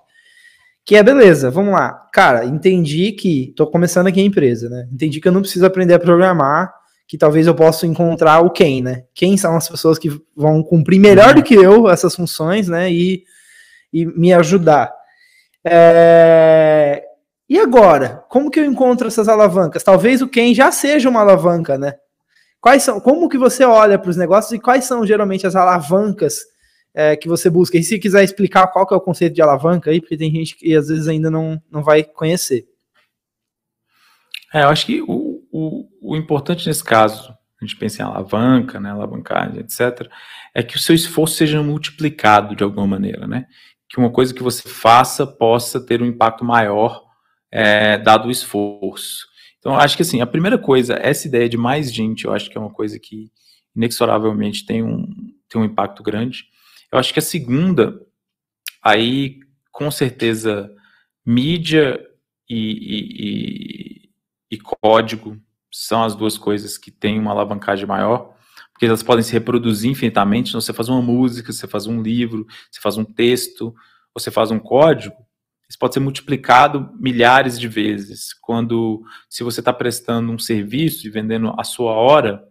Que 0.87 0.95
é, 0.95 1.03
beleza, 1.03 1.51
vamos 1.51 1.72
lá. 1.72 2.09
Cara, 2.12 2.45
entendi 2.45 3.11
que, 3.11 3.53
tô 3.57 3.66
começando 3.66 4.07
aqui 4.07 4.20
a 4.20 4.24
empresa, 4.24 4.70
né? 4.70 4.89
Entendi 4.93 5.20
que 5.20 5.26
eu 5.26 5.32
não 5.32 5.41
preciso 5.41 5.66
aprender 5.66 5.95
a 5.95 5.99
programar, 5.99 6.72
que 7.09 7.18
talvez 7.18 7.49
eu 7.49 7.57
possa 7.57 7.89
encontrar 7.89 8.39
o 8.39 8.51
quem, 8.51 8.80
né? 8.80 9.03
Quem 9.12 9.37
são 9.37 9.57
as 9.57 9.68
pessoas 9.68 9.99
que 9.99 10.09
vão 10.37 10.62
cumprir 10.62 11.01
melhor 11.01 11.30
uhum. 11.30 11.34
do 11.34 11.43
que 11.43 11.55
eu 11.55 11.91
essas 11.91 12.14
funções, 12.14 12.68
né? 12.68 12.89
E, 12.89 13.24
e 13.93 14.07
me 14.07 14.32
ajudar. 14.32 14.93
É... 15.64 17.03
E 17.49 17.59
agora? 17.59 18.24
Como 18.28 18.49
que 18.49 18.61
eu 18.61 18.64
encontro 18.64 19.09
essas 19.09 19.28
alavancas? 19.28 19.82
Talvez 19.82 20.22
o 20.22 20.28
quem 20.28 20.55
já 20.55 20.70
seja 20.70 21.09
uma 21.09 21.20
alavanca, 21.20 21.76
né? 21.76 21.95
Quais 22.61 22.84
são? 22.84 23.01
Como 23.01 23.28
que 23.28 23.37
você 23.39 23.64
olha 23.64 23.99
para 23.99 24.11
os 24.11 24.16
negócios 24.16 24.53
e 24.53 24.61
quais 24.61 24.84
são 24.84 25.05
geralmente 25.05 25.49
as 25.49 25.57
alavancas 25.57 26.43
é, 26.97 27.14
que 27.14 27.28
você 27.28 27.51
busca? 27.51 27.76
E 27.76 27.84
se 27.84 27.99
quiser 27.99 28.24
explicar 28.24 28.66
qual 28.68 28.86
que 28.86 28.94
é 28.94 28.97
o 28.97 29.01
conceito 29.01 29.34
de 29.34 29.42
alavanca 29.42 29.90
aí, 29.90 30.01
porque 30.01 30.16
tem 30.16 30.32
gente 30.32 30.57
que 30.57 30.74
às 30.74 30.88
vezes 30.88 31.07
ainda 31.07 31.30
não, 31.30 31.62
não 31.70 31.82
vai 31.82 32.03
conhecer. 32.03 32.66
É, 34.53 34.62
eu 34.62 34.68
acho 34.68 34.86
que 34.86 35.03
o, 35.03 35.44
o, 35.53 35.88
o 36.01 36.16
importante 36.16 36.66
nesse 36.66 36.82
caso, 36.82 37.30
a 37.61 37.64
gente 37.64 37.76
pensa 37.76 38.03
em 38.03 38.05
alavanca, 38.07 38.80
né, 38.80 38.90
alavancagem, 38.90 39.61
etc., 39.61 40.09
é 40.55 40.62
que 40.62 40.76
o 40.76 40.80
seu 40.80 40.94
esforço 40.94 41.36
seja 41.36 41.62
multiplicado 41.62 42.57
de 42.57 42.64
alguma 42.64 42.86
maneira, 42.86 43.26
né? 43.26 43.47
que 43.88 43.99
uma 43.99 44.11
coisa 44.11 44.34
que 44.34 44.42
você 44.42 44.68
faça 44.68 45.26
possa 45.26 45.80
ter 45.84 46.03
um 46.03 46.07
impacto 46.07 46.44
maior 46.44 47.05
é, 47.51 47.99
dado 47.99 48.28
o 48.28 48.30
esforço. 48.30 49.26
Então, 49.59 49.76
acho 49.76 49.97
que 49.97 50.03
assim, 50.03 50.20
a 50.20 50.26
primeira 50.26 50.59
coisa, 50.59 50.94
essa 50.94 51.26
ideia 51.26 51.49
de 51.49 51.57
mais 51.57 51.92
gente, 51.92 52.24
eu 52.24 52.32
acho 52.32 52.51
que 52.51 52.57
é 52.57 52.61
uma 52.61 52.72
coisa 52.72 52.99
que 52.99 53.30
inexoravelmente 53.74 54.64
tem 54.64 54.82
um, 54.82 55.07
tem 55.49 55.61
um 55.61 55.64
impacto 55.64 56.03
grande. 56.03 56.44
Eu 56.97 57.01
acho 57.01 57.12
que 57.12 57.18
a 57.18 57.22
segunda, 57.22 58.01
aí 58.82 59.40
com 59.70 59.90
certeza, 59.90 60.74
mídia 61.26 62.01
e, 62.49 64.09
e, 64.51 64.55
e, 64.55 64.59
código 64.59 65.38
são 65.70 66.03
as 66.03 66.14
duas 66.14 66.38
coisas 66.38 66.78
que 66.78 66.90
têm 66.90 67.18
uma 67.18 67.32
alavancagem 67.32 67.84
maior 67.84 68.34
porque 68.72 68.86
elas 68.86 69.03
podem 69.03 69.22
se 69.22 69.32
reproduzir 69.32 69.90
infinitamente. 69.90 70.51
Então, 70.51 70.61
você 70.61 70.72
faz 70.72 70.88
uma 70.88 71.03
música, 71.03 71.53
você 71.53 71.66
faz 71.66 71.86
um 71.86 72.01
livro, 72.01 72.47
você 72.70 72.80
faz 72.80 72.97
um 72.97 73.05
texto, 73.05 73.74
você 74.14 74.30
faz 74.30 74.51
um 74.51 74.59
código, 74.59 75.16
isso 75.68 75.78
pode 75.78 75.92
ser 75.92 76.01
multiplicado 76.01 76.90
milhares 76.99 77.59
de 77.61 77.68
vezes. 77.68 78.32
Quando, 78.32 79.03
se 79.28 79.42
você 79.42 79.61
está 79.61 79.72
prestando 79.72 80.30
um 80.30 80.38
serviço 80.38 81.07
e 81.07 81.11
vendendo 81.11 81.55
a 81.59 81.64
sua 81.64 81.92
hora, 81.92 82.42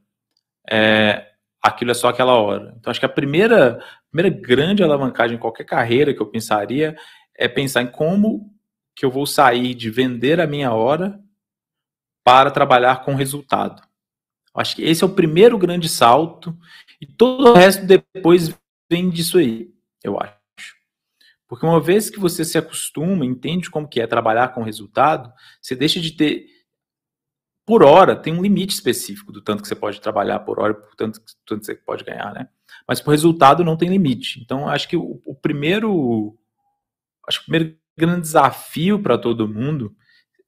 é, 0.69 1.31
aquilo 1.65 1.91
é 1.91 1.95
só 1.95 2.09
aquela 2.09 2.33
hora. 2.33 2.75
Então, 2.77 2.91
acho 2.91 2.99
que 2.99 3.05
a 3.05 3.09
primeira, 3.09 3.83
primeira 4.15 4.29
grande 4.29 4.81
alavancagem 4.81 5.35
em 5.35 5.39
qualquer 5.39 5.65
carreira 5.65 6.13
que 6.13 6.21
eu 6.21 6.25
pensaria 6.25 6.95
é 7.35 7.49
pensar 7.49 7.81
em 7.81 7.87
como 7.87 8.49
que 8.95 9.03
eu 9.03 9.11
vou 9.11 9.25
sair 9.25 9.73
de 9.73 9.89
vender 9.89 10.39
a 10.39 10.47
minha 10.47 10.71
hora 10.71 11.19
para 12.23 12.49
trabalhar 12.49 13.03
com 13.03 13.13
resultado. 13.13 13.83
Acho 14.55 14.77
que 14.77 14.83
esse 14.83 15.03
é 15.03 15.05
o 15.05 15.13
primeiro 15.13 15.57
grande 15.57 15.89
salto 15.89 16.57
e 17.01 17.05
todo 17.05 17.49
o 17.49 17.53
resto 17.53 17.85
depois 17.85 18.57
vem 18.89 19.09
disso 19.09 19.37
aí, 19.37 19.69
eu 20.01 20.17
acho. 20.17 20.33
Porque 21.45 21.65
uma 21.65 21.81
vez 21.81 22.09
que 22.09 22.19
você 22.19 22.45
se 22.45 22.57
acostuma, 22.57 23.25
entende 23.25 23.69
como 23.69 23.87
que 23.87 23.99
é 23.99 24.07
trabalhar 24.07 24.53
com 24.53 24.63
resultado, 24.63 25.31
você 25.61 25.75
deixa 25.75 25.99
de 25.99 26.11
ter 26.11 26.47
por 27.65 27.83
hora 27.83 28.15
tem 28.15 28.31
um 28.31 28.41
limite 28.41 28.75
específico 28.75 29.31
do 29.31 29.41
tanto 29.41 29.61
que 29.61 29.67
você 29.67 29.75
pode 29.75 29.99
trabalhar 29.99 30.39
por 30.39 30.59
hora, 30.59 30.73
por 30.73 30.95
tanto, 30.95 31.19
tanto 31.45 31.59
que 31.59 31.65
você 31.65 31.75
pode 31.75 32.03
ganhar, 32.05 32.33
né? 32.33 32.47
Mas 32.87 33.01
por 33.01 33.11
resultado 33.11 33.63
não 33.63 33.77
tem 33.77 33.89
limite. 33.89 34.39
Então 34.41 34.67
acho 34.67 34.87
que 34.87 34.97
o, 34.97 35.21
o 35.25 35.35
primeiro 35.35 36.37
acho 37.27 37.39
que 37.39 37.43
o 37.45 37.51
primeiro 37.51 37.77
grande 37.97 38.21
desafio 38.21 39.01
para 39.01 39.17
todo 39.17 39.47
mundo 39.47 39.95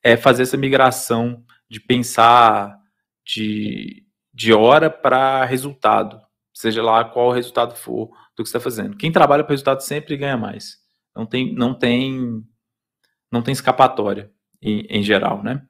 é 0.03 0.15
fazer 0.15 0.43
essa 0.43 0.57
migração 0.57 1.43
de 1.69 1.79
pensar 1.79 2.77
de, 3.25 4.05
de 4.33 4.53
hora 4.53 4.89
para 4.89 5.43
resultado, 5.45 6.21
seja 6.53 6.81
lá 6.81 7.03
qual 7.03 7.27
o 7.27 7.33
resultado 7.33 7.75
for 7.75 8.09
do 8.35 8.43
que 8.43 8.49
está 8.49 8.59
fazendo. 8.59 8.95
Quem 8.95 9.11
trabalha 9.11 9.43
para 9.43 9.53
resultado 9.53 9.81
sempre 9.81 10.15
ganha 10.15 10.37
mais. 10.37 10.77
Não 11.15 11.25
tem, 11.25 11.53
não 11.53 11.73
tem, 11.73 12.43
não 13.31 13.41
tem 13.41 13.51
escapatória 13.51 14.31
em, 14.61 14.85
em 14.89 15.03
geral, 15.03 15.43
né? 15.43 15.65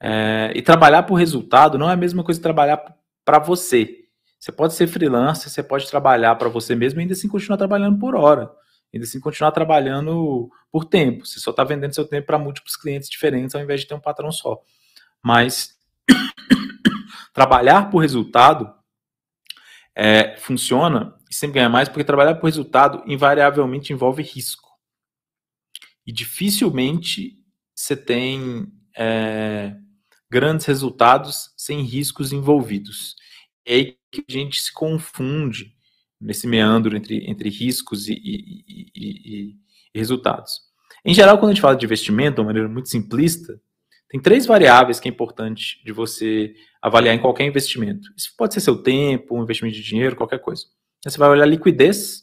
É, 0.00 0.52
e 0.54 0.62
trabalhar 0.62 1.04
por 1.04 1.14
resultado 1.14 1.78
não 1.78 1.88
é 1.88 1.92
a 1.92 1.96
mesma 1.96 2.24
coisa 2.24 2.38
que 2.38 2.42
trabalhar 2.42 2.82
para 3.24 3.38
você. 3.38 4.05
Você 4.38 4.52
pode 4.52 4.74
ser 4.74 4.86
freelancer, 4.86 5.50
você 5.50 5.62
pode 5.62 5.88
trabalhar 5.88 6.34
para 6.36 6.48
você 6.48 6.74
mesmo 6.74 7.00
e 7.00 7.02
ainda 7.02 7.14
assim 7.14 7.28
continuar 7.28 7.56
trabalhando 7.56 7.98
por 7.98 8.14
hora. 8.14 8.50
Ainda 8.92 9.04
assim 9.04 9.20
continuar 9.20 9.50
trabalhando 9.52 10.48
por 10.70 10.84
tempo. 10.84 11.26
Você 11.26 11.40
só 11.40 11.50
está 11.50 11.64
vendendo 11.64 11.94
seu 11.94 12.06
tempo 12.06 12.26
para 12.26 12.38
múltiplos 12.38 12.76
clientes 12.76 13.08
diferentes 13.08 13.54
ao 13.54 13.62
invés 13.62 13.80
de 13.80 13.88
ter 13.88 13.94
um 13.94 14.00
patrão 14.00 14.30
só. 14.30 14.60
Mas 15.22 15.76
trabalhar 17.32 17.90
por 17.90 17.98
resultado 17.98 18.72
é, 19.94 20.36
funciona 20.36 21.16
e 21.30 21.34
sempre 21.34 21.54
ganha 21.54 21.68
mais 21.68 21.88
porque 21.88 22.04
trabalhar 22.04 22.34
por 22.36 22.46
resultado 22.46 23.02
invariavelmente 23.06 23.92
envolve 23.92 24.22
risco. 24.22 24.70
E 26.06 26.12
dificilmente 26.12 27.36
você 27.74 27.96
tem 27.96 28.72
é, 28.96 29.76
grandes 30.30 30.66
resultados 30.66 31.52
sem 31.56 31.82
riscos 31.82 32.32
envolvidos. 32.32 33.16
É 33.66 33.74
aí 33.74 33.95
que 34.10 34.24
a 34.28 34.32
gente 34.32 34.60
se 34.60 34.72
confunde 34.72 35.74
nesse 36.20 36.46
meandro 36.46 36.96
entre, 36.96 37.28
entre 37.30 37.48
riscos 37.48 38.08
e, 38.08 38.14
e, 38.14 38.64
e, 38.94 39.56
e, 39.94 39.98
resultados. 39.98 40.60
Em 41.04 41.14
geral, 41.14 41.38
quando 41.38 41.50
a 41.50 41.54
gente 41.54 41.62
fala 41.62 41.76
de 41.76 41.84
investimento, 41.84 42.36
de 42.36 42.40
uma 42.40 42.46
maneira 42.46 42.68
muito 42.68 42.88
simplista, 42.88 43.60
tem 44.08 44.20
três 44.20 44.46
variáveis 44.46 45.00
que 45.00 45.08
é 45.08 45.10
importante 45.10 45.82
de 45.84 45.92
você 45.92 46.54
avaliar 46.80 47.14
em 47.14 47.20
qualquer 47.20 47.44
investimento. 47.44 48.08
Isso 48.16 48.32
pode 48.36 48.54
ser 48.54 48.60
seu 48.60 48.82
tempo, 48.82 49.36
um 49.36 49.42
investimento 49.42 49.76
de 49.76 49.82
dinheiro, 49.82 50.16
qualquer 50.16 50.38
coisa. 50.38 50.64
Você 51.04 51.18
vai 51.18 51.28
olhar 51.28 51.46
liquidez. 51.46 52.22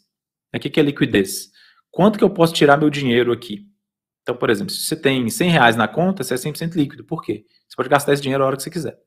O 0.53 0.59
que 0.59 0.79
é 0.79 0.83
liquidez? 0.83 1.51
Quanto 1.91 2.17
que 2.17 2.23
eu 2.23 2.29
posso 2.29 2.53
tirar 2.53 2.77
meu 2.77 2.89
dinheiro 2.89 3.31
aqui? 3.31 3.67
Então, 4.21 4.35
por 4.35 4.49
exemplo, 4.49 4.71
se 4.71 4.83
você 4.83 4.95
tem 4.95 5.29
100 5.29 5.49
reais 5.49 5.75
na 5.75 5.87
conta, 5.87 6.23
você 6.23 6.33
é 6.33 6.37
100% 6.37 6.75
líquido. 6.75 7.03
Por 7.03 7.21
quê? 7.21 7.45
Você 7.67 7.75
pode 7.75 7.89
gastar 7.89 8.13
esse 8.13 8.21
dinheiro 8.21 8.43
a 8.43 8.47
hora 8.47 8.55
que 8.55 8.63
você 8.63 8.69
quiser. 8.69 8.97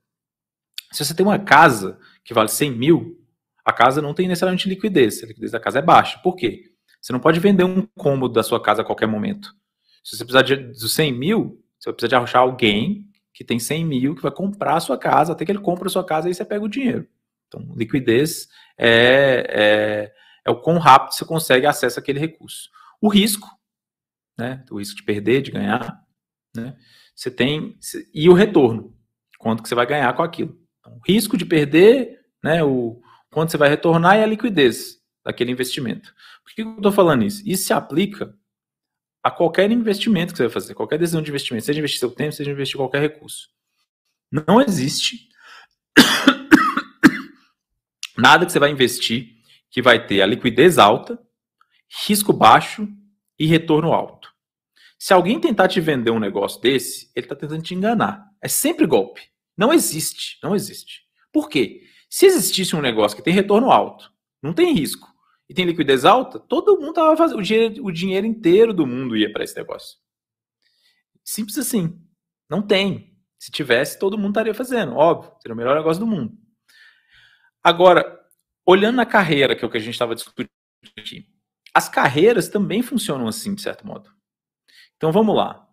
Se 0.93 1.05
você 1.05 1.15
tem 1.15 1.25
uma 1.25 1.39
casa 1.39 1.99
que 2.25 2.35
vale 2.35 2.49
100 2.49 2.71
mil, 2.73 3.21
a 3.65 3.73
casa 3.73 4.01
não 4.01 4.15
tem 4.15 4.29
necessariamente 4.29 4.69
liquidez. 4.69 5.23
A 5.23 5.27
liquidez 5.27 5.51
da 5.51 5.61
casa 5.61 5.79
é 5.81 5.83
baixa. 5.83 6.19
Por 6.19 6.37
quê? 6.37 6.73
Você 7.01 7.13
não 7.13 7.21
pode 7.21 7.41
vender 7.41 7.65
um 7.65 7.87
cômodo 7.97 8.35
da 8.35 8.43
sua 8.43 8.61
casa 8.61 8.83
a 8.83 8.85
qualquer 8.85 9.07
momento. 9.07 9.55
Se 10.03 10.17
você 10.17 10.25
precisar 10.25 10.43
de, 10.43 10.57
dos 10.57 10.95
100 10.95 11.13
mil, 11.13 11.65
você 11.79 11.91
vai 11.91 11.95
precisar 11.95 12.09
de 12.09 12.15
arrochar 12.15 12.43
alguém 12.43 13.07
que 13.35 13.45
tem 13.45 13.59
100 13.59 13.85
mil 13.85 14.15
que 14.15 14.23
vai 14.23 14.31
comprar 14.31 14.77
a 14.77 14.81
sua 14.81 14.97
casa, 14.97 15.33
até 15.33 15.45
que 15.45 15.53
ele 15.53 15.61
compra 15.61 15.89
a 15.89 15.91
sua 15.91 16.05
casa 16.05 16.27
e 16.27 16.31
aí 16.31 16.35
você 16.35 16.45
pega 16.45 16.65
o 16.65 16.69
dinheiro. 16.69 17.07
Então, 17.47 17.75
liquidez 17.77 18.49
é, 18.79 19.47
é, 19.49 20.13
é 20.45 20.51
o 20.51 20.61
quão 20.61 20.79
rápido 20.79 21.15
você 21.15 21.25
consegue 21.25 21.67
acesso 21.67 21.99
àquele 21.99 22.19
recurso. 22.19 22.71
O 23.01 23.09
risco, 23.09 23.49
né, 24.39 24.65
o 24.71 24.79
risco 24.79 24.97
de 24.97 25.03
perder, 25.03 25.43
de 25.43 25.51
ganhar, 25.51 26.03
né, 26.57 26.77
você 27.15 27.31
tem, 27.31 27.79
e 28.13 28.29
o 28.29 28.33
retorno, 28.33 28.97
quanto 29.39 29.63
que 29.63 29.69
você 29.69 29.75
vai 29.75 29.87
ganhar 29.87 30.13
com 30.15 30.23
aquilo. 30.23 30.59
Então, 30.87 30.97
o 30.97 31.01
risco 31.05 31.37
de 31.37 31.45
perder, 31.45 32.21
né, 32.43 32.63
o 32.63 33.01
quanto 33.31 33.51
você 33.51 33.57
vai 33.57 33.69
retornar 33.69 34.17
e 34.17 34.23
a 34.23 34.27
liquidez 34.27 34.99
daquele 35.25 35.51
investimento. 35.51 36.15
Por 36.45 36.55
que 36.55 36.63
eu 36.63 36.77
estou 36.77 36.93
falando 36.93 37.25
isso? 37.25 37.43
Isso 37.45 37.65
se 37.65 37.73
aplica 37.73 38.33
a 39.23 39.31
qualquer 39.31 39.71
investimento 39.73 40.33
que 40.33 40.37
você 40.37 40.45
vai 40.45 40.53
fazer, 40.53 40.75
qualquer 40.75 40.99
decisão 40.99 41.21
de 41.21 41.31
investimento, 41.31 41.67
seja 41.67 41.81
investir 41.81 41.99
seu 41.99 42.11
tempo, 42.11 42.33
seja 42.33 42.53
investir 42.53 42.77
qualquer 42.77 43.01
recurso. 43.01 43.49
Não 44.31 44.61
existe 44.61 45.29
nada 48.17 48.47
que 48.47 48.53
você 48.53 48.61
vai 48.61 48.71
investir 48.71 49.35
que 49.69 49.83
vai 49.83 50.07
ter 50.07 50.23
a 50.23 50.27
liquidez 50.27 50.79
alta, 50.79 51.19
risco 52.07 52.33
baixo 52.33 52.89
e 53.39 53.47
retorno 53.47 53.93
alto. 53.93 54.33
Se 54.99 55.13
alguém 55.13 55.41
tentar 55.41 55.69
te 55.69 55.81
vender 55.81 56.11
um 56.11 56.21
negócio 56.21 56.61
desse, 56.61 57.11
ele 57.15 57.27
está 57.27 57.35
tentando 57.35 57.63
te 57.63 57.75
enganar. 57.75 58.25
É 58.41 58.49
sempre 58.49 58.87
golpe. 58.87 59.23
Não 59.57 59.73
existe. 59.73 60.39
Não 60.43 60.55
existe. 60.55 61.03
Por 61.33 61.49
quê? 61.49 61.83
Se 62.09 62.27
existisse 62.27 62.75
um 62.77 62.81
negócio 62.81 63.17
que 63.17 63.23
tem 63.23 63.33
retorno 63.33 63.71
alto, 63.71 64.13
não 64.43 64.53
tem 64.53 64.73
risco, 64.73 65.09
e 65.49 65.55
tem 65.55 65.65
liquidez 65.65 66.05
alta, 66.05 66.39
todo 66.41 66.79
mundo 66.79 66.95
tava 66.95 67.17
fazendo. 67.17 67.39
O 67.39 67.43
dinheiro, 67.43 67.85
o 67.85 67.93
dinheiro 67.93 68.27
inteiro 68.27 68.75
do 68.75 68.87
mundo 68.87 69.17
ia 69.17 69.33
para 69.33 69.45
esse 69.45 69.57
negócio. 69.57 69.99
Simples 71.25 71.59
assim. 71.59 72.01
Não 72.49 72.63
tem. 72.63 73.17
Se 73.39 73.51
tivesse, 73.51 73.99
todo 73.99 74.19
mundo 74.19 74.31
estaria 74.31 74.55
fazendo. 74.55 74.95
Óbvio, 74.95 75.33
seria 75.41 75.55
o 75.55 75.57
melhor 75.57 75.77
negócio 75.77 76.01
do 76.01 76.07
mundo. 76.07 76.37
Agora, 77.63 78.19
olhando 78.65 78.97
na 78.97 79.07
carreira, 79.07 79.55
que 79.55 79.65
é 79.65 79.69
o 79.69 79.71
que 79.71 79.77
a 79.77 79.81
gente 79.81 79.95
estava 79.95 80.15
discutindo 80.15 80.49
aqui, 80.99 81.29
as 81.75 81.89
carreiras 81.89 82.49
também 82.49 82.83
funcionam 82.83 83.29
assim, 83.29 83.55
de 83.55 83.63
certo 83.63 83.87
modo. 83.87 84.11
Então 84.97 85.13
vamos 85.13 85.37
lá. 85.37 85.69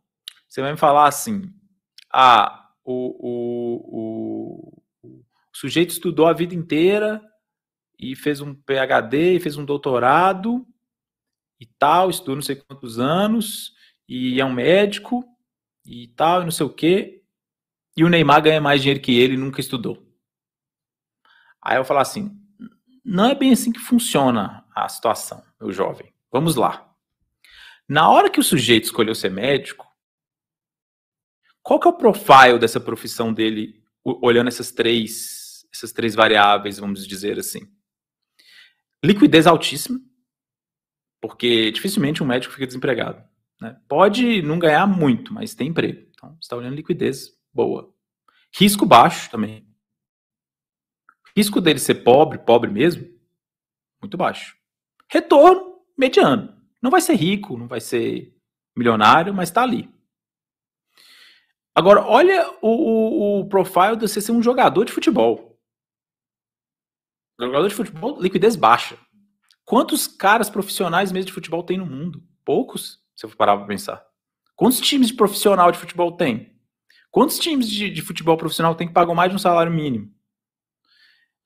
Você 0.47 0.61
vai 0.61 0.71
me 0.71 0.77
falar 0.77 1.07
assim: 1.07 1.51
ah, 2.11 2.62
o, 2.83 3.15
o, 3.19 4.77
o, 5.03 5.07
o 5.07 5.23
sujeito 5.53 5.91
estudou 5.91 6.27
a 6.27 6.33
vida 6.33 6.53
inteira 6.53 7.21
e 7.99 8.15
fez 8.15 8.41
um 8.41 8.53
PhD, 8.53 9.39
fez 9.39 9.57
um 9.57 9.65
doutorado 9.65 10.65
e 11.59 11.65
tal, 11.65 12.09
estudou 12.09 12.35
não 12.35 12.41
sei 12.41 12.55
quantos 12.55 12.99
anos, 12.99 13.73
e 14.07 14.41
é 14.41 14.45
um 14.45 14.51
médico 14.51 15.23
e 15.85 16.07
tal, 16.09 16.41
e 16.41 16.43
não 16.43 16.51
sei 16.51 16.65
o 16.65 16.73
quê, 16.73 17.23
e 17.95 18.03
o 18.03 18.09
Neymar 18.09 18.41
ganha 18.41 18.59
mais 18.59 18.81
dinheiro 18.81 19.01
que 19.01 19.17
ele 19.17 19.35
e 19.35 19.37
nunca 19.37 19.61
estudou. 19.61 20.01
Aí 21.61 21.77
eu 21.77 21.85
falo 21.85 21.99
assim, 21.99 22.37
não 23.05 23.25
é 23.25 23.35
bem 23.35 23.53
assim 23.53 23.71
que 23.71 23.79
funciona 23.79 24.65
a 24.75 24.89
situação, 24.89 25.43
meu 25.59 25.71
jovem. 25.71 26.13
Vamos 26.31 26.55
lá. 26.55 26.89
Na 27.87 28.09
hora 28.09 28.29
que 28.29 28.39
o 28.39 28.43
sujeito 28.43 28.85
escolheu 28.85 29.13
ser 29.13 29.29
médico, 29.29 29.87
qual 31.63 31.79
que 31.79 31.87
é 31.87 31.91
o 31.91 31.97
profile 31.97 32.59
dessa 32.59 32.79
profissão 32.79 33.33
dele, 33.33 33.81
olhando 34.03 34.49
essas 34.49 34.71
três, 34.71 35.65
essas 35.73 35.93
três 35.93 36.13
variáveis, 36.13 36.77
vamos 36.77 37.07
dizer 37.07 37.39
assim? 37.39 37.61
Liquidez 39.03 39.47
altíssima, 39.47 39.99
porque 41.21 41.71
dificilmente 41.71 42.21
um 42.21 42.25
médico 42.25 42.53
fica 42.53 42.67
desempregado. 42.67 43.23
Né? 43.61 43.79
Pode 43.87 44.41
não 44.41 44.59
ganhar 44.59 44.85
muito, 44.85 45.33
mas 45.33 45.55
tem 45.55 45.69
emprego. 45.69 46.05
Então, 46.11 46.31
você 46.31 46.41
está 46.41 46.55
olhando 46.57 46.75
liquidez 46.75 47.31
boa. 47.53 47.93
Risco 48.53 48.85
baixo 48.85 49.31
também. 49.31 49.65
Risco 51.35 51.61
dele 51.61 51.79
ser 51.79 51.95
pobre, 52.03 52.39
pobre 52.39 52.69
mesmo, 52.69 53.09
muito 54.01 54.17
baixo. 54.17 54.55
Retorno 55.09 55.81
mediano. 55.97 56.53
Não 56.81 56.91
vai 56.91 56.99
ser 56.99 57.15
rico, 57.15 57.57
não 57.57 57.67
vai 57.67 57.79
ser 57.79 58.35
milionário, 58.75 59.33
mas 59.33 59.49
está 59.49 59.63
ali. 59.63 59.89
Agora, 61.75 62.01
olha 62.01 62.49
o, 62.61 62.69
o, 62.69 63.39
o 63.39 63.49
profile 63.49 63.95
de 63.95 64.07
você 64.07 64.21
ser 64.21 64.31
um 64.31 64.43
jogador 64.43 64.85
de 64.85 64.91
futebol. 64.91 65.59
Jogador 67.39 67.67
de 67.67 67.73
futebol, 67.73 68.21
liquidez 68.21 68.55
baixa. 68.55 68.97
Quantos 69.65 70.07
caras 70.07 70.49
profissionais 70.49 71.11
mesmo 71.11 71.27
de 71.27 71.33
futebol 71.33 71.63
tem 71.63 71.77
no 71.77 71.85
mundo? 71.85 72.23
Poucos, 72.45 72.99
se 73.15 73.25
eu 73.25 73.29
parar 73.31 73.57
para 73.57 73.65
pensar. 73.65 74.05
Quantos 74.55 74.79
times 74.79 75.07
de 75.07 75.15
profissional 75.15 75.71
de 75.71 75.79
futebol 75.79 76.11
tem? 76.11 76.53
Quantos 77.09 77.39
times 77.39 77.69
de, 77.69 77.89
de, 77.89 78.01
futebol 78.01 78.37
profissional 78.37 78.75
tem 78.75 78.87
que 78.87 78.93
pagam 78.93 79.15
mais 79.15 79.29
de 79.29 79.35
um 79.35 79.39
salário 79.39 79.71
mínimo? 79.71 80.11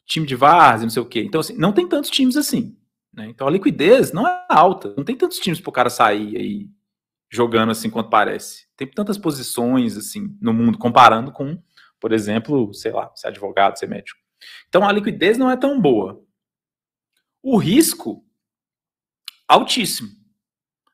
Time 0.06 0.26
de 0.26 0.36
várzea, 0.36 0.84
não 0.84 0.90
sei 0.90 1.02
o 1.02 1.06
quê. 1.06 1.22
Então, 1.22 1.42
assim, 1.42 1.58
não 1.58 1.74
tem 1.74 1.88
tantos 1.88 2.10
times 2.10 2.36
assim. 2.36 2.78
Né? 3.14 3.28
Então, 3.28 3.48
a 3.48 3.52
liquidez 3.52 4.12
não 4.12 4.28
é 4.28 4.46
alta. 4.50 4.94
Não 4.96 5.04
tem 5.04 5.16
tantos 5.16 5.40
times 5.40 5.60
para 5.60 5.70
o 5.70 5.74
cara 5.74 5.90
sair 5.90 6.38
aí 6.38 6.70
jogando 7.30 7.72
assim 7.72 7.90
quanto 7.90 8.10
parece. 8.10 8.68
Tem 8.76 8.88
tantas 8.88 9.18
posições 9.18 9.98
assim 9.98 10.38
no 10.42 10.54
mundo, 10.54 10.78
comparando 10.78 11.32
com, 11.32 11.62
por 12.00 12.12
exemplo, 12.12 12.74
sei 12.74 12.92
lá, 12.92 13.12
ser 13.16 13.28
advogado, 13.28 13.78
ser 13.78 13.88
médico. 13.88 14.20
Então 14.68 14.88
a 14.88 14.92
liquidez 14.92 15.38
não 15.38 15.50
é 15.50 15.58
tão 15.58 15.80
boa. 15.80 16.24
O 17.42 17.58
risco, 17.58 18.24
altíssimo. 19.48 20.10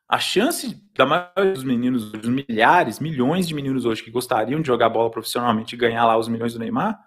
A 0.07 0.19
chance 0.19 0.79
da 0.95 1.05
maioria 1.05 1.53
dos 1.53 1.63
meninos, 1.63 2.11
dos 2.11 2.29
milhares, 2.29 2.99
milhões 2.99 3.47
de 3.47 3.55
meninos 3.55 3.85
hoje 3.85 4.03
que 4.03 4.11
gostariam 4.11 4.61
de 4.61 4.67
jogar 4.67 4.89
bola 4.89 5.09
profissionalmente 5.09 5.73
e 5.73 5.77
ganhar 5.77 6.05
lá 6.05 6.17
os 6.17 6.27
milhões 6.27 6.53
do 6.53 6.59
Neymar, 6.59 6.99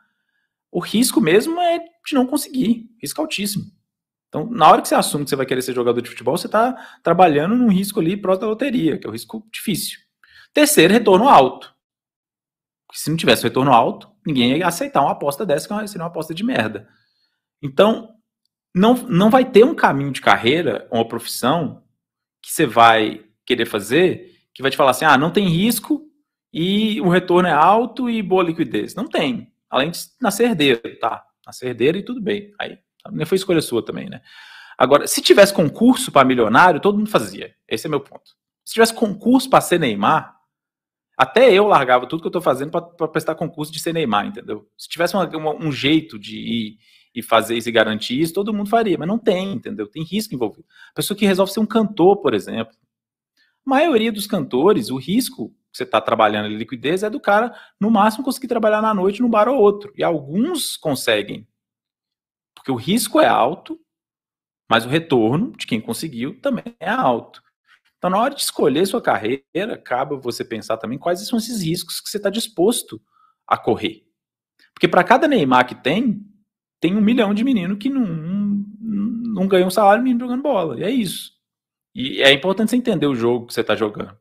o 0.70 0.80
risco 0.80 1.20
mesmo 1.20 1.60
é 1.60 1.78
de 1.78 2.14
não 2.14 2.26
conseguir. 2.26 2.90
Risco 3.00 3.20
altíssimo. 3.20 3.64
Então, 4.28 4.48
na 4.50 4.68
hora 4.68 4.82
que 4.82 4.88
você 4.88 4.94
assume 4.94 5.24
que 5.24 5.30
você 5.30 5.36
vai 5.36 5.46
querer 5.46 5.62
ser 5.62 5.74
jogador 5.74 6.00
de 6.00 6.10
futebol, 6.10 6.36
você 6.36 6.46
está 6.46 6.72
trabalhando 7.02 7.54
num 7.54 7.68
risco 7.68 8.00
ali 8.00 8.16
próximo 8.16 8.46
da 8.46 8.50
loteria, 8.50 8.98
que 8.98 9.06
é 9.06 9.10
um 9.10 9.12
risco 9.12 9.46
difícil. 9.52 9.98
Terceiro, 10.52 10.92
retorno 10.92 11.28
alto. 11.28 11.74
Porque 12.86 13.00
se 13.00 13.10
não 13.10 13.16
tivesse 13.16 13.44
retorno 13.44 13.72
alto, 13.72 14.10
ninguém 14.26 14.56
ia 14.56 14.66
aceitar 14.66 15.02
uma 15.02 15.12
aposta 15.12 15.44
dessa, 15.46 15.68
que 15.68 15.88
seria 15.88 16.02
uma 16.02 16.10
aposta 16.10 16.34
de 16.34 16.44
merda. 16.44 16.88
Então, 17.62 18.14
não, 18.74 18.94
não 18.94 19.30
vai 19.30 19.44
ter 19.44 19.64
um 19.64 19.74
caminho 19.74 20.12
de 20.12 20.20
carreira, 20.20 20.86
uma 20.90 21.06
profissão, 21.06 21.82
que 22.42 22.52
você 22.52 22.66
vai 22.66 23.24
querer 23.44 23.66
fazer, 23.66 24.32
que 24.52 24.62
vai 24.62 24.70
te 24.70 24.76
falar 24.76 24.90
assim, 24.90 25.04
ah, 25.04 25.16
não 25.16 25.30
tem 25.30 25.48
risco 25.48 26.06
e 26.52 27.00
o 27.00 27.08
retorno 27.08 27.48
é 27.48 27.52
alto 27.52 28.08
e 28.08 28.22
boa 28.22 28.42
liquidez. 28.42 28.94
Não 28.94 29.08
tem. 29.08 29.52
Além 29.68 29.90
de 29.90 29.98
nascer 30.20 30.44
herdeiro, 30.48 30.80
tá? 30.98 31.24
Nascer 31.44 31.68
herdeiro 31.68 31.98
e 31.98 32.04
tudo 32.04 32.20
bem. 32.20 32.52
Aí, 32.58 32.78
nem 33.12 33.26
foi 33.26 33.36
escolha 33.36 33.60
sua 33.60 33.84
também, 33.84 34.08
né? 34.08 34.20
Agora, 34.78 35.06
se 35.06 35.22
tivesse 35.22 35.54
concurso 35.54 36.12
para 36.12 36.26
milionário, 36.26 36.80
todo 36.80 36.98
mundo 36.98 37.10
fazia. 37.10 37.54
Esse 37.66 37.86
é 37.86 37.90
meu 37.90 38.00
ponto. 38.00 38.32
Se 38.64 38.74
tivesse 38.74 38.92
concurso 38.94 39.48
para 39.48 39.60
ser 39.60 39.80
Neymar, 39.80 40.36
até 41.16 41.50
eu 41.50 41.66
largava 41.66 42.06
tudo 42.06 42.20
que 42.20 42.26
eu 42.26 42.30
estou 42.30 42.42
fazendo 42.42 42.70
para 42.70 43.08
prestar 43.08 43.34
concurso 43.34 43.72
de 43.72 43.80
ser 43.80 43.94
Neymar, 43.94 44.26
entendeu? 44.26 44.68
Se 44.76 44.88
tivesse 44.88 45.14
uma, 45.14 45.26
uma, 45.36 45.54
um 45.54 45.72
jeito 45.72 46.18
de 46.18 46.36
ir 46.36 46.78
e 47.14 47.22
fazer 47.22 47.56
isso 47.56 47.70
e 47.70 47.72
garantir 47.72 48.20
isso, 48.20 48.34
todo 48.34 48.52
mundo 48.52 48.68
faria, 48.68 48.98
mas 48.98 49.08
não 49.08 49.18
tem, 49.18 49.54
entendeu? 49.54 49.86
Tem 49.86 50.02
risco 50.02 50.34
envolvido. 50.34 50.66
A 50.90 50.94
pessoa 50.94 51.16
que 51.16 51.24
resolve 51.24 51.50
ser 51.50 51.60
um 51.60 51.66
cantor, 51.66 52.18
por 52.18 52.34
exemplo. 52.34 52.74
A 53.66 53.70
maioria 53.70 54.12
dos 54.12 54.26
cantores, 54.26 54.90
o 54.90 54.96
risco 54.98 55.48
que 55.72 55.78
você 55.78 55.84
está 55.84 55.98
trabalhando 55.98 56.50
em 56.50 56.56
liquidez 56.56 57.02
é 57.02 57.08
do 57.08 57.18
cara, 57.18 57.54
no 57.80 57.90
máximo, 57.90 58.22
conseguir 58.22 58.48
trabalhar 58.48 58.82
na 58.82 58.92
noite 58.92 59.22
num 59.22 59.30
bar 59.30 59.48
ou 59.48 59.58
outro. 59.58 59.92
E 59.96 60.04
alguns 60.04 60.76
conseguem. 60.76 61.48
Porque 62.66 62.72
o 62.72 62.84
risco 62.84 63.20
é 63.20 63.28
alto, 63.28 63.78
mas 64.68 64.84
o 64.84 64.88
retorno 64.88 65.52
de 65.56 65.68
quem 65.68 65.80
conseguiu 65.80 66.40
também 66.40 66.64
é 66.80 66.90
alto. 66.90 67.40
Então, 67.96 68.10
na 68.10 68.18
hora 68.18 68.34
de 68.34 68.42
escolher 68.42 68.84
sua 68.86 69.00
carreira, 69.00 69.78
cabe 69.84 70.16
você 70.16 70.44
pensar 70.44 70.76
também 70.76 70.98
quais 70.98 71.24
são 71.28 71.38
esses 71.38 71.62
riscos 71.62 72.00
que 72.00 72.10
você 72.10 72.16
está 72.16 72.28
disposto 72.28 73.00
a 73.46 73.56
correr. 73.56 74.04
Porque 74.74 74.88
para 74.88 75.04
cada 75.04 75.28
Neymar 75.28 75.64
que 75.64 75.76
tem, 75.76 76.20
tem 76.80 76.96
um 76.96 77.00
milhão 77.00 77.32
de 77.32 77.44
meninos 77.44 77.78
que 77.78 77.88
não, 77.88 78.04
não 78.04 79.46
ganham 79.46 79.68
um 79.68 79.70
salário 79.70 80.02
mínimo 80.02 80.22
jogando 80.22 80.42
bola. 80.42 80.80
E 80.80 80.82
é 80.82 80.90
isso. 80.90 81.34
E 81.94 82.20
é 82.20 82.32
importante 82.32 82.70
você 82.70 82.76
entender 82.76 83.06
o 83.06 83.14
jogo 83.14 83.46
que 83.46 83.54
você 83.54 83.60
está 83.60 83.76
jogando. 83.76 84.18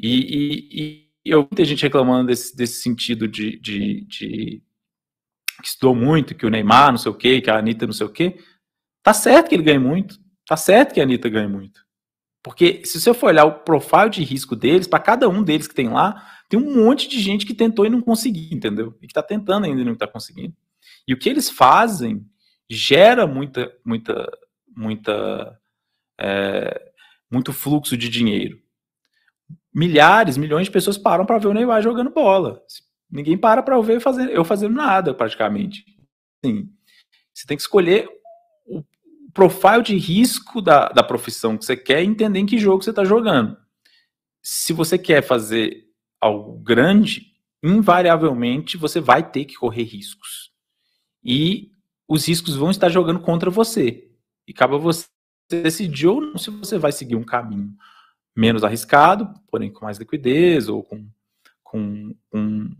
E, 0.00 0.16
e, 0.16 1.10
e, 1.26 1.30
eu 1.30 1.46
vi 1.54 1.64
gente 1.66 1.82
reclamando 1.82 2.28
desse, 2.28 2.56
desse 2.56 2.80
sentido 2.80 3.28
de, 3.28 3.60
de, 3.60 4.00
de, 4.06 4.62
que 5.60 5.68
estudou 5.68 5.94
muito, 5.94 6.34
que 6.34 6.46
o 6.46 6.50
Neymar 6.50 6.90
não 6.90 6.98
sei 6.98 7.10
o 7.10 7.14
quê, 7.14 7.40
que 7.40 7.50
a 7.50 7.58
Anitta 7.58 7.86
não 7.86 7.92
sei 7.92 8.06
o 8.06 8.12
quê. 8.12 8.38
Tá 9.02 9.12
certo 9.12 9.48
que 9.48 9.54
ele 9.54 9.62
ganha 9.62 9.80
muito. 9.80 10.18
Tá 10.46 10.56
certo 10.56 10.94
que 10.94 11.00
a 11.00 11.02
Anitta 11.02 11.28
ganha 11.28 11.48
muito. 11.48 11.84
Porque 12.42 12.84
se 12.84 13.00
você 13.00 13.12
for 13.12 13.26
olhar 13.26 13.44
o 13.44 13.60
profile 13.60 14.08
de 14.08 14.22
risco 14.22 14.54
deles, 14.54 14.86
para 14.86 15.00
cada 15.00 15.28
um 15.28 15.42
deles 15.42 15.66
que 15.66 15.74
tem 15.74 15.88
lá, 15.88 16.24
tem 16.48 16.60
um 16.60 16.84
monte 16.84 17.08
de 17.08 17.20
gente 17.20 17.44
que 17.44 17.52
tentou 17.54 17.84
e 17.84 17.90
não 17.90 18.00
conseguiu, 18.00 18.56
entendeu? 18.56 18.96
E 19.02 19.06
que 19.06 19.12
está 19.12 19.22
tentando 19.22 19.66
ainda 19.66 19.80
e 19.80 19.84
não 19.84 19.94
está 19.94 20.06
conseguindo. 20.06 20.54
E 21.08 21.12
o 21.12 21.18
que 21.18 21.28
eles 21.28 21.50
fazem 21.50 22.24
gera 22.70 23.26
muita, 23.26 23.72
muita, 23.84 24.30
muita, 24.76 25.60
é, 26.18 26.92
muito 27.30 27.52
fluxo 27.52 27.96
de 27.96 28.08
dinheiro. 28.08 28.60
Milhares, 29.74 30.36
milhões 30.36 30.66
de 30.66 30.72
pessoas 30.72 30.96
param 30.96 31.26
para 31.26 31.38
ver 31.38 31.48
o 31.48 31.52
Neymar 31.52 31.82
jogando 31.82 32.10
bola. 32.10 32.62
Ninguém 33.10 33.38
para 33.38 33.62
para 33.62 33.80
ver 33.80 34.02
eu 34.30 34.44
fazendo 34.44 34.74
nada, 34.74 35.14
praticamente. 35.14 35.84
Sim. 36.44 36.68
Você 37.32 37.46
tem 37.46 37.56
que 37.56 37.62
escolher 37.62 38.08
profile 39.36 39.82
de 39.82 39.96
risco 39.96 40.62
da, 40.62 40.88
da 40.88 41.02
profissão 41.02 41.58
que 41.58 41.64
você 41.66 41.76
quer 41.76 42.02
e 42.02 42.06
entender 42.06 42.38
em 42.38 42.46
que 42.46 42.56
jogo 42.56 42.82
você 42.82 42.88
está 42.88 43.04
jogando. 43.04 43.56
Se 44.42 44.72
você 44.72 44.96
quer 44.96 45.22
fazer 45.22 45.84
algo 46.18 46.58
grande, 46.58 47.34
invariavelmente 47.62 48.78
você 48.78 48.98
vai 48.98 49.28
ter 49.28 49.44
que 49.44 49.56
correr 49.56 49.82
riscos. 49.82 50.50
E 51.22 51.70
os 52.08 52.26
riscos 52.26 52.56
vão 52.56 52.70
estar 52.70 52.88
jogando 52.88 53.20
contra 53.20 53.50
você. 53.50 54.10
E 54.46 54.54
cabe 54.54 54.78
você 54.78 55.06
decidir 55.50 56.06
ou 56.06 56.20
não 56.20 56.38
se 56.38 56.50
você 56.50 56.78
vai 56.78 56.92
seguir 56.92 57.16
um 57.16 57.24
caminho 57.24 57.76
menos 58.34 58.64
arriscado, 58.64 59.32
porém 59.50 59.70
com 59.70 59.84
mais 59.84 59.98
liquidez 59.98 60.68
ou 60.68 60.82
com, 60.82 61.06
com, 61.62 62.14
com 62.30 62.70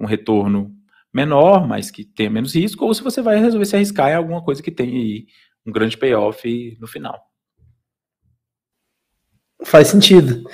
um 0.00 0.06
retorno 0.06 0.74
menor, 1.12 1.66
mas 1.66 1.90
que 1.90 2.04
tenha 2.04 2.30
menos 2.30 2.54
risco, 2.54 2.84
ou 2.84 2.92
se 2.92 3.02
você 3.02 3.22
vai 3.22 3.38
resolver 3.38 3.64
se 3.64 3.76
arriscar 3.76 4.10
em 4.10 4.14
alguma 4.14 4.42
coisa 4.42 4.62
que 4.62 4.70
tenha 4.70 5.24
um 5.66 5.72
grande 5.72 5.96
payoff 5.96 6.76
no 6.80 6.86
final. 6.86 7.18
Faz 9.64 9.88
sentido. 9.88 10.44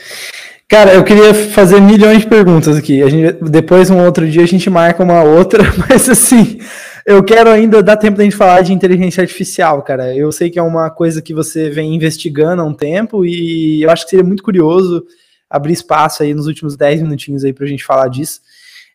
Cara, 0.68 0.94
eu 0.94 1.04
queria 1.04 1.34
fazer 1.34 1.80
milhões 1.80 2.20
de 2.20 2.28
perguntas 2.28 2.76
aqui. 2.78 3.02
A 3.02 3.08
gente, 3.08 3.32
depois, 3.44 3.90
um 3.90 4.02
outro 4.02 4.26
dia, 4.26 4.42
a 4.42 4.46
gente 4.46 4.70
marca 4.70 5.02
uma 5.02 5.22
outra, 5.22 5.64
mas 5.86 6.08
assim, 6.08 6.58
eu 7.04 7.22
quero 7.22 7.50
ainda 7.50 7.82
dar 7.82 7.96
tempo 7.96 8.16
da 8.16 8.24
gente 8.24 8.36
falar 8.36 8.62
de 8.62 8.72
inteligência 8.72 9.20
artificial, 9.20 9.82
cara. 9.82 10.16
Eu 10.16 10.30
sei 10.32 10.48
que 10.48 10.58
é 10.58 10.62
uma 10.62 10.88
coisa 10.88 11.20
que 11.20 11.34
você 11.34 11.68
vem 11.68 11.94
investigando 11.94 12.62
há 12.62 12.64
um 12.64 12.72
tempo 12.72 13.26
e 13.26 13.82
eu 13.82 13.90
acho 13.90 14.04
que 14.04 14.10
seria 14.10 14.24
muito 14.24 14.42
curioso 14.42 15.04
abrir 15.50 15.74
espaço 15.74 16.22
aí 16.22 16.32
nos 16.32 16.46
últimos 16.46 16.76
10 16.76 17.02
minutinhos 17.02 17.44
aí 17.44 17.52
pra 17.52 17.66
gente 17.66 17.84
falar 17.84 18.08
disso. 18.08 18.40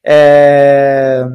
É... 0.06 1.26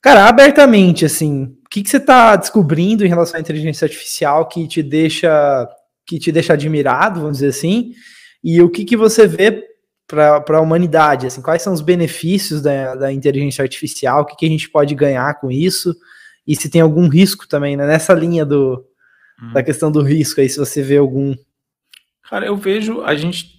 Cara, 0.00 0.28
abertamente, 0.28 1.04
assim, 1.04 1.44
o 1.44 1.68
que, 1.68 1.82
que 1.82 1.90
você 1.90 1.96
está 1.96 2.36
descobrindo 2.36 3.04
em 3.04 3.08
relação 3.08 3.38
à 3.38 3.40
inteligência 3.40 3.86
artificial 3.86 4.46
que 4.46 4.68
te 4.68 4.82
deixa 4.82 5.68
que 6.06 6.20
te 6.20 6.30
deixa 6.30 6.52
admirado, 6.52 7.20
vamos 7.20 7.38
dizer 7.38 7.48
assim, 7.48 7.92
e 8.42 8.62
o 8.62 8.70
que, 8.70 8.84
que 8.84 8.96
você 8.96 9.26
vê 9.26 9.64
para 10.06 10.44
a 10.48 10.60
humanidade, 10.60 11.26
assim, 11.26 11.42
quais 11.42 11.62
são 11.62 11.72
os 11.72 11.80
benefícios 11.80 12.62
da, 12.62 12.94
da 12.94 13.12
inteligência 13.12 13.62
artificial, 13.62 14.22
o 14.22 14.24
que, 14.24 14.36
que 14.36 14.46
a 14.46 14.48
gente 14.48 14.70
pode 14.70 14.94
ganhar 14.94 15.34
com 15.40 15.50
isso, 15.50 15.92
e 16.46 16.54
se 16.54 16.70
tem 16.70 16.80
algum 16.80 17.08
risco 17.08 17.48
também, 17.48 17.76
né, 17.76 17.84
nessa 17.84 18.14
linha 18.14 18.46
do, 18.46 18.84
hum. 19.42 19.52
da 19.52 19.64
questão 19.64 19.90
do 19.90 20.00
risco 20.00 20.40
aí, 20.40 20.48
se 20.48 20.58
você 20.58 20.80
vê 20.80 20.96
algum. 20.96 21.34
Cara, 22.30 22.46
eu 22.46 22.56
vejo, 22.56 23.02
a 23.02 23.16
gente 23.16 23.55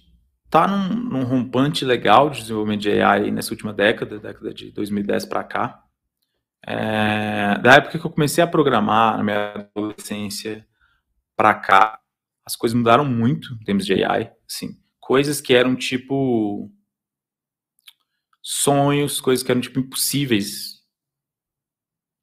tá 0.50 0.66
num, 0.66 0.94
num 0.94 1.24
rompante 1.24 1.84
legal 1.84 2.30
de 2.30 2.40
desenvolvimento 2.40 2.82
de 2.82 3.02
AI 3.02 3.30
nessa 3.30 3.52
última 3.52 3.72
década, 3.72 4.18
década 4.18 4.52
de 4.52 4.70
2010 4.72 5.26
para 5.26 5.44
cá, 5.44 5.82
é, 6.66 7.58
da 7.58 7.74
época 7.74 7.98
que 7.98 8.06
eu 8.06 8.10
comecei 8.10 8.42
a 8.42 8.46
programar 8.46 9.16
na 9.16 9.24
minha 9.24 9.70
adolescência 9.74 10.66
para 11.36 11.54
cá, 11.54 12.00
as 12.44 12.56
coisas 12.56 12.76
mudaram 12.76 13.04
muito 13.04 13.54
em 13.54 13.64
termos 13.64 13.86
de 13.86 14.04
AI, 14.04 14.32
assim, 14.48 14.78
coisas 14.98 15.40
que 15.40 15.54
eram 15.54 15.76
tipo 15.76 16.70
sonhos, 18.42 19.20
coisas 19.20 19.44
que 19.44 19.50
eram 19.50 19.60
tipo 19.60 19.78
impossíveis, 19.80 20.78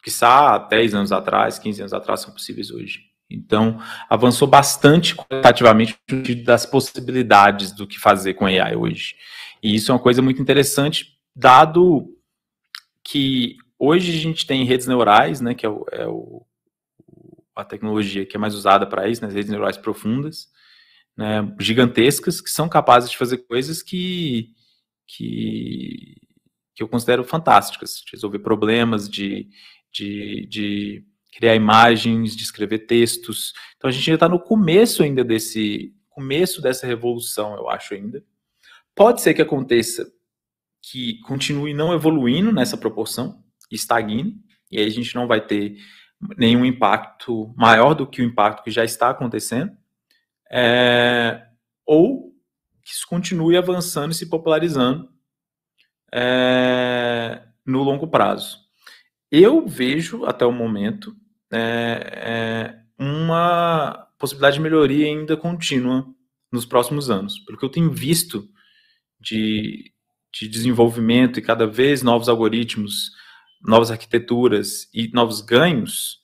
que 0.03 0.11
há 0.23 0.57
10 0.57 0.93
anos 0.93 1.11
atrás, 1.11 1.57
15 1.57 1.81
anos 1.81 1.93
atrás 1.93 2.21
são 2.21 2.31
possíveis 2.31 2.69
hoje. 2.71 3.04
Então, 3.29 3.79
avançou 4.09 4.47
bastante 4.47 5.15
qualitativamente 5.15 5.97
das 6.43 6.65
possibilidades 6.65 7.71
do 7.71 7.87
que 7.87 7.99
fazer 7.99 8.35
com 8.35 8.45
AI 8.45 8.75
hoje. 8.75 9.15
E 9.61 9.75
isso 9.75 9.91
é 9.91 9.95
uma 9.95 10.01
coisa 10.01 10.21
muito 10.21 10.41
interessante, 10.41 11.17
dado 11.35 12.07
que 13.03 13.57
Hoje 13.77 14.17
a 14.17 14.21
gente 14.21 14.45
tem 14.45 14.63
redes 14.63 14.87
neurais, 14.87 15.41
né, 15.41 15.53
que 15.53 15.65
é, 15.65 15.69
o, 15.69 15.85
é 15.91 16.07
o 16.07 16.45
a 17.55 17.63
tecnologia 17.63 18.25
que 18.25 18.35
é 18.35 18.39
mais 18.39 18.53
usada 18.55 18.85
para 18.85 19.07
isso, 19.07 19.21
né, 19.25 19.31
redes 19.31 19.49
neurais 19.49 19.77
profundas, 19.77 20.49
né, 21.15 21.41
gigantescas, 21.59 22.41
que 22.41 22.49
são 22.49 22.67
capazes 22.69 23.09
de 23.09 23.17
fazer 23.17 23.39
coisas 23.39 23.81
que, 23.83 24.53
que, 25.07 26.15
que 26.73 26.83
eu 26.83 26.87
considero 26.87 27.23
fantásticas, 27.23 28.01
de 28.05 28.11
resolver 28.13 28.39
problemas, 28.39 29.09
de, 29.09 29.49
de, 29.91 30.45
de 30.47 31.05
criar 31.35 31.53
imagens, 31.53 32.33
de 32.33 32.43
escrever 32.43 32.79
textos. 32.79 33.53
Então 33.75 33.89
a 33.89 33.91
gente 33.91 34.09
ainda 34.09 34.15
está 34.15 34.29
no 34.29 34.39
começo 34.39 35.03
ainda 35.03 35.23
desse 35.23 35.93
começo 36.09 36.61
dessa 36.61 36.87
revolução, 36.87 37.55
eu 37.55 37.69
acho 37.69 37.93
ainda. 37.93 38.23
Pode 38.95 39.21
ser 39.21 39.33
que 39.33 39.41
aconteça 39.41 40.09
que 40.81 41.19
continue 41.21 41.73
não 41.73 41.93
evoluindo 41.93 42.53
nessa 42.53 42.77
proporção, 42.77 43.43
estagne, 43.69 44.41
e 44.71 44.79
aí 44.79 44.85
a 44.85 44.89
gente 44.89 45.13
não 45.13 45.27
vai 45.27 45.45
ter 45.45 45.75
nenhum 46.37 46.63
impacto 46.63 47.53
maior 47.57 47.93
do 47.93 48.07
que 48.07 48.21
o 48.21 48.25
impacto 48.25 48.63
que 48.63 48.71
já 48.71 48.85
está 48.85 49.09
acontecendo, 49.09 49.75
é, 50.49 51.45
ou 51.85 52.33
que 52.81 52.93
isso 52.93 53.05
continue 53.07 53.57
avançando 53.57 54.13
e 54.13 54.15
se 54.15 54.29
popularizando 54.29 55.09
é, 56.13 57.43
no 57.65 57.83
longo 57.83 58.07
prazo. 58.07 58.59
Eu 59.29 59.67
vejo, 59.67 60.23
até 60.23 60.45
o 60.45 60.51
momento, 60.51 61.13
é, 61.55 62.09
é 62.13 62.79
uma 62.97 64.07
possibilidade 64.17 64.55
de 64.55 64.61
melhoria 64.61 65.05
ainda 65.05 65.37
contínua 65.37 66.05
nos 66.51 66.65
próximos 66.65 67.09
anos. 67.09 67.39
Pelo 67.39 67.57
que 67.57 67.65
eu 67.65 67.69
tenho 67.69 67.91
visto 67.91 68.47
de, 69.19 69.91
de 70.33 70.47
desenvolvimento 70.47 71.39
e 71.39 71.41
cada 71.41 71.67
vez 71.67 72.01
novos 72.01 72.29
algoritmos, 72.29 73.11
novas 73.61 73.91
arquiteturas 73.91 74.89
e 74.93 75.09
novos 75.13 75.41
ganhos, 75.41 76.19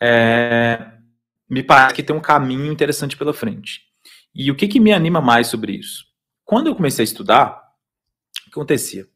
é, 0.00 0.92
me 1.48 1.62
parece 1.62 1.94
que 1.94 2.02
tem 2.02 2.14
um 2.14 2.20
caminho 2.20 2.70
interessante 2.70 3.16
pela 3.16 3.32
frente. 3.32 3.82
E 4.34 4.50
o 4.50 4.56
que, 4.56 4.68
que 4.68 4.80
me 4.80 4.92
anima 4.92 5.20
mais 5.20 5.48
sobre 5.48 5.72
isso? 5.72 6.04
Quando 6.44 6.68
eu 6.68 6.74
comecei 6.74 7.02
a 7.02 7.04
estudar, 7.04 7.62
o 8.40 8.44
que 8.44 8.50
acontecia? 8.50 9.06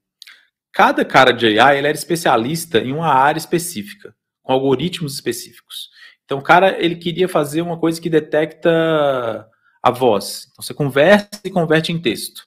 Cada 0.73 1.05
cara 1.05 1.33
de 1.33 1.59
AI 1.59 1.79
ele 1.79 1.87
era 1.87 1.97
especialista 1.97 2.79
em 2.79 2.93
uma 2.93 3.09
área 3.09 3.39
específica, 3.39 4.15
com 4.45 4.53
algoritmos 4.53 5.14
específicos. 5.14 5.90
Então, 6.24 6.38
o 6.38 6.42
cara 6.42 6.80
ele 6.82 6.97
queria 6.97 7.28
fazer 7.28 7.62
uma 7.62 7.78
coisa 7.78 8.01
que 8.01 8.09
detecta 8.09 9.51
a 9.82 9.90
voz. 9.90 10.49
Então, 10.53 10.62
você 10.62 10.72
conversa 10.72 11.28
e 11.42 11.51
converte 11.51 11.90
em 11.90 12.01
texto. 12.01 12.47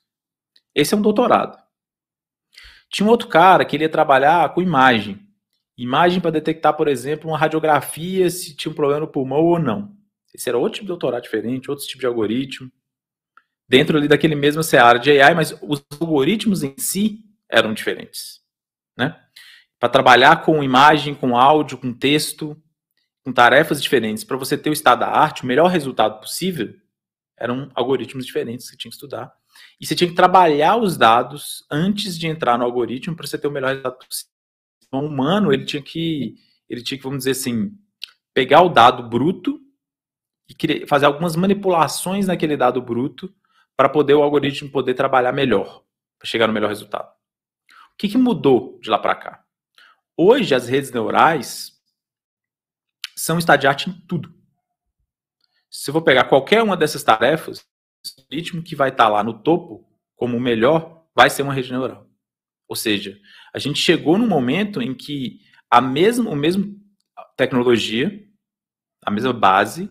Esse 0.74 0.94
é 0.94 0.98
um 0.98 1.02
doutorado. 1.02 1.58
Tinha 2.90 3.06
um 3.06 3.10
outro 3.10 3.28
cara 3.28 3.66
que 3.66 3.76
ele 3.76 3.84
ia 3.84 3.90
trabalhar 3.90 4.54
com 4.54 4.62
imagem. 4.62 5.20
Imagem 5.78 6.22
para 6.22 6.32
detectar, 6.32 6.76
por 6.76 6.88
exemplo, 6.88 7.30
uma 7.30 7.38
radiografia 7.38 8.30
se 8.30 8.56
tinha 8.56 8.72
um 8.72 8.76
problema 8.76 9.02
no 9.02 9.12
pulmão 9.12 9.44
ou 9.44 9.60
não. 9.60 9.96
Esse 10.34 10.50
era 10.50 10.58
outro 10.58 10.76
tipo 10.76 10.86
de 10.86 10.90
doutorado 10.90 11.24
diferente, 11.24 11.70
outro 11.70 11.86
tipo 11.86 12.00
de 12.00 12.06
algoritmo. 12.06 12.72
Dentro 13.68 13.98
ali 13.98 14.08
daquele 14.08 14.36
mesmo 14.36 14.64
seara 14.64 14.98
de 14.98 15.20
AI, 15.20 15.36
mas 15.36 15.52
os 15.62 15.84
algoritmos 16.00 16.64
em 16.64 16.74
si 16.78 17.26
eram 17.50 17.74
diferentes. 17.74 18.42
Né? 18.96 19.20
Para 19.80 19.90
trabalhar 19.90 20.44
com 20.44 20.64
imagem, 20.64 21.14
com 21.14 21.38
áudio, 21.38 21.78
com 21.78 21.94
texto, 21.94 22.62
com 23.24 23.32
tarefas 23.32 23.82
diferentes, 23.82 24.24
para 24.24 24.38
você 24.38 24.58
ter 24.58 24.70
o 24.70 24.74
estado 24.74 25.00
da 25.00 25.08
arte, 25.10 25.44
o 25.44 25.46
melhor 25.46 25.68
resultado 25.68 26.20
possível, 26.20 26.74
eram 27.38 27.70
algoritmos 27.76 28.26
diferentes 28.26 28.66
que 28.66 28.72
você 28.72 28.78
tinha 28.78 28.90
que 28.90 28.96
estudar. 28.96 29.34
E 29.80 29.86
você 29.86 29.96
tinha 29.96 30.10
que 30.10 30.16
trabalhar 30.16 30.78
os 30.78 30.98
dados 30.98 31.66
antes 31.70 32.18
de 32.18 32.28
entrar 32.28 32.58
no 32.58 32.64
algoritmo 32.64 33.16
para 33.16 33.28
você 33.28 33.38
ter 33.38 33.48
o 33.48 33.52
melhor 33.52 33.70
resultado 33.70 33.98
possível. 33.98 34.32
Então, 34.88 35.02
o 35.02 35.08
humano, 35.08 35.54
ele 35.54 35.66
tinha 35.66 35.82
que, 35.82 36.36
ele 36.70 36.82
tinha 36.82 36.98
que, 36.98 37.04
vamos 37.04 37.20
dizer 37.20 37.32
assim, 37.32 37.72
pegar 38.34 38.62
o 38.62 38.70
dado 38.70 39.04
bruto 39.04 39.60
e 40.48 40.86
fazer 40.88 41.06
algumas 41.06 41.36
manipulações 41.36 42.28
naquele 42.28 42.56
dado 42.56 42.82
bruto 42.82 43.34
para 43.76 43.90
poder 43.90 44.16
o 44.16 44.24
algoritmo 44.24 44.72
poder 44.72 44.94
trabalhar 44.94 45.32
melhor, 45.32 45.84
para 46.18 46.28
chegar 46.28 46.48
no 46.48 46.54
melhor 46.54 46.70
resultado. 46.70 47.10
O 47.10 47.98
que, 47.98 48.08
que 48.08 48.18
mudou 48.18 48.80
de 48.82 48.90
lá 48.90 48.98
para 48.98 49.16
cá? 49.16 49.44
Hoje, 50.20 50.56
as 50.56 50.68
redes 50.68 50.92
neurais 50.92 51.74
são 53.16 53.38
estadiarte 53.38 53.88
em 53.88 53.94
tudo. 54.08 54.34
Se 55.70 55.92
eu 55.92 55.94
vou 55.94 56.02
pegar 56.02 56.24
qualquer 56.24 56.64
uma 56.64 56.76
dessas 56.76 57.04
tarefas, 57.04 57.60
o 57.60 58.22
algoritmo 58.22 58.64
que 58.64 58.76
vai 58.76 58.90
estar 58.90 59.10
lá 59.10 59.24
no 59.24 59.44
topo 59.44 59.88
como 60.16 60.36
o 60.36 60.42
melhor 60.42 61.06
vai 61.16 61.30
ser 61.30 61.44
uma 61.44 61.54
rede 61.54 61.72
neural. 61.72 62.10
Ou 62.68 62.76
seja, 62.76 63.16
a 63.54 63.60
gente 63.60 63.78
chegou 63.78 64.18
num 64.18 64.28
momento 64.28 64.82
em 64.82 64.96
que 64.96 65.40
a 65.70 65.80
mesma, 65.80 66.32
a 66.32 66.36
mesma 66.36 66.66
tecnologia, 67.36 68.12
a 69.06 69.12
mesma 69.12 69.34
base, 69.34 69.88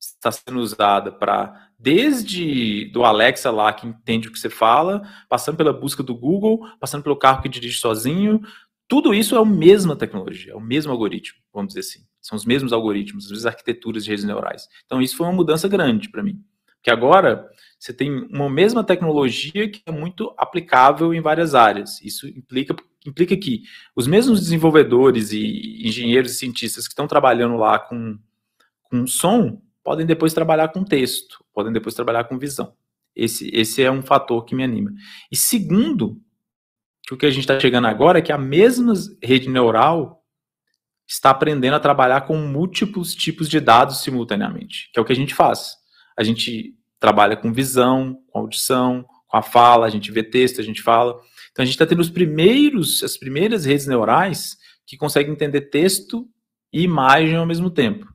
está 0.00 0.32
sendo 0.32 0.58
usada 0.58 1.12
para 1.12 1.70
desde 1.78 2.86
do 2.92 3.04
Alexa 3.04 3.50
lá 3.50 3.72
que 3.72 3.86
entende 3.86 4.28
o 4.28 4.32
que 4.32 4.38
você 4.38 4.50
fala, 4.50 5.02
passando 5.28 5.56
pela 5.56 5.72
busca 5.72 6.02
do 6.02 6.14
Google, 6.14 6.60
passando 6.78 7.02
pelo 7.02 7.16
carro 7.16 7.42
que 7.42 7.48
dirige 7.48 7.78
sozinho, 7.78 8.40
tudo 8.88 9.14
isso 9.14 9.36
é 9.36 9.38
a 9.38 9.44
mesma 9.44 9.96
tecnologia, 9.96 10.52
é 10.52 10.56
o 10.56 10.60
mesmo 10.60 10.92
algoritmo, 10.92 11.38
vamos 11.52 11.74
dizer 11.74 11.80
assim. 11.80 12.06
São 12.20 12.36
os 12.36 12.44
mesmos 12.44 12.72
algoritmos, 12.72 13.24
as 13.24 13.30
mesmas 13.30 13.46
arquiteturas 13.46 14.04
de 14.04 14.10
redes 14.10 14.24
neurais. 14.24 14.68
Então 14.84 15.02
isso 15.02 15.16
foi 15.16 15.26
uma 15.26 15.32
mudança 15.32 15.66
grande 15.68 16.08
para 16.08 16.22
mim. 16.22 16.42
Porque 16.76 16.90
agora 16.90 17.48
você 17.78 17.92
tem 17.92 18.10
uma 18.30 18.50
mesma 18.50 18.82
tecnologia 18.82 19.68
que 19.68 19.82
é 19.86 19.92
muito 19.92 20.34
aplicável 20.36 21.14
em 21.14 21.20
várias 21.20 21.54
áreas. 21.54 22.00
Isso 22.02 22.26
implica, 22.28 22.74
implica 23.06 23.36
que 23.36 23.62
os 23.94 24.06
mesmos 24.06 24.40
desenvolvedores 24.40 25.32
e 25.32 25.86
engenheiros 25.86 26.32
e 26.32 26.36
cientistas 26.36 26.86
que 26.86 26.92
estão 26.92 27.06
trabalhando 27.06 27.56
lá 27.56 27.78
com, 27.78 28.18
com 28.84 29.06
som 29.06 29.62
podem 29.82 30.06
depois 30.06 30.32
trabalhar 30.32 30.68
com 30.68 30.84
texto, 30.84 31.44
podem 31.52 31.72
depois 31.72 31.94
trabalhar 31.94 32.24
com 32.24 32.38
visão. 32.38 32.74
Esse, 33.14 33.50
esse 33.52 33.82
é 33.82 33.90
um 33.90 34.02
fator 34.02 34.44
que 34.44 34.54
me 34.54 34.64
anima. 34.64 34.92
E 35.30 35.36
segundo, 35.36 36.20
que 37.12 37.14
o 37.14 37.18
que 37.18 37.26
a 37.26 37.30
gente 37.30 37.40
está 37.40 37.60
chegando 37.60 37.86
agora 37.86 38.18
é 38.18 38.22
que 38.22 38.32
a 38.32 38.38
mesma 38.38 38.94
rede 39.22 39.48
neural 39.48 40.22
está 41.06 41.30
aprendendo 41.30 41.74
a 41.74 41.80
trabalhar 41.80 42.22
com 42.22 42.36
múltiplos 42.36 43.14
tipos 43.14 43.48
de 43.48 43.60
dados 43.60 44.02
simultaneamente, 44.02 44.90
que 44.92 44.98
é 44.98 45.02
o 45.02 45.04
que 45.04 45.12
a 45.12 45.16
gente 45.16 45.34
faz. 45.34 45.76
A 46.16 46.22
gente 46.22 46.74
trabalha 46.98 47.36
com 47.36 47.52
visão, 47.52 48.22
com 48.28 48.38
audição, 48.38 49.04
com 49.26 49.36
a 49.36 49.42
fala, 49.42 49.86
a 49.86 49.90
gente 49.90 50.10
vê 50.10 50.22
texto, 50.22 50.60
a 50.60 50.64
gente 50.64 50.82
fala. 50.82 51.20
Então 51.50 51.62
a 51.62 51.66
gente 51.66 51.74
está 51.74 51.86
tendo 51.86 52.00
os 52.00 52.10
primeiros, 52.10 53.02
as 53.02 53.16
primeiras 53.18 53.64
redes 53.64 53.86
neurais 53.86 54.56
que 54.86 54.96
conseguem 54.96 55.32
entender 55.32 55.62
texto 55.62 56.26
e 56.72 56.82
imagem 56.82 57.36
ao 57.36 57.46
mesmo 57.46 57.70
tempo. 57.70 58.06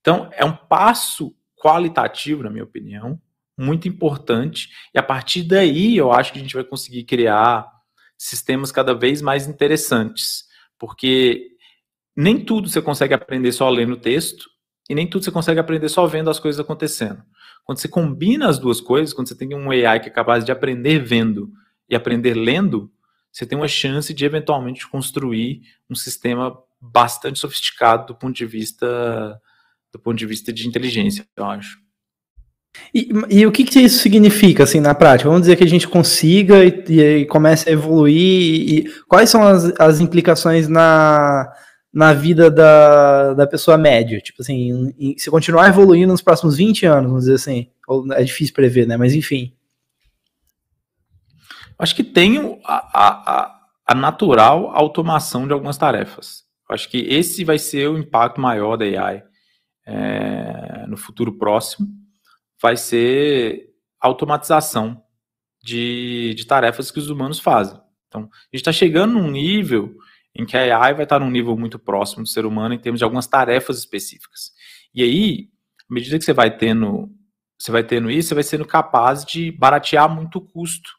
Então 0.00 0.30
é 0.32 0.44
um 0.44 0.56
passo 0.56 1.34
qualitativo, 1.56 2.42
na 2.42 2.50
minha 2.50 2.64
opinião, 2.64 3.20
muito 3.58 3.88
importante. 3.88 4.70
E 4.94 4.98
a 4.98 5.02
partir 5.02 5.42
daí 5.42 5.96
eu 5.96 6.12
acho 6.12 6.32
que 6.32 6.38
a 6.38 6.42
gente 6.42 6.54
vai 6.54 6.64
conseguir 6.64 7.04
criar 7.04 7.75
sistemas 8.16 8.72
cada 8.72 8.94
vez 8.94 9.20
mais 9.20 9.46
interessantes, 9.46 10.44
porque 10.78 11.48
nem 12.16 12.42
tudo 12.44 12.68
você 12.68 12.80
consegue 12.80 13.14
aprender 13.14 13.52
só 13.52 13.68
lendo 13.68 13.96
texto 13.96 14.48
e 14.88 14.94
nem 14.94 15.08
tudo 15.08 15.24
você 15.24 15.30
consegue 15.30 15.60
aprender 15.60 15.88
só 15.88 16.06
vendo 16.06 16.30
as 16.30 16.38
coisas 16.38 16.60
acontecendo. 16.60 17.22
Quando 17.64 17.78
você 17.78 17.88
combina 17.88 18.48
as 18.48 18.58
duas 18.58 18.80
coisas, 18.80 19.12
quando 19.12 19.28
você 19.28 19.36
tem 19.36 19.54
um 19.54 19.70
AI 19.70 20.00
que 20.00 20.08
é 20.08 20.12
capaz 20.12 20.44
de 20.44 20.52
aprender 20.52 21.00
vendo 21.00 21.50
e 21.88 21.96
aprender 21.96 22.34
lendo, 22.34 22.90
você 23.32 23.44
tem 23.44 23.58
uma 23.58 23.68
chance 23.68 24.14
de 24.14 24.24
eventualmente 24.24 24.88
construir 24.88 25.62
um 25.90 25.94
sistema 25.94 26.56
bastante 26.80 27.38
sofisticado 27.38 28.06
do 28.06 28.14
ponto 28.14 28.34
de 28.34 28.46
vista 28.46 29.40
do 29.92 29.98
ponto 29.98 30.16
de 30.16 30.26
vista 30.26 30.52
de 30.52 30.68
inteligência, 30.68 31.26
eu 31.36 31.44
acho. 31.44 31.85
E, 32.94 33.08
e 33.28 33.46
o 33.46 33.52
que, 33.52 33.64
que, 33.64 33.80
isso 33.80 33.98
significa, 33.98 34.64
assim, 34.64 34.80
na 34.80 34.94
prática? 34.94 35.28
Vamos 35.28 35.42
dizer 35.42 35.56
que 35.56 35.64
a 35.64 35.68
gente 35.68 35.86
consiga 35.86 36.64
e, 36.64 37.20
e 37.20 37.26
comece 37.26 37.68
a 37.68 37.72
evoluir, 37.72 38.14
e, 38.14 38.90
quais 39.06 39.28
são 39.28 39.42
as, 39.42 39.72
as, 39.78 40.00
implicações 40.00 40.68
na, 40.68 41.52
na 41.92 42.12
vida 42.12 42.50
da, 42.50 43.34
da 43.34 43.46
pessoa 43.46 43.76
média? 43.76 44.20
Tipo 44.20 44.42
assim, 44.42 44.94
se 45.18 45.30
continuar 45.30 45.68
evoluindo 45.68 46.12
nos 46.12 46.22
próximos 46.22 46.56
20 46.56 46.86
anos, 46.86 47.10
vamos 47.10 47.24
dizer 47.24 47.34
assim, 47.34 47.68
é 48.12 48.24
difícil 48.24 48.54
prever, 48.54 48.86
né? 48.86 48.96
Mas 48.96 49.14
enfim. 49.14 49.52
Acho 51.78 51.94
que 51.94 52.04
tem 52.04 52.58
a, 52.64 52.74
a, 52.94 53.60
a 53.86 53.94
natural 53.94 54.70
automação 54.74 55.46
de 55.46 55.52
algumas 55.52 55.76
tarefas. 55.76 56.44
Acho 56.68 56.88
que 56.88 56.98
esse 56.98 57.44
vai 57.44 57.58
ser 57.58 57.88
o 57.88 57.98
impacto 57.98 58.40
maior 58.40 58.76
da 58.76 58.84
AI 58.84 59.22
é, 59.86 60.84
no 60.88 60.96
futuro 60.96 61.38
próximo, 61.38 61.86
vai 62.60 62.76
ser 62.76 63.70
automatização 64.00 65.02
de, 65.62 66.34
de 66.34 66.46
tarefas 66.46 66.90
que 66.90 66.98
os 66.98 67.10
humanos 67.10 67.38
fazem. 67.38 67.80
Então, 68.08 68.22
a 68.22 68.56
gente 68.56 68.62
está 68.62 68.72
chegando 68.72 69.14
num 69.14 69.30
nível 69.30 69.96
em 70.34 70.44
que 70.44 70.56
a 70.56 70.78
AI 70.78 70.94
vai 70.94 71.04
estar 71.04 71.18
num 71.18 71.30
nível 71.30 71.56
muito 71.56 71.78
próximo 71.78 72.22
do 72.22 72.28
ser 72.28 72.44
humano 72.44 72.74
em 72.74 72.78
termos 72.78 72.98
de 72.98 73.04
algumas 73.04 73.26
tarefas 73.26 73.78
específicas. 73.78 74.52
E 74.94 75.02
aí, 75.02 75.48
à 75.90 75.94
medida 75.94 76.18
que 76.18 76.24
você 76.24 76.32
vai 76.32 76.54
tendo, 76.56 77.10
você 77.58 77.72
vai 77.72 77.82
tendo 77.82 78.10
isso, 78.10 78.28
você 78.28 78.34
vai 78.34 78.44
sendo 78.44 78.64
capaz 78.64 79.24
de 79.24 79.50
baratear 79.50 80.14
muito 80.14 80.38
o 80.38 80.40
custo 80.40 80.90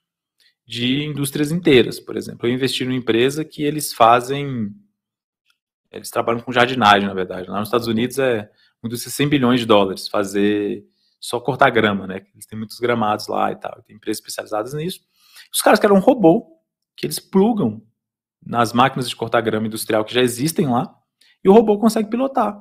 de 0.65 1.03
indústrias 1.05 1.51
inteiras. 1.51 1.99
Por 1.99 2.17
exemplo, 2.17 2.47
eu 2.47 2.53
investi 2.53 2.83
numa 2.83 2.97
empresa 2.97 3.45
que 3.45 3.63
eles 3.63 3.93
fazem, 3.93 4.71
eles 5.91 6.09
trabalham 6.09 6.41
com 6.41 6.51
jardinagem, 6.51 7.07
na 7.07 7.13
verdade. 7.13 7.49
Lá 7.49 7.59
nos 7.59 7.69
Estados 7.69 7.87
Unidos 7.87 8.19
é 8.19 8.49
indústria 8.83 9.11
100 9.11 9.29
bilhões 9.29 9.59
de 9.59 9.65
dólares 9.65 10.07
fazer 10.07 10.83
só 11.19 11.39
cortar 11.39 11.69
grama, 11.69 12.07
né? 12.07 12.25
Eles 12.33 12.45
têm 12.45 12.57
muitos 12.57 12.79
gramados 12.79 13.27
lá 13.27 13.51
e 13.51 13.55
tal, 13.55 13.81
tem 13.83 13.95
empresas 13.95 14.19
especializadas 14.19 14.73
nisso. 14.73 15.01
Os 15.51 15.61
caras 15.61 15.79
querem 15.79 15.95
um 15.95 15.99
robô 15.99 16.45
que 16.95 17.05
eles 17.05 17.19
plugam 17.19 17.81
nas 18.45 18.73
máquinas 18.73 19.09
de 19.09 19.15
cortar 19.15 19.41
grama 19.41 19.67
industrial 19.67 20.05
que 20.05 20.13
já 20.13 20.21
existem 20.21 20.67
lá 20.67 20.93
e 21.43 21.49
o 21.49 21.53
robô 21.53 21.77
consegue 21.77 22.09
pilotar 22.09 22.59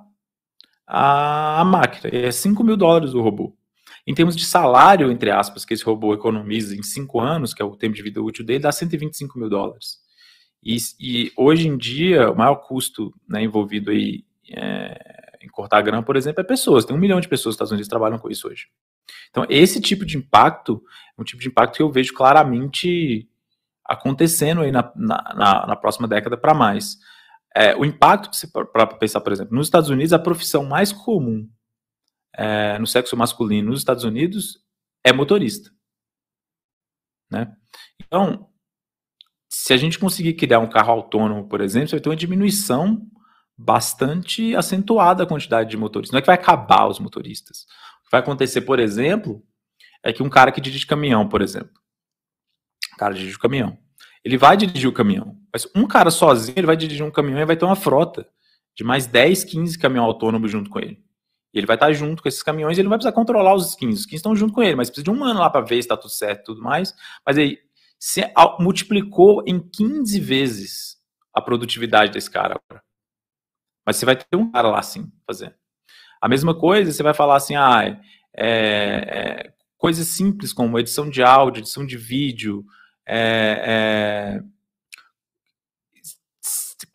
a, 0.87 1.61
a 1.61 1.65
máquina. 1.65 2.15
É 2.15 2.31
5 2.31 2.63
mil 2.63 2.77
dólares 2.77 3.15
o 3.15 3.21
robô. 3.21 3.57
Em 4.07 4.15
termos 4.15 4.37
de 4.37 4.45
salário, 4.45 5.11
entre 5.11 5.31
aspas, 5.31 5.65
que 5.65 5.75
esse 5.75 5.85
robô 5.85 6.15
economiza 6.15 6.77
em 6.77 6.83
5 6.83 7.21
anos, 7.21 7.53
que 7.53 7.61
é 7.61 7.65
o 7.65 7.77
tempo 7.77 7.95
de 7.95 8.03
vida 8.03 8.23
útil 8.23 8.45
dele, 8.45 8.61
dá 8.61 8.71
125 8.71 9.39
mil 9.39 9.49
dólares. 9.49 9.99
E, 10.63 10.77
e 11.01 11.33
hoje 11.37 11.67
em 11.69 11.77
dia, 11.77 12.31
o 12.31 12.37
maior 12.37 12.57
custo 12.57 13.13
né, 13.29 13.43
envolvido 13.43 13.91
aí 13.91 14.25
é, 14.49 15.16
cortar 15.49 15.83
grama, 15.83 16.03
por 16.03 16.17
exemplo, 16.17 16.41
é 16.41 16.45
pessoas. 16.45 16.85
Tem 16.85 16.95
um 16.95 16.99
milhão 16.99 17.21
de 17.21 17.29
pessoas 17.29 17.53
nos 17.53 17.55
Estados 17.55 17.73
Unidos 17.73 17.87
que 17.87 17.91
trabalham 17.91 18.19
com 18.19 18.31
isso 18.31 18.49
hoje. 18.49 18.69
Então, 19.31 19.47
esse 19.49 19.81
tipo 19.81 20.05
de 20.05 20.17
impacto 20.17 20.83
é 21.17 21.21
um 21.21 21.25
tipo 21.25 21.41
de 21.41 21.49
impacto 21.49 21.77
que 21.77 21.83
eu 21.83 21.91
vejo 21.91 22.15
claramente 22.15 23.29
acontecendo 23.85 24.63
aí 24.63 24.73
na, 24.73 24.93
na, 24.97 25.67
na 25.67 25.77
próxima 25.77 26.09
década 26.09 26.37
para 26.37 26.55
mais. 26.55 26.99
é, 27.57 27.75
o 27.75 27.87
impacto 27.87 28.31
para 28.71 28.87
pensar, 28.87 29.23
por 29.23 29.33
exemplo, 29.33 29.55
nos 29.55 29.67
Estados 29.67 29.89
Unidos 29.89 30.13
a 30.13 30.19
profissão 30.19 30.63
mais 30.65 30.93
comum 30.93 31.49
é, 32.35 32.79
no 32.79 32.87
sexo 32.87 33.17
masculino 33.17 33.71
nos 33.71 33.81
Estados 33.81 34.05
Unidos 34.05 34.63
é 35.03 35.11
motorista, 35.11 35.71
né? 37.31 37.57
Então, 37.99 38.51
se 39.49 39.73
a 39.73 39.77
gente 39.79 39.99
conseguir 39.99 40.35
criar 40.35 40.59
um 40.59 40.69
carro 40.69 40.93
autônomo, 40.93 41.49
por 41.49 41.63
exemplo, 41.63 41.89
você 41.89 41.97
vai 41.97 42.03
ter 42.03 42.11
uma 42.11 42.17
diminuição 42.17 43.07
bastante 43.57 44.55
acentuada 44.55 45.25
da 45.25 45.29
quantidade 45.29 45.71
de 45.71 45.77
motoristas. 45.77 46.13
Não 46.13 46.19
é 46.19 46.21
que 46.21 46.27
vai 46.27 46.35
acabar 46.35 46.87
os 46.87 46.99
motoristas. 46.99 47.63
O 48.01 48.05
que 48.05 48.11
vai 48.13 48.21
acontecer, 48.21 48.63
por 48.63 48.79
exemplo, 48.79 49.43
é 50.03 50.13
que 50.13 50.23
um 50.23 50.29
cara 50.29 50.53
que 50.53 50.61
dirige 50.61 50.87
caminhão, 50.87 51.29
por 51.29 51.41
exemplo, 51.41 51.73
um 52.95 52.97
cara 52.97 53.15
dirige 53.15 53.37
o 53.37 53.41
caminhão, 53.41 53.79
ele 54.25 54.37
vai 54.37 54.57
dirigir 54.57 54.89
o 54.89 54.93
caminhão, 54.93 55.37
mas 55.53 55.69
um 55.75 55.87
cara 55.87 56.11
sozinho, 56.11 56.59
ele 56.59 56.67
vai 56.67 56.77
dirigir 56.77 57.05
um 57.05 57.11
caminhão 57.11 57.41
e 57.41 57.45
vai 57.45 57.57
ter 57.57 57.65
uma 57.65 57.77
frota 57.77 58.29
de 58.75 58.85
mais 58.85 59.07
10, 59.07 59.45
15 59.45 59.79
caminhões 59.79 60.09
autônomos 60.09 60.51
junto 60.51 60.69
com 60.69 60.79
ele. 60.79 61.03
E 61.55 61.59
ele 61.59 61.67
vai 61.67 61.77
estar 61.77 61.93
junto 61.93 62.23
com 62.23 62.29
esses 62.29 62.43
caminhões, 62.43 62.77
ele 62.77 62.85
não 62.85 62.91
vai 62.91 62.99
precisar 62.99 63.13
controlar 63.13 63.55
os 63.55 63.75
15, 63.75 64.01
os 64.01 64.05
15 64.05 64.17
estão 64.17 64.37
junto 64.37 64.53
com 64.53 64.63
ele, 64.63 64.77
mas 64.77 64.91
precisa 64.91 65.05
de 65.05 65.11
um 65.11 65.25
ano 65.25 65.41
lá 65.41 65.49
para 65.49 65.63
ver 65.63 65.77
se 65.77 65.81
está 65.81 65.97
tudo 65.97 66.11
certo 66.11 66.41
e 66.41 66.45
tudo 66.45 66.63
mais. 66.63 66.93
Mas 67.25 67.39
aí, 67.39 67.59
se 67.99 68.21
multiplicou 68.59 69.43
em 69.47 69.59
15 69.59 70.21
vezes 70.21 70.97
a 71.33 71.41
produtividade 71.41 72.13
desse 72.13 72.31
cara. 72.31 72.61
Mas 73.87 73.97
você 73.97 74.05
vai 74.05 74.17
ter 74.17 74.37
um 74.37 74.51
cara 74.51 74.69
lá 74.69 74.81
assim 74.81 75.11
fazendo. 75.27 75.55
A 76.21 76.29
mesma 76.29 76.59
coisa, 76.59 76.91
você 76.91 77.03
vai 77.03 77.15
falar 77.15 77.37
assim, 77.37 77.55
ah, 77.55 77.83
é, 77.85 78.47
é, 78.47 79.53
coisas 79.79 80.09
simples 80.09 80.53
como 80.53 80.79
edição 80.79 81.09
de 81.09 81.23
áudio, 81.23 81.61
edição 81.61 81.87
de 81.87 81.97
vídeo, 81.97 82.65
é, 83.07 84.41
é 84.43 84.57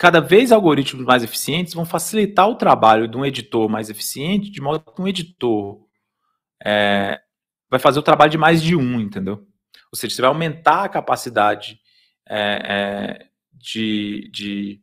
cada 0.02 0.20
vez 0.20 0.52
algoritmos 0.52 1.06
mais 1.06 1.24
eficientes 1.24 1.76
vão 1.76 1.86
facilitar 1.86 2.50
o 2.50 2.56
trabalho 2.56 3.08
de 3.08 3.16
um 3.16 3.24
editor 3.24 3.70
mais 3.70 3.88
eficiente, 3.88 4.50
de 4.50 4.60
modo 4.60 4.80
que 4.80 5.00
um 5.00 5.08
editor 5.08 5.80
é, 6.66 7.22
vai 7.70 7.80
fazer 7.80 8.00
o 8.00 8.04
trabalho 8.04 8.32
de 8.32 8.38
mais 8.38 8.64
de 8.64 8.76
um, 8.76 9.00
entendeu? 9.00 9.46
Ou 9.92 9.98
seja, 9.98 10.16
você 10.16 10.22
vai 10.24 10.30
aumentar 10.30 10.86
a 10.86 10.90
capacidade 10.90 11.80
é, 12.28 12.40
é, 12.40 13.28
de, 13.54 14.28
de, 14.32 14.82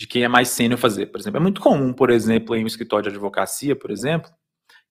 de 0.00 0.06
quem 0.06 0.24
é 0.24 0.28
mais 0.28 0.48
sênior 0.48 0.80
fazer. 0.80 1.06
Por 1.06 1.20
exemplo, 1.20 1.36
é 1.36 1.42
muito 1.42 1.60
comum, 1.60 1.92
por 1.92 2.08
exemplo, 2.08 2.56
em 2.56 2.64
um 2.64 2.66
escritório 2.66 3.02
de 3.02 3.10
advocacia, 3.10 3.76
por 3.76 3.90
exemplo, 3.90 4.30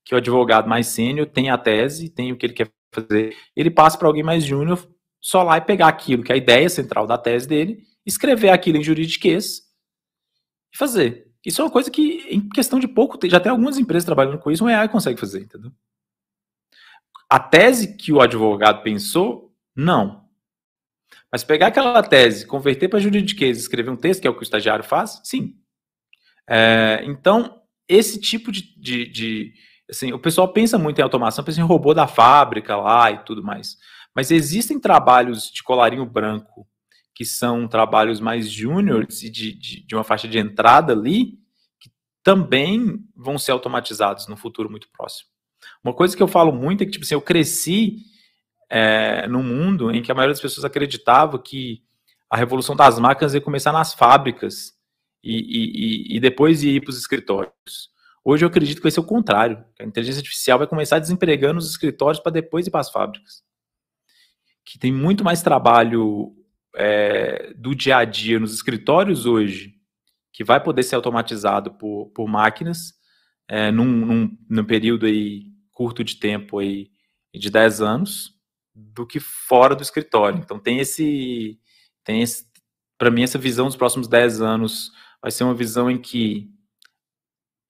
que 0.05 0.13
o 0.13 0.19
advogado 0.19 0.69
mais 0.69 0.85
sênior 0.85 1.25
tem 1.25 1.49
a 1.49 1.57
tese, 1.57 2.09
tem 2.09 2.31
o 2.31 2.37
que 2.37 2.45
ele 2.45 2.53
quer 2.53 2.71
fazer, 2.93 3.35
ele 3.55 3.71
passa 3.71 3.97
para 3.97 4.07
alguém 4.07 4.21
mais 4.21 4.45
júnior 4.45 4.87
só 5.19 5.41
lá 5.41 5.57
e 5.57 5.61
pegar 5.61 5.87
aquilo 5.87 6.21
que 6.23 6.31
é 6.31 6.35
a 6.35 6.37
ideia 6.37 6.69
central 6.69 7.07
da 7.07 7.17
tese 7.17 7.47
dele, 7.47 7.83
escrever 8.05 8.49
aquilo 8.49 8.77
em 8.77 8.83
juridiquês 8.83 9.63
e 10.71 10.77
fazer. 10.77 11.27
Isso 11.43 11.59
é 11.59 11.65
uma 11.65 11.71
coisa 11.71 11.89
que, 11.89 12.27
em 12.29 12.47
questão 12.47 12.79
de 12.79 12.87
pouco 12.87 13.17
tempo, 13.17 13.31
já 13.31 13.39
tem 13.39 13.49
algumas 13.49 13.79
empresas 13.79 14.05
trabalhando 14.05 14.37
com 14.37 14.51
isso, 14.51 14.63
um 14.63 14.67
AI 14.67 14.89
consegue 14.89 15.19
fazer, 15.19 15.41
entendeu? 15.41 15.71
A 17.27 17.39
tese 17.39 17.97
que 17.97 18.13
o 18.13 18.21
advogado 18.21 18.83
pensou 18.83 19.51
não. 19.75 20.28
Mas 21.31 21.43
pegar 21.43 21.67
aquela 21.67 22.01
tese, 22.01 22.45
converter 22.45 22.87
para 22.87 22.99
juridiquês 22.99 23.59
escrever 23.59 23.91
um 23.91 23.95
texto, 23.95 24.21
que 24.21 24.27
é 24.27 24.29
o 24.29 24.33
que 24.33 24.41
o 24.41 24.43
estagiário 24.43 24.83
faz, 24.83 25.21
sim. 25.23 25.55
É, 26.49 27.01
então, 27.05 27.61
esse 27.87 28.19
tipo 28.19 28.51
de, 28.51 28.75
de, 28.79 29.07
de, 29.07 29.53
Assim, 29.89 30.13
o 30.13 30.19
pessoal 30.19 30.53
pensa 30.53 30.77
muito 30.77 30.99
em 30.99 31.01
automação, 31.01 31.43
pensa 31.43 31.59
em 31.59 31.63
robô 31.63 31.93
da 31.93 32.07
fábrica 32.07 32.75
lá 32.75 33.11
e 33.11 33.23
tudo 33.23 33.43
mais. 33.43 33.75
Mas 34.15 34.29
existem 34.29 34.79
trabalhos 34.79 35.51
de 35.51 35.63
colarinho 35.63 36.05
branco, 36.05 36.67
que 37.15 37.25
são 37.25 37.67
trabalhos 37.67 38.19
mais 38.19 38.49
júniores 38.49 39.23
e 39.23 39.29
de, 39.29 39.51
de, 39.51 39.85
de 39.85 39.95
uma 39.95 40.03
faixa 40.03 40.27
de 40.27 40.37
entrada 40.37 40.93
ali, 40.93 41.39
que 41.79 41.91
também 42.23 42.99
vão 43.15 43.39
ser 43.39 43.51
automatizados 43.51 44.27
no 44.27 44.37
futuro 44.37 44.69
muito 44.69 44.87
próximo. 44.95 45.29
Uma 45.83 45.93
coisa 45.93 46.15
que 46.15 46.21
eu 46.21 46.27
falo 46.27 46.51
muito 46.51 46.83
é 46.83 46.85
que, 46.85 46.91
tipo 46.91 47.03
assim, 47.03 47.15
eu 47.15 47.21
cresci 47.21 47.97
é, 48.69 49.27
no 49.27 49.41
mundo 49.41 49.91
em 49.91 50.01
que 50.01 50.11
a 50.11 50.15
maioria 50.15 50.33
das 50.33 50.41
pessoas 50.41 50.63
acreditava 50.63 51.39
que 51.39 51.83
a 52.29 52.37
revolução 52.37 52.75
das 52.75 52.99
máquinas 52.99 53.33
ia 53.33 53.41
começar 53.41 53.71
nas 53.71 53.93
fábricas 53.93 54.73
e, 55.23 56.13
e, 56.13 56.17
e 56.17 56.19
depois 56.19 56.63
ia 56.63 56.73
ir 56.73 56.81
para 56.81 56.91
os 56.91 56.99
escritórios. 56.99 57.89
Hoje 58.23 58.45
eu 58.45 58.49
acredito 58.49 58.77
que 58.77 58.83
vai 58.83 58.91
ser 58.91 58.99
o 58.99 59.05
contrário. 59.05 59.63
a 59.79 59.83
inteligência 59.83 60.19
artificial 60.19 60.59
vai 60.59 60.67
começar 60.67 60.99
desempregando 60.99 61.57
os 61.57 61.69
escritórios 61.69 62.21
para 62.21 62.33
depois 62.33 62.67
ir 62.67 62.71
para 62.71 62.81
as 62.81 62.91
fábricas. 62.91 63.41
Que 64.63 64.77
tem 64.77 64.91
muito 64.91 65.23
mais 65.23 65.41
trabalho 65.41 66.35
é, 66.75 67.53
do 67.55 67.73
dia 67.73 67.97
a 67.97 68.05
dia 68.05 68.39
nos 68.39 68.53
escritórios 68.53 69.25
hoje 69.25 69.73
que 70.31 70.43
vai 70.43 70.61
poder 70.61 70.83
ser 70.83 70.95
automatizado 70.95 71.71
por, 71.73 72.11
por 72.13 72.27
máquinas 72.27 72.93
é, 73.47 73.71
num, 73.71 73.85
num, 73.85 74.37
num 74.47 74.63
período 74.63 75.07
aí 75.07 75.47
curto 75.71 76.03
de 76.03 76.17
tempo 76.17 76.59
aí 76.59 76.91
de 77.33 77.49
10 77.49 77.81
anos 77.81 78.38
do 78.93 79.05
que 79.05 79.19
fora 79.19 79.75
do 79.75 79.83
escritório. 79.83 80.39
Então 80.39 80.59
tem 80.59 80.79
esse, 80.79 81.59
tem 82.03 82.21
esse, 82.21 82.45
para 82.97 83.11
mim 83.11 83.23
essa 83.23 83.37
visão 83.37 83.67
dos 83.67 83.75
próximos 83.75 84.07
10 84.07 84.41
anos 84.41 84.91
vai 85.21 85.31
ser 85.31 85.43
uma 85.43 85.53
visão 85.53 85.89
em 85.89 85.97
que 85.97 86.49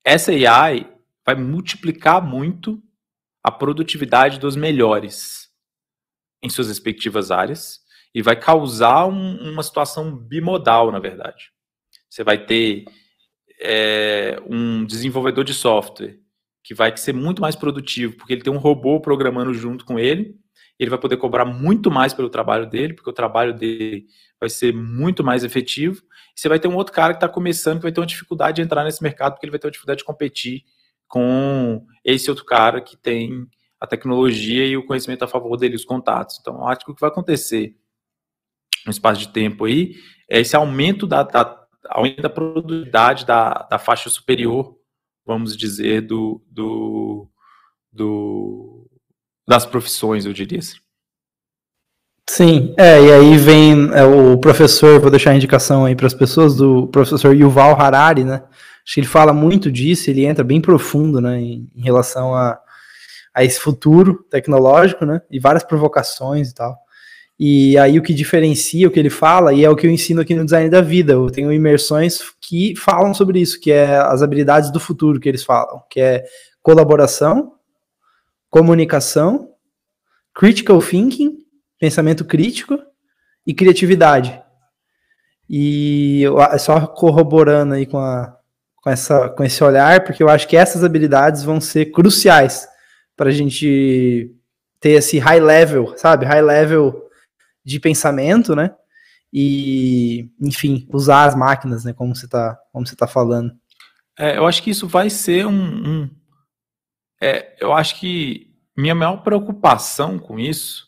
essa 0.04 0.32
AI 0.32 0.92
vai 1.26 1.36
multiplicar 1.36 2.26
muito 2.26 2.82
a 3.44 3.52
produtividade 3.52 4.40
dos 4.40 4.56
melhores 4.56 5.50
em 6.42 6.50
suas 6.50 6.68
respectivas 6.68 7.32
áreas 7.32 7.80
e 8.14 8.22
vai 8.22 8.36
causar 8.36 9.06
um, 9.06 9.52
uma 9.52 9.64
situação 9.64 10.16
bimodal, 10.16 10.92
na 10.92 11.00
verdade. 11.00 11.52
Você 12.10 12.24
vai 12.24 12.44
ter 12.44 12.86
é, 13.62 14.42
um 14.48 14.86
desenvolvedor 14.86 15.44
de 15.44 15.54
software 15.54 16.20
que 16.64 16.74
vai 16.74 16.96
ser 16.98 17.14
muito 17.14 17.42
mais 17.42 17.56
produtivo, 17.56 18.16
porque 18.18 18.34
ele 18.34 18.42
tem 18.42 18.54
um 18.54 18.58
robô 18.58 19.00
programando 19.00 19.54
junto 19.54 19.86
com 19.86 20.00
ele, 20.00 20.36
ele 20.80 20.90
vai 20.90 20.98
poder 20.98 21.18
cobrar 21.18 21.44
muito 21.44 21.92
mais 21.92 22.14
pelo 22.14 22.30
trabalho 22.30 22.66
dele, 22.66 22.94
porque 22.94 23.10
o 23.10 23.14
trabalho 23.14 23.54
dele 23.54 24.08
vai 24.40 24.50
ser 24.50 24.74
muito 24.74 25.24
mais 25.24 25.44
efetivo. 25.44 26.02
Você 26.34 26.48
vai 26.48 26.58
ter 26.58 26.70
um 26.70 26.76
outro 26.76 26.94
cara 26.94 27.14
que 27.14 27.18
está 27.18 27.28
começando, 27.28 27.78
que 27.78 27.84
vai 27.84 27.92
ter 27.92 28.00
uma 28.00 28.08
dificuldade 28.08 28.56
de 28.56 28.62
entrar 28.62 28.86
nesse 28.86 29.04
mercado, 29.04 29.34
porque 29.34 29.46
ele 29.46 29.52
vai 29.52 29.60
ter 29.60 29.68
uma 29.68 29.72
dificuldade 29.72 30.00
de 30.00 30.06
competir 30.06 30.64
com 31.06 31.86
esse 32.06 32.30
outro 32.30 32.46
cara 32.46 32.80
que 32.80 32.96
tem 32.96 33.46
a 33.80 33.86
tecnologia 33.86 34.66
e 34.66 34.78
o 34.78 34.86
conhecimento 34.86 35.24
a 35.24 35.28
favor 35.28 35.58
dele, 35.58 35.76
os 35.76 35.84
contatos. 35.84 36.38
Então, 36.40 36.66
acho 36.68 36.86
que 36.86 36.92
o 36.92 36.96
que 36.96 37.02
vai 37.02 37.10
acontecer 37.10 37.76
no 38.86 38.92
espaço 38.92 39.20
de 39.20 39.30
tempo 39.30 39.66
aí 39.66 39.96
é 40.30 40.40
esse 40.40 40.56
aumento 40.56 41.06
da, 41.06 41.24
da, 41.24 41.68
aumento 41.90 42.22
da 42.22 42.30
produtividade 42.30 43.26
da, 43.26 43.68
da 43.70 43.78
faixa 43.78 44.10
superior, 44.10 44.78
vamos 45.26 45.58
dizer, 45.58 46.02
do, 46.02 46.42
do, 46.50 47.30
do 47.92 48.89
das 49.50 49.66
profissões, 49.66 50.28
eu 50.28 50.32
diria 50.32 50.60
assim. 50.60 50.78
Sim, 52.30 52.76
é, 52.78 53.02
e 53.02 53.12
aí 53.12 53.38
vem 53.38 53.90
é, 53.92 54.04
o 54.04 54.38
professor, 54.38 55.00
vou 55.00 55.10
deixar 55.10 55.32
a 55.32 55.36
indicação 55.36 55.86
aí 55.86 55.96
para 55.96 56.06
as 56.06 56.14
pessoas, 56.14 56.56
do 56.56 56.86
professor 56.86 57.36
Yuval 57.36 57.76
Harari, 57.82 58.24
né? 58.24 58.44
Acho 58.86 58.94
que 58.94 59.00
ele 59.00 59.08
fala 59.08 59.34
muito 59.34 59.72
disso, 59.72 60.08
ele 60.12 60.24
entra 60.24 60.44
bem 60.44 60.62
profundo, 60.62 61.20
né, 61.20 61.42
em, 61.42 61.68
em 61.76 61.82
relação 61.82 62.36
a, 62.36 62.60
a 63.34 63.44
esse 63.44 63.60
futuro 63.60 64.24
tecnológico, 64.30 65.04
né, 65.04 65.20
e 65.32 65.40
várias 65.40 65.64
provocações 65.64 66.52
e 66.52 66.54
tal. 66.54 66.78
E 67.40 67.76
aí 67.80 67.98
o 67.98 68.04
que 68.04 68.14
diferencia 68.14 68.88
o 68.88 68.92
que 68.92 69.00
ele 69.00 69.10
fala, 69.10 69.52
e 69.52 69.66
é 69.66 69.70
o 69.70 69.76
que 69.76 69.88
eu 69.88 69.92
ensino 69.92 70.22
aqui 70.22 70.36
no 70.36 70.46
Design 70.46 70.70
da 70.70 70.82
Vida, 70.82 71.14
eu 71.14 71.28
tenho 71.32 71.52
imersões 71.52 72.20
que 72.40 72.76
falam 72.76 73.16
sobre 73.16 73.40
isso, 73.42 73.60
que 73.60 73.72
é 73.72 73.98
as 73.98 74.22
habilidades 74.22 74.72
do 74.72 74.80
futuro 74.80 75.20
que 75.20 75.28
eles 75.28 75.44
falam, 75.44 75.82
que 75.90 76.00
é 76.00 76.24
colaboração, 76.62 77.59
comunicação, 78.50 79.54
critical 80.34 80.82
thinking, 80.82 81.38
pensamento 81.80 82.26
crítico 82.26 82.80
e 83.46 83.54
criatividade. 83.54 84.42
E 85.50 86.24
é 86.52 86.58
só 86.58 86.86
corroborando 86.86 87.74
aí 87.74 87.86
com, 87.86 87.98
a, 87.98 88.38
com, 88.76 88.90
essa, 88.90 89.30
com 89.30 89.44
esse 89.44 89.64
olhar, 89.64 90.04
porque 90.04 90.22
eu 90.22 90.30
acho 90.30 90.48
que 90.48 90.56
essas 90.56 90.84
habilidades 90.84 91.44
vão 91.44 91.60
ser 91.60 91.92
cruciais 91.92 92.68
para 93.16 93.30
a 93.30 93.34
gente 93.34 94.32
ter 94.80 94.92
esse 94.92 95.18
high 95.18 95.40
level, 95.40 95.98
sabe? 95.98 96.26
High 96.26 96.42
level 96.42 97.10
de 97.66 97.80
pensamento, 97.80 98.56
né? 98.56 98.74
E, 99.32 100.30
enfim, 100.42 100.88
usar 100.92 101.26
as 101.26 101.36
máquinas, 101.36 101.84
né? 101.84 101.94
Como 101.94 102.16
você 102.16 102.26
está 102.26 102.58
como 102.72 102.86
você 102.86 102.96
tá 102.96 103.08
falando. 103.08 103.52
É, 104.18 104.38
eu 104.38 104.46
acho 104.46 104.62
que 104.62 104.70
isso 104.70 104.88
vai 104.88 105.10
ser 105.10 105.46
um, 105.46 105.52
um 105.52 106.10
é, 107.22 107.56
eu 107.60 107.74
acho 107.74 108.00
que 108.00 108.50
minha 108.76 108.96
maior 108.96 109.18
preocupação 109.18 110.18
com 110.18 110.40
isso 110.40 110.88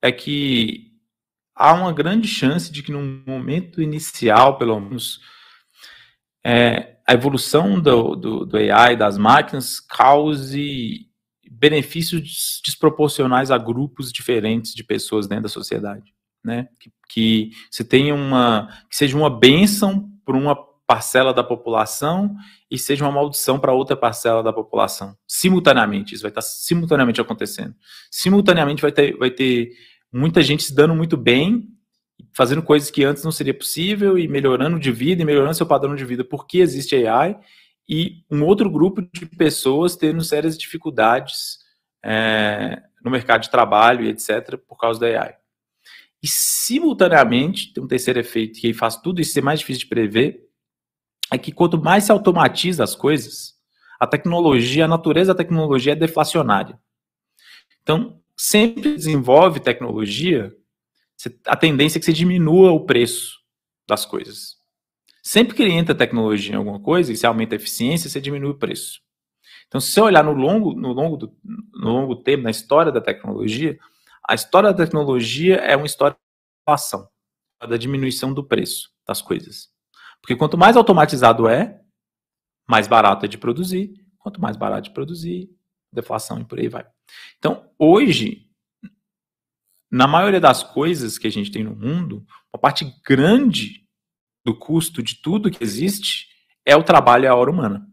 é 0.00 0.12
que 0.12 0.92
há 1.54 1.72
uma 1.72 1.92
grande 1.92 2.28
chance 2.28 2.70
de 2.70 2.82
que 2.82 2.92
no 2.92 3.02
momento 3.26 3.82
inicial, 3.82 4.56
pelo 4.56 4.78
menos, 4.78 5.20
é, 6.44 6.96
a 7.06 7.14
evolução 7.14 7.80
do, 7.80 8.14
do, 8.14 8.46
do 8.46 8.56
AI, 8.56 8.96
das 8.96 9.18
máquinas, 9.18 9.80
cause 9.80 11.08
benefícios 11.50 12.60
desproporcionais 12.64 13.50
a 13.50 13.58
grupos 13.58 14.12
diferentes 14.12 14.72
de 14.72 14.84
pessoas 14.84 15.26
dentro 15.26 15.44
da 15.44 15.48
sociedade, 15.48 16.14
né? 16.44 16.68
Que, 16.78 16.92
que 17.08 17.50
você 17.70 17.82
tenha 17.82 18.14
uma, 18.14 18.68
que 18.88 18.96
seja 18.96 19.16
uma 19.16 19.30
bênção 19.30 20.08
para 20.24 20.36
uma 20.36 20.54
parcela 20.88 21.34
da 21.34 21.44
população 21.44 22.34
e 22.70 22.78
seja 22.78 23.04
uma 23.04 23.12
maldição 23.12 23.60
para 23.60 23.74
outra 23.74 23.94
parcela 23.94 24.42
da 24.42 24.54
população. 24.54 25.14
Simultaneamente, 25.28 26.14
isso 26.14 26.22
vai 26.22 26.30
estar 26.30 26.40
simultaneamente 26.40 27.20
acontecendo. 27.20 27.74
Simultaneamente 28.10 28.80
vai 28.80 28.90
ter, 28.90 29.14
vai 29.18 29.30
ter 29.30 29.70
muita 30.10 30.42
gente 30.42 30.62
se 30.62 30.74
dando 30.74 30.94
muito 30.94 31.14
bem, 31.14 31.68
fazendo 32.32 32.62
coisas 32.62 32.90
que 32.90 33.04
antes 33.04 33.22
não 33.22 33.30
seria 33.30 33.52
possível 33.52 34.18
e 34.18 34.26
melhorando 34.26 34.80
de 34.80 34.90
vida 34.90 35.20
e 35.20 35.26
melhorando 35.26 35.52
seu 35.52 35.66
padrão 35.66 35.94
de 35.94 36.06
vida 36.06 36.24
porque 36.24 36.58
existe 36.58 37.06
AI 37.06 37.38
e 37.86 38.24
um 38.30 38.42
outro 38.42 38.70
grupo 38.70 39.02
de 39.02 39.26
pessoas 39.26 39.94
tendo 39.94 40.24
sérias 40.24 40.56
dificuldades 40.56 41.58
é, 42.02 42.82
no 43.04 43.10
mercado 43.10 43.42
de 43.42 43.50
trabalho 43.50 44.06
e 44.06 44.08
etc 44.08 44.56
por 44.66 44.78
causa 44.78 44.98
da 44.98 45.06
AI. 45.06 45.34
E 46.22 46.26
simultaneamente 46.26 47.74
tem 47.74 47.84
um 47.84 47.86
terceiro 47.86 48.18
efeito 48.18 48.58
que 48.58 48.72
faz 48.72 48.96
tudo 48.96 49.20
isso 49.20 49.34
ser 49.34 49.42
mais 49.42 49.60
difícil 49.60 49.80
de 49.80 49.88
prever, 49.88 50.47
é 51.32 51.38
que 51.38 51.52
quanto 51.52 51.80
mais 51.80 52.04
se 52.04 52.12
automatiza 52.12 52.84
as 52.84 52.94
coisas, 52.94 53.54
a 53.98 54.06
tecnologia, 54.06 54.84
a 54.84 54.88
natureza 54.88 55.34
da 55.34 55.38
tecnologia 55.38 55.92
é 55.92 55.96
deflacionária. 55.96 56.78
Então, 57.82 58.20
sempre 58.36 58.94
desenvolve 58.94 59.60
tecnologia, 59.60 60.54
a 61.46 61.56
tendência 61.56 61.98
é 61.98 62.00
que 62.00 62.06
você 62.06 62.12
diminua 62.12 62.70
o 62.70 62.84
preço 62.86 63.38
das 63.86 64.06
coisas. 64.06 64.56
Sempre 65.22 65.54
que 65.54 65.64
entra 65.64 65.94
tecnologia 65.94 66.54
em 66.54 66.56
alguma 66.56 66.80
coisa 66.80 67.12
e 67.12 67.16
se 67.16 67.26
aumenta 67.26 67.54
a 67.54 67.56
eficiência, 67.56 68.08
você 68.08 68.20
diminui 68.20 68.50
o 68.50 68.58
preço. 68.58 69.00
Então, 69.66 69.80
se 69.80 69.92
você 69.92 70.00
olhar 70.00 70.24
no 70.24 70.32
longo, 70.32 70.72
no 70.74 70.92
longo, 70.92 71.16
do, 71.16 71.36
no 71.44 71.92
longo 71.92 72.16
tempo, 72.16 72.44
na 72.44 72.50
história 72.50 72.90
da 72.90 73.00
tecnologia, 73.00 73.78
a 74.26 74.34
história 74.34 74.72
da 74.72 74.84
tecnologia 74.84 75.56
é 75.56 75.76
uma 75.76 75.86
história 75.86 76.16
da 76.66 76.74
ação, 76.74 77.08
da 77.60 77.76
diminuição 77.76 78.32
do 78.32 78.44
preço 78.44 78.90
das 79.06 79.20
coisas. 79.20 79.68
Porque 80.28 80.36
quanto 80.36 80.58
mais 80.58 80.76
automatizado 80.76 81.48
é, 81.48 81.80
mais 82.68 82.86
barato 82.86 83.24
é 83.24 83.28
de 83.28 83.38
produzir. 83.38 83.94
Quanto 84.18 84.42
mais 84.42 84.58
barato 84.58 84.82
de 84.82 84.90
produzir, 84.90 85.48
deflação 85.90 86.38
e 86.38 86.44
por 86.44 86.58
aí 86.58 86.68
vai. 86.68 86.86
Então, 87.38 87.70
hoje, 87.78 88.46
na 89.90 90.06
maioria 90.06 90.38
das 90.38 90.62
coisas 90.62 91.16
que 91.16 91.26
a 91.26 91.30
gente 91.30 91.50
tem 91.50 91.64
no 91.64 91.74
mundo, 91.74 92.26
uma 92.52 92.60
parte 92.60 92.84
grande 93.02 93.88
do 94.44 94.54
custo 94.54 95.02
de 95.02 95.14
tudo 95.14 95.50
que 95.50 95.64
existe 95.64 96.28
é 96.62 96.76
o 96.76 96.84
trabalho 96.84 97.24
e 97.24 97.26
a 97.26 97.34
hora 97.34 97.50
humana. 97.50 97.88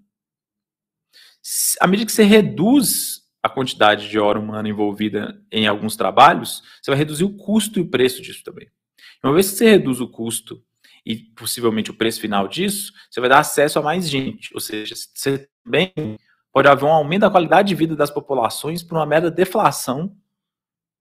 À 1.79 1.87
medida 1.87 2.05
que 2.05 2.11
você 2.11 2.25
reduz 2.25 3.21
a 3.41 3.47
quantidade 3.47 4.09
de 4.09 4.19
hora 4.19 4.37
humana 4.37 4.67
envolvida 4.67 5.41
em 5.49 5.67
alguns 5.67 5.95
trabalhos, 5.95 6.61
você 6.81 6.91
vai 6.91 6.97
reduzir 6.97 7.23
o 7.23 7.37
custo 7.37 7.79
e 7.79 7.81
o 7.81 7.89
preço 7.89 8.21
disso 8.21 8.43
também. 8.43 8.69
Uma 9.23 9.33
vez 9.33 9.51
que 9.51 9.55
você 9.55 9.69
reduz 9.69 10.01
o 10.01 10.09
custo 10.09 10.61
e 11.05 11.15
possivelmente 11.17 11.91
o 11.91 11.93
preço 11.93 12.19
final 12.19 12.47
disso, 12.47 12.91
você 13.09 13.19
vai 13.19 13.29
dar 13.29 13.39
acesso 13.39 13.77
a 13.77 13.81
mais 13.81 14.09
gente. 14.09 14.53
Ou 14.53 14.59
seja, 14.59 14.95
você 14.95 15.47
também 15.63 15.93
pode 16.51 16.67
haver 16.67 16.85
um 16.85 16.91
aumento 16.91 17.21
da 17.21 17.29
qualidade 17.29 17.67
de 17.67 17.75
vida 17.75 17.95
das 17.95 18.09
populações 18.09 18.81
por 18.81 18.97
uma 18.97 19.05
mera 19.05 19.29
deflação 19.29 20.15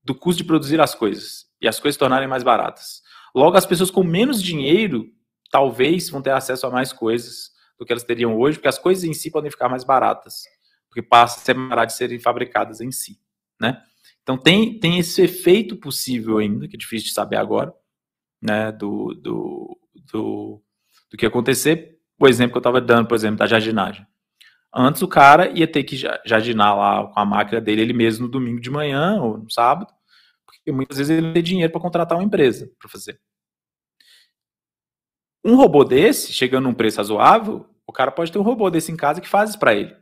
do 0.03 0.15
custo 0.15 0.43
de 0.43 0.47
produzir 0.47 0.81
as 0.81 0.95
coisas 0.95 1.47
e 1.61 1.67
as 1.67 1.81
coisas 1.81 1.95
se 1.95 1.99
tornarem 1.99 2.29
mais 2.29 2.43
baratas. 2.43 3.03
Logo, 3.35 3.57
as 3.57 3.65
pessoas 3.65 3.91
com 3.91 4.05
menos 4.05 4.43
dinheiro 4.43 5.11
talvez 5.51 6.11
vão 6.11 6.21
ter 6.21 6.33
acesso 6.33 6.67
a 6.67 6.71
mais 6.71 6.93
coisas 6.93 7.51
do 7.79 7.87
que 7.87 7.93
elas 7.93 8.05
teriam 8.05 8.37
hoje, 8.37 8.59
porque 8.59 8.69
as 8.69 8.79
coisas 8.79 9.05
em 9.05 9.15
si 9.15 9.31
podem 9.31 9.51
ficar 9.51 9.69
mais 9.69 9.85
baratas, 9.85 10.43
porque 10.89 11.03
passa 11.03 11.41
a 11.41 11.45
ser 11.45 11.55
barato 11.55 11.93
de 11.93 11.97
serem 11.97 12.19
fabricadas 12.19 12.81
em 12.81 12.93
si, 12.93 13.19
né? 13.61 13.83
Então 14.23 14.37
tem, 14.37 14.79
tem 14.79 14.99
esse 14.99 15.23
efeito 15.23 15.77
possível 15.77 16.39
ainda, 16.39 16.69
que 16.69 16.77
é 16.77 16.79
difícil 16.79 17.09
de 17.09 17.15
saber 17.15 17.37
agora, 17.37 17.73
né, 18.41 18.73
do, 18.73 19.15
do, 19.15 19.79
do, 20.13 20.63
do 21.11 21.17
que 21.17 21.27
acontecer. 21.27 21.99
O 22.19 22.29
exemplo 22.29 22.53
que 22.53 22.59
eu 22.59 22.61
estava 22.61 22.81
dando, 22.81 23.09
por 23.09 23.15
exemplo, 23.15 23.39
da 23.39 23.47
jardinagem. 23.47 24.07
Antes 24.75 25.03
o 25.03 25.09
cara 25.09 25.49
ia 25.57 25.69
ter 25.69 25.85
que 25.85 25.97
jardinar 25.97 26.77
lá 26.77 27.07
com 27.07 27.21
a 27.21 27.25
máquina 27.25 27.61
dele 27.61 27.83
ele 27.83 27.93
mesmo 27.93 28.27
no 28.27 28.31
domingo 28.31 28.61
de 28.61 28.71
manhã 28.71 29.23
ou 29.23 29.39
no 29.39 29.51
sábado, 29.51 29.93
porque 30.45 30.73
muitas 30.73 30.99
vezes 30.99 31.11
ele 31.11 31.27
não 31.27 31.33
tem 31.33 31.43
dinheiro 31.43 31.73
para 31.73 31.81
contratar 31.81 32.19
uma 32.19 32.25
empresa 32.25 32.69
para 32.79 32.89
fazer. 32.89 33.21
Um 35.45 35.57
robô 35.57 35.85
desse, 35.85 36.33
chegando 36.33 36.65
num 36.65 36.75
preço 36.75 36.97
razoável, 36.97 37.69
o 37.87 37.93
cara 37.93 38.11
pode 38.11 38.33
ter 38.33 38.39
um 38.39 38.43
robô 38.43 38.71
desse 38.71 38.91
em 38.91 38.97
casa 38.97 39.21
que 39.21 39.29
faz 39.29 39.51
isso 39.51 39.59
para 39.59 39.75
ele. 39.75 39.95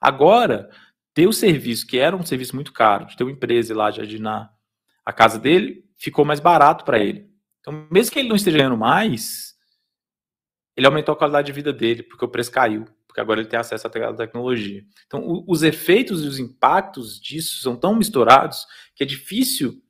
Agora, 0.00 0.68
ter 1.14 1.26
o 1.26 1.32
serviço, 1.32 1.86
que 1.86 1.96
era 1.96 2.14
um 2.14 2.26
serviço 2.26 2.54
muito 2.54 2.72
caro, 2.72 3.06
de 3.06 3.16
ter 3.16 3.24
uma 3.24 3.32
empresa 3.32 3.74
lá 3.74 3.90
jardinar 3.90 4.52
a 5.04 5.12
casa 5.12 5.38
dele, 5.38 5.84
ficou 5.96 6.24
mais 6.24 6.40
barato 6.40 6.84
para 6.84 6.98
ele. 6.98 7.30
Então, 7.64 7.88
mesmo 7.90 8.12
que 8.12 8.18
ele 8.18 8.28
não 8.28 8.36
esteja 8.36 8.58
ganhando 8.58 8.76
mais, 8.76 9.54
ele 10.76 10.86
aumentou 10.86 11.14
a 11.14 11.16
qualidade 11.16 11.46
de 11.46 11.52
vida 11.52 11.72
dele, 11.72 12.02
porque 12.02 12.22
o 12.22 12.28
preço 12.28 12.52
caiu, 12.52 12.84
porque 13.06 13.22
agora 13.22 13.40
ele 13.40 13.48
tem 13.48 13.58
acesso 13.58 13.86
à 13.86 13.90
tecnologia. 13.90 14.84
Então, 15.06 15.24
o, 15.24 15.44
os 15.48 15.62
efeitos 15.62 16.22
e 16.22 16.28
os 16.28 16.38
impactos 16.38 17.18
disso 17.18 17.62
são 17.62 17.74
tão 17.74 17.94
misturados 17.94 18.66
que 18.94 19.02
é 19.02 19.06
difícil 19.06 19.80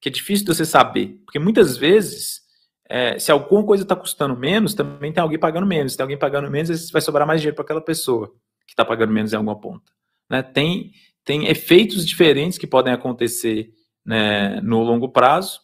que 0.00 0.08
é 0.08 0.12
difícil 0.12 0.46
você 0.46 0.64
saber, 0.64 1.20
porque 1.26 1.38
muitas 1.38 1.76
vezes 1.76 2.40
é, 2.88 3.18
se 3.18 3.30
alguma 3.30 3.62
coisa 3.66 3.82
está 3.82 3.94
custando 3.94 4.34
menos, 4.34 4.72
também 4.72 5.12
tem 5.12 5.22
alguém 5.22 5.38
pagando 5.38 5.66
menos. 5.66 5.92
Se 5.92 5.98
tem 5.98 6.04
alguém 6.04 6.18
pagando 6.18 6.50
menos, 6.50 6.90
vai 6.90 7.02
sobrar 7.02 7.26
mais 7.26 7.42
dinheiro 7.42 7.54
para 7.54 7.64
aquela 7.64 7.82
pessoa 7.82 8.28
que 8.66 8.72
está 8.72 8.82
pagando 8.82 9.12
menos 9.12 9.32
em 9.32 9.36
alguma 9.36 9.60
ponta. 9.60 9.92
Né? 10.28 10.42
Tem, 10.42 10.92
tem 11.22 11.48
efeitos 11.48 12.06
diferentes 12.06 12.56
que 12.56 12.66
podem 12.66 12.94
acontecer 12.94 13.74
né, 14.06 14.60
no 14.62 14.82
longo 14.82 15.10
prazo 15.10 15.60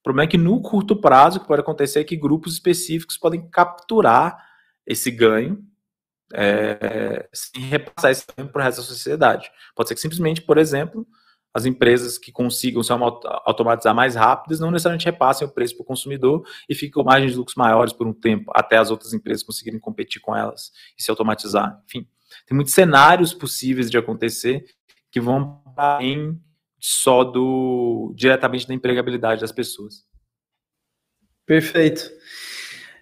o 0.00 0.02
problema 0.02 0.24
é 0.24 0.30
que 0.30 0.38
no 0.38 0.60
curto 0.62 0.96
prazo, 0.96 1.38
o 1.38 1.40
que 1.42 1.46
pode 1.46 1.60
acontecer 1.60 2.00
é 2.00 2.04
que 2.04 2.16
grupos 2.16 2.54
específicos 2.54 3.18
podem 3.18 3.48
capturar 3.50 4.36
esse 4.86 5.10
ganho 5.10 5.62
é, 6.32 7.28
sem 7.32 7.62
repassar 7.62 8.10
esse 8.10 8.24
ganho 8.34 8.48
para 8.48 8.60
o 8.60 8.64
resto 8.64 8.80
da 8.80 8.86
sociedade. 8.86 9.50
Pode 9.74 9.88
ser 9.88 9.94
que 9.94 10.00
simplesmente, 10.00 10.40
por 10.40 10.56
exemplo, 10.56 11.06
as 11.52 11.66
empresas 11.66 12.16
que 12.16 12.32
consigam 12.32 12.82
se 12.82 12.92
automatizar 12.92 13.94
mais 13.94 14.14
rápidas 14.14 14.60
não 14.60 14.70
necessariamente 14.70 15.04
repassem 15.04 15.46
o 15.46 15.50
preço 15.50 15.76
para 15.76 15.82
o 15.82 15.86
consumidor 15.86 16.46
e 16.68 16.74
ficam 16.74 17.02
margens 17.02 17.32
de 17.32 17.38
lucros 17.38 17.56
maiores 17.56 17.92
por 17.92 18.06
um 18.06 18.12
tempo, 18.12 18.50
até 18.54 18.78
as 18.78 18.90
outras 18.90 19.12
empresas 19.12 19.42
conseguirem 19.42 19.80
competir 19.80 20.20
com 20.20 20.34
elas 20.34 20.72
e 20.96 21.02
se 21.02 21.10
automatizar. 21.10 21.78
Enfim, 21.86 22.06
tem 22.46 22.54
muitos 22.54 22.72
cenários 22.72 23.34
possíveis 23.34 23.90
de 23.90 23.98
acontecer 23.98 24.64
que 25.10 25.20
vão 25.20 25.60
em 26.00 26.40
só 26.80 27.22
do 27.22 28.12
diretamente 28.16 28.66
da 28.66 28.74
empregabilidade 28.74 29.40
das 29.40 29.52
pessoas. 29.52 30.04
Perfeito. 31.46 32.10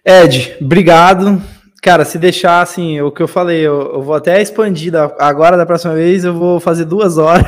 Ed, 0.03 0.57
obrigado. 0.59 1.41
Cara, 1.81 2.03
se 2.03 2.17
deixar 2.17 2.61
assim, 2.61 2.99
o 2.99 3.09
que 3.09 3.21
eu 3.21 3.27
falei, 3.27 3.59
eu, 3.59 3.93
eu 3.93 4.01
vou 4.01 4.13
até 4.13 4.41
expandir 4.41 4.91
da, 4.91 5.15
agora 5.17 5.55
da 5.55 5.65
próxima 5.65 5.93
vez, 5.93 6.25
eu 6.25 6.33
vou 6.33 6.59
fazer 6.59 6.83
duas 6.83 7.17
horas 7.17 7.45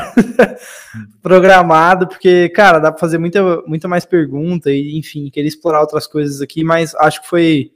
programado, 1.21 2.07
porque, 2.07 2.47
cara, 2.49 2.79
dá 2.79 2.91
para 2.91 2.99
fazer 2.99 3.17
muita, 3.17 3.61
muita 3.67 3.89
mais 3.89 4.05
pergunta 4.05 4.71
e, 4.71 4.97
enfim, 4.97 5.29
querer 5.29 5.47
explorar 5.47 5.81
outras 5.81 6.07
coisas 6.07 6.39
aqui, 6.39 6.63
mas 6.63 6.95
acho 6.95 7.21
que 7.21 7.27
foi 7.27 7.71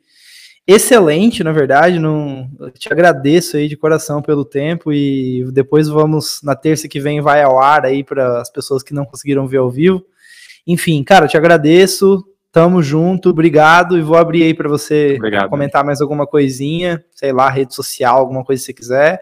excelente, 0.67 1.43
na 1.43 1.51
verdade. 1.51 1.99
Não, 1.99 2.49
eu 2.59 2.71
te 2.71 2.91
agradeço 2.91 3.57
aí 3.57 3.67
de 3.67 3.77
coração 3.77 4.21
pelo 4.21 4.45
tempo 4.45 4.91
e 4.91 5.45
depois 5.51 5.87
vamos 5.87 6.39
na 6.43 6.55
terça 6.55 6.87
que 6.87 6.99
vem 6.99 7.21
vai 7.21 7.43
ao 7.43 7.61
ar 7.61 7.85
aí 7.85 8.03
para 8.03 8.41
as 8.41 8.49
pessoas 8.49 8.83
que 8.83 8.93
não 8.93 9.05
conseguiram 9.05 9.47
ver 9.47 9.57
ao 9.57 9.69
vivo. 9.69 10.03
Enfim, 10.65 11.03
cara, 11.03 11.25
eu 11.25 11.29
te 11.29 11.37
agradeço. 11.37 12.23
Tamo 12.51 12.81
junto, 12.81 13.29
obrigado 13.29 13.97
e 13.97 14.01
vou 14.01 14.15
abrir 14.15 14.43
aí 14.43 14.53
para 14.53 14.69
você 14.69 15.15
obrigado. 15.17 15.49
comentar 15.49 15.83
mais 15.83 15.99
alguma 15.99 16.25
coisinha, 16.25 17.03
sei 17.11 17.33
lá, 17.33 17.49
rede 17.49 17.75
social, 17.75 18.17
alguma 18.17 18.45
coisa 18.45 18.61
que 18.61 18.65
você 18.67 18.73
quiser. 18.73 19.21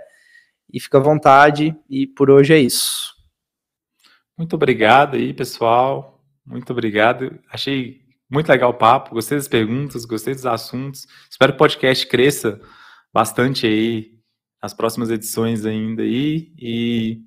E 0.71 0.79
fica 0.79 0.99
à 0.99 1.01
vontade. 1.01 1.75
E 1.89 2.05
por 2.05 2.29
hoje 2.29 2.53
é 2.53 2.59
isso. 2.59 3.15
Muito 4.37 4.55
obrigado 4.55 5.15
aí, 5.15 5.33
pessoal. 5.33 6.23
Muito 6.45 6.71
obrigado. 6.71 7.39
Achei 7.51 8.02
muito 8.34 8.49
legal 8.49 8.71
o 8.71 8.73
papo, 8.73 9.13
gostei 9.13 9.38
das 9.38 9.47
perguntas, 9.47 10.05
gostei 10.05 10.34
dos 10.34 10.45
assuntos. 10.45 11.05
Espero 11.29 11.51
que 11.51 11.57
o 11.57 11.59
podcast 11.59 12.07
cresça 12.07 12.59
bastante 13.13 13.67
aí 13.67 14.19
nas 14.61 14.73
próximas 14.73 15.11
edições 15.11 15.65
ainda 15.65 16.01
aí 16.01 16.51
e 16.57 17.21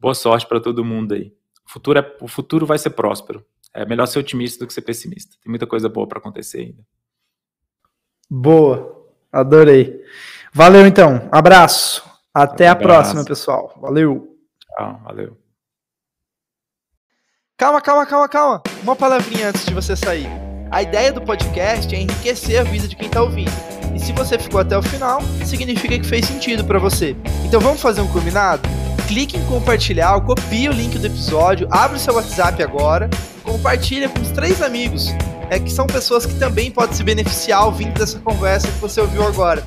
boa 0.00 0.14
sorte 0.14 0.46
para 0.46 0.60
todo 0.60 0.84
mundo 0.84 1.14
aí. 1.14 1.32
O 1.64 1.70
futuro, 1.70 1.98
é, 2.00 2.16
o 2.20 2.26
futuro 2.26 2.66
vai 2.66 2.76
ser 2.76 2.90
próspero. 2.90 3.46
É 3.72 3.86
melhor 3.86 4.06
ser 4.06 4.18
otimista 4.18 4.64
do 4.64 4.66
que 4.66 4.74
ser 4.74 4.82
pessimista. 4.82 5.36
Tem 5.40 5.48
muita 5.48 5.66
coisa 5.66 5.88
boa 5.88 6.08
para 6.08 6.18
acontecer 6.18 6.58
ainda. 6.58 6.84
Boa, 8.28 9.06
adorei. 9.30 10.02
Valeu 10.52 10.86
então, 10.86 11.28
abraço. 11.30 12.02
Até 12.34 12.68
um 12.68 12.72
a 12.72 12.76
próxima, 12.76 13.24
pessoal. 13.24 13.78
Valeu. 13.80 14.36
Tchau, 14.58 15.00
valeu. 15.04 15.41
Calma, 17.62 17.80
calma, 17.80 18.04
calma, 18.04 18.28
calma. 18.28 18.62
Uma 18.82 18.96
palavrinha 18.96 19.50
antes 19.50 19.64
de 19.64 19.72
você 19.72 19.94
sair. 19.94 20.26
A 20.68 20.82
ideia 20.82 21.12
do 21.12 21.22
podcast 21.22 21.94
é 21.94 22.00
enriquecer 22.00 22.58
a 22.58 22.64
vida 22.64 22.88
de 22.88 22.96
quem 22.96 23.06
está 23.06 23.22
ouvindo. 23.22 23.52
E 23.94 24.00
se 24.00 24.12
você 24.12 24.36
ficou 24.36 24.58
até 24.58 24.76
o 24.76 24.82
final, 24.82 25.20
significa 25.44 25.96
que 25.96 26.04
fez 26.04 26.26
sentido 26.26 26.64
para 26.64 26.80
você. 26.80 27.16
Então 27.44 27.60
vamos 27.60 27.80
fazer 27.80 28.00
um 28.00 28.08
combinado? 28.08 28.68
Clique 29.12 29.36
em 29.36 29.44
compartilhar, 29.44 30.18
copie 30.22 30.70
o 30.70 30.72
link 30.72 30.98
do 30.98 31.06
episódio, 31.06 31.68
abre 31.70 31.98
o 31.98 32.00
seu 32.00 32.14
WhatsApp 32.14 32.62
agora, 32.62 33.10
compartilha 33.44 34.08
com 34.08 34.18
os 34.22 34.30
três 34.30 34.62
amigos 34.62 35.10
é 35.50 35.58
que 35.58 35.70
são 35.70 35.86
pessoas 35.86 36.24
que 36.24 36.32
também 36.36 36.70
podem 36.70 36.96
se 36.96 37.02
beneficiar 37.04 37.66
ouvindo 37.66 37.92
dessa 37.92 38.18
conversa 38.20 38.68
que 38.68 38.78
você 38.78 39.02
ouviu 39.02 39.22
agora. 39.26 39.62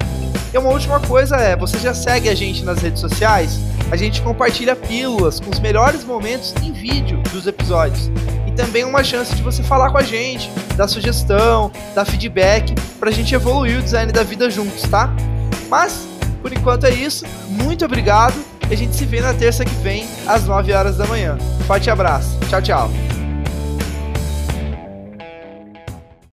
E 0.52 0.58
uma 0.58 0.72
última 0.72 1.00
coisa 1.00 1.36
é, 1.36 1.56
você 1.56 1.78
já 1.78 1.94
segue 1.94 2.28
a 2.28 2.34
gente 2.34 2.64
nas 2.64 2.82
redes 2.82 3.00
sociais? 3.00 3.60
A 3.92 3.96
gente 3.96 4.20
compartilha 4.24 4.76
pílulas 4.76 5.40
com 5.40 5.52
os 5.52 5.60
melhores 5.60 6.04
momentos 6.04 6.52
em 6.64 6.72
vídeo 6.72 7.22
dos 7.32 7.46
episódios. 7.46 8.10
E 8.48 8.52
também 8.54 8.84
uma 8.84 9.04
chance 9.04 9.36
de 9.36 9.44
você 9.44 9.62
falar 9.62 9.92
com 9.92 10.00
a 10.00 10.04
gente, 10.04 10.50
dar 10.76 10.88
sugestão, 10.88 11.72
dar 11.94 12.04
feedback, 12.04 12.74
pra 13.00 13.12
gente 13.12 13.36
evoluir 13.36 13.78
o 13.78 13.84
design 13.84 14.12
da 14.12 14.24
vida 14.24 14.50
juntos, 14.50 14.82
tá? 14.90 15.14
Mas, 15.70 16.08
por 16.42 16.52
enquanto 16.52 16.86
é 16.86 16.92
isso. 16.96 17.28
Muito 17.48 17.86
obrigado. 17.86 18.55
E 18.70 18.74
a 18.74 18.78
gente 18.78 18.96
se 18.96 19.06
vê 19.06 19.22
na 19.22 19.34
terça 19.34 19.64
que 19.64 19.76
vem, 19.76 20.08
às 20.26 20.46
9 20.46 20.74
horas 20.74 20.98
da 20.98 21.06
manhã. 21.06 21.38
Forte 21.68 21.90
abraço. 21.90 22.38
Tchau, 22.50 22.62
tchau. 22.62 23.15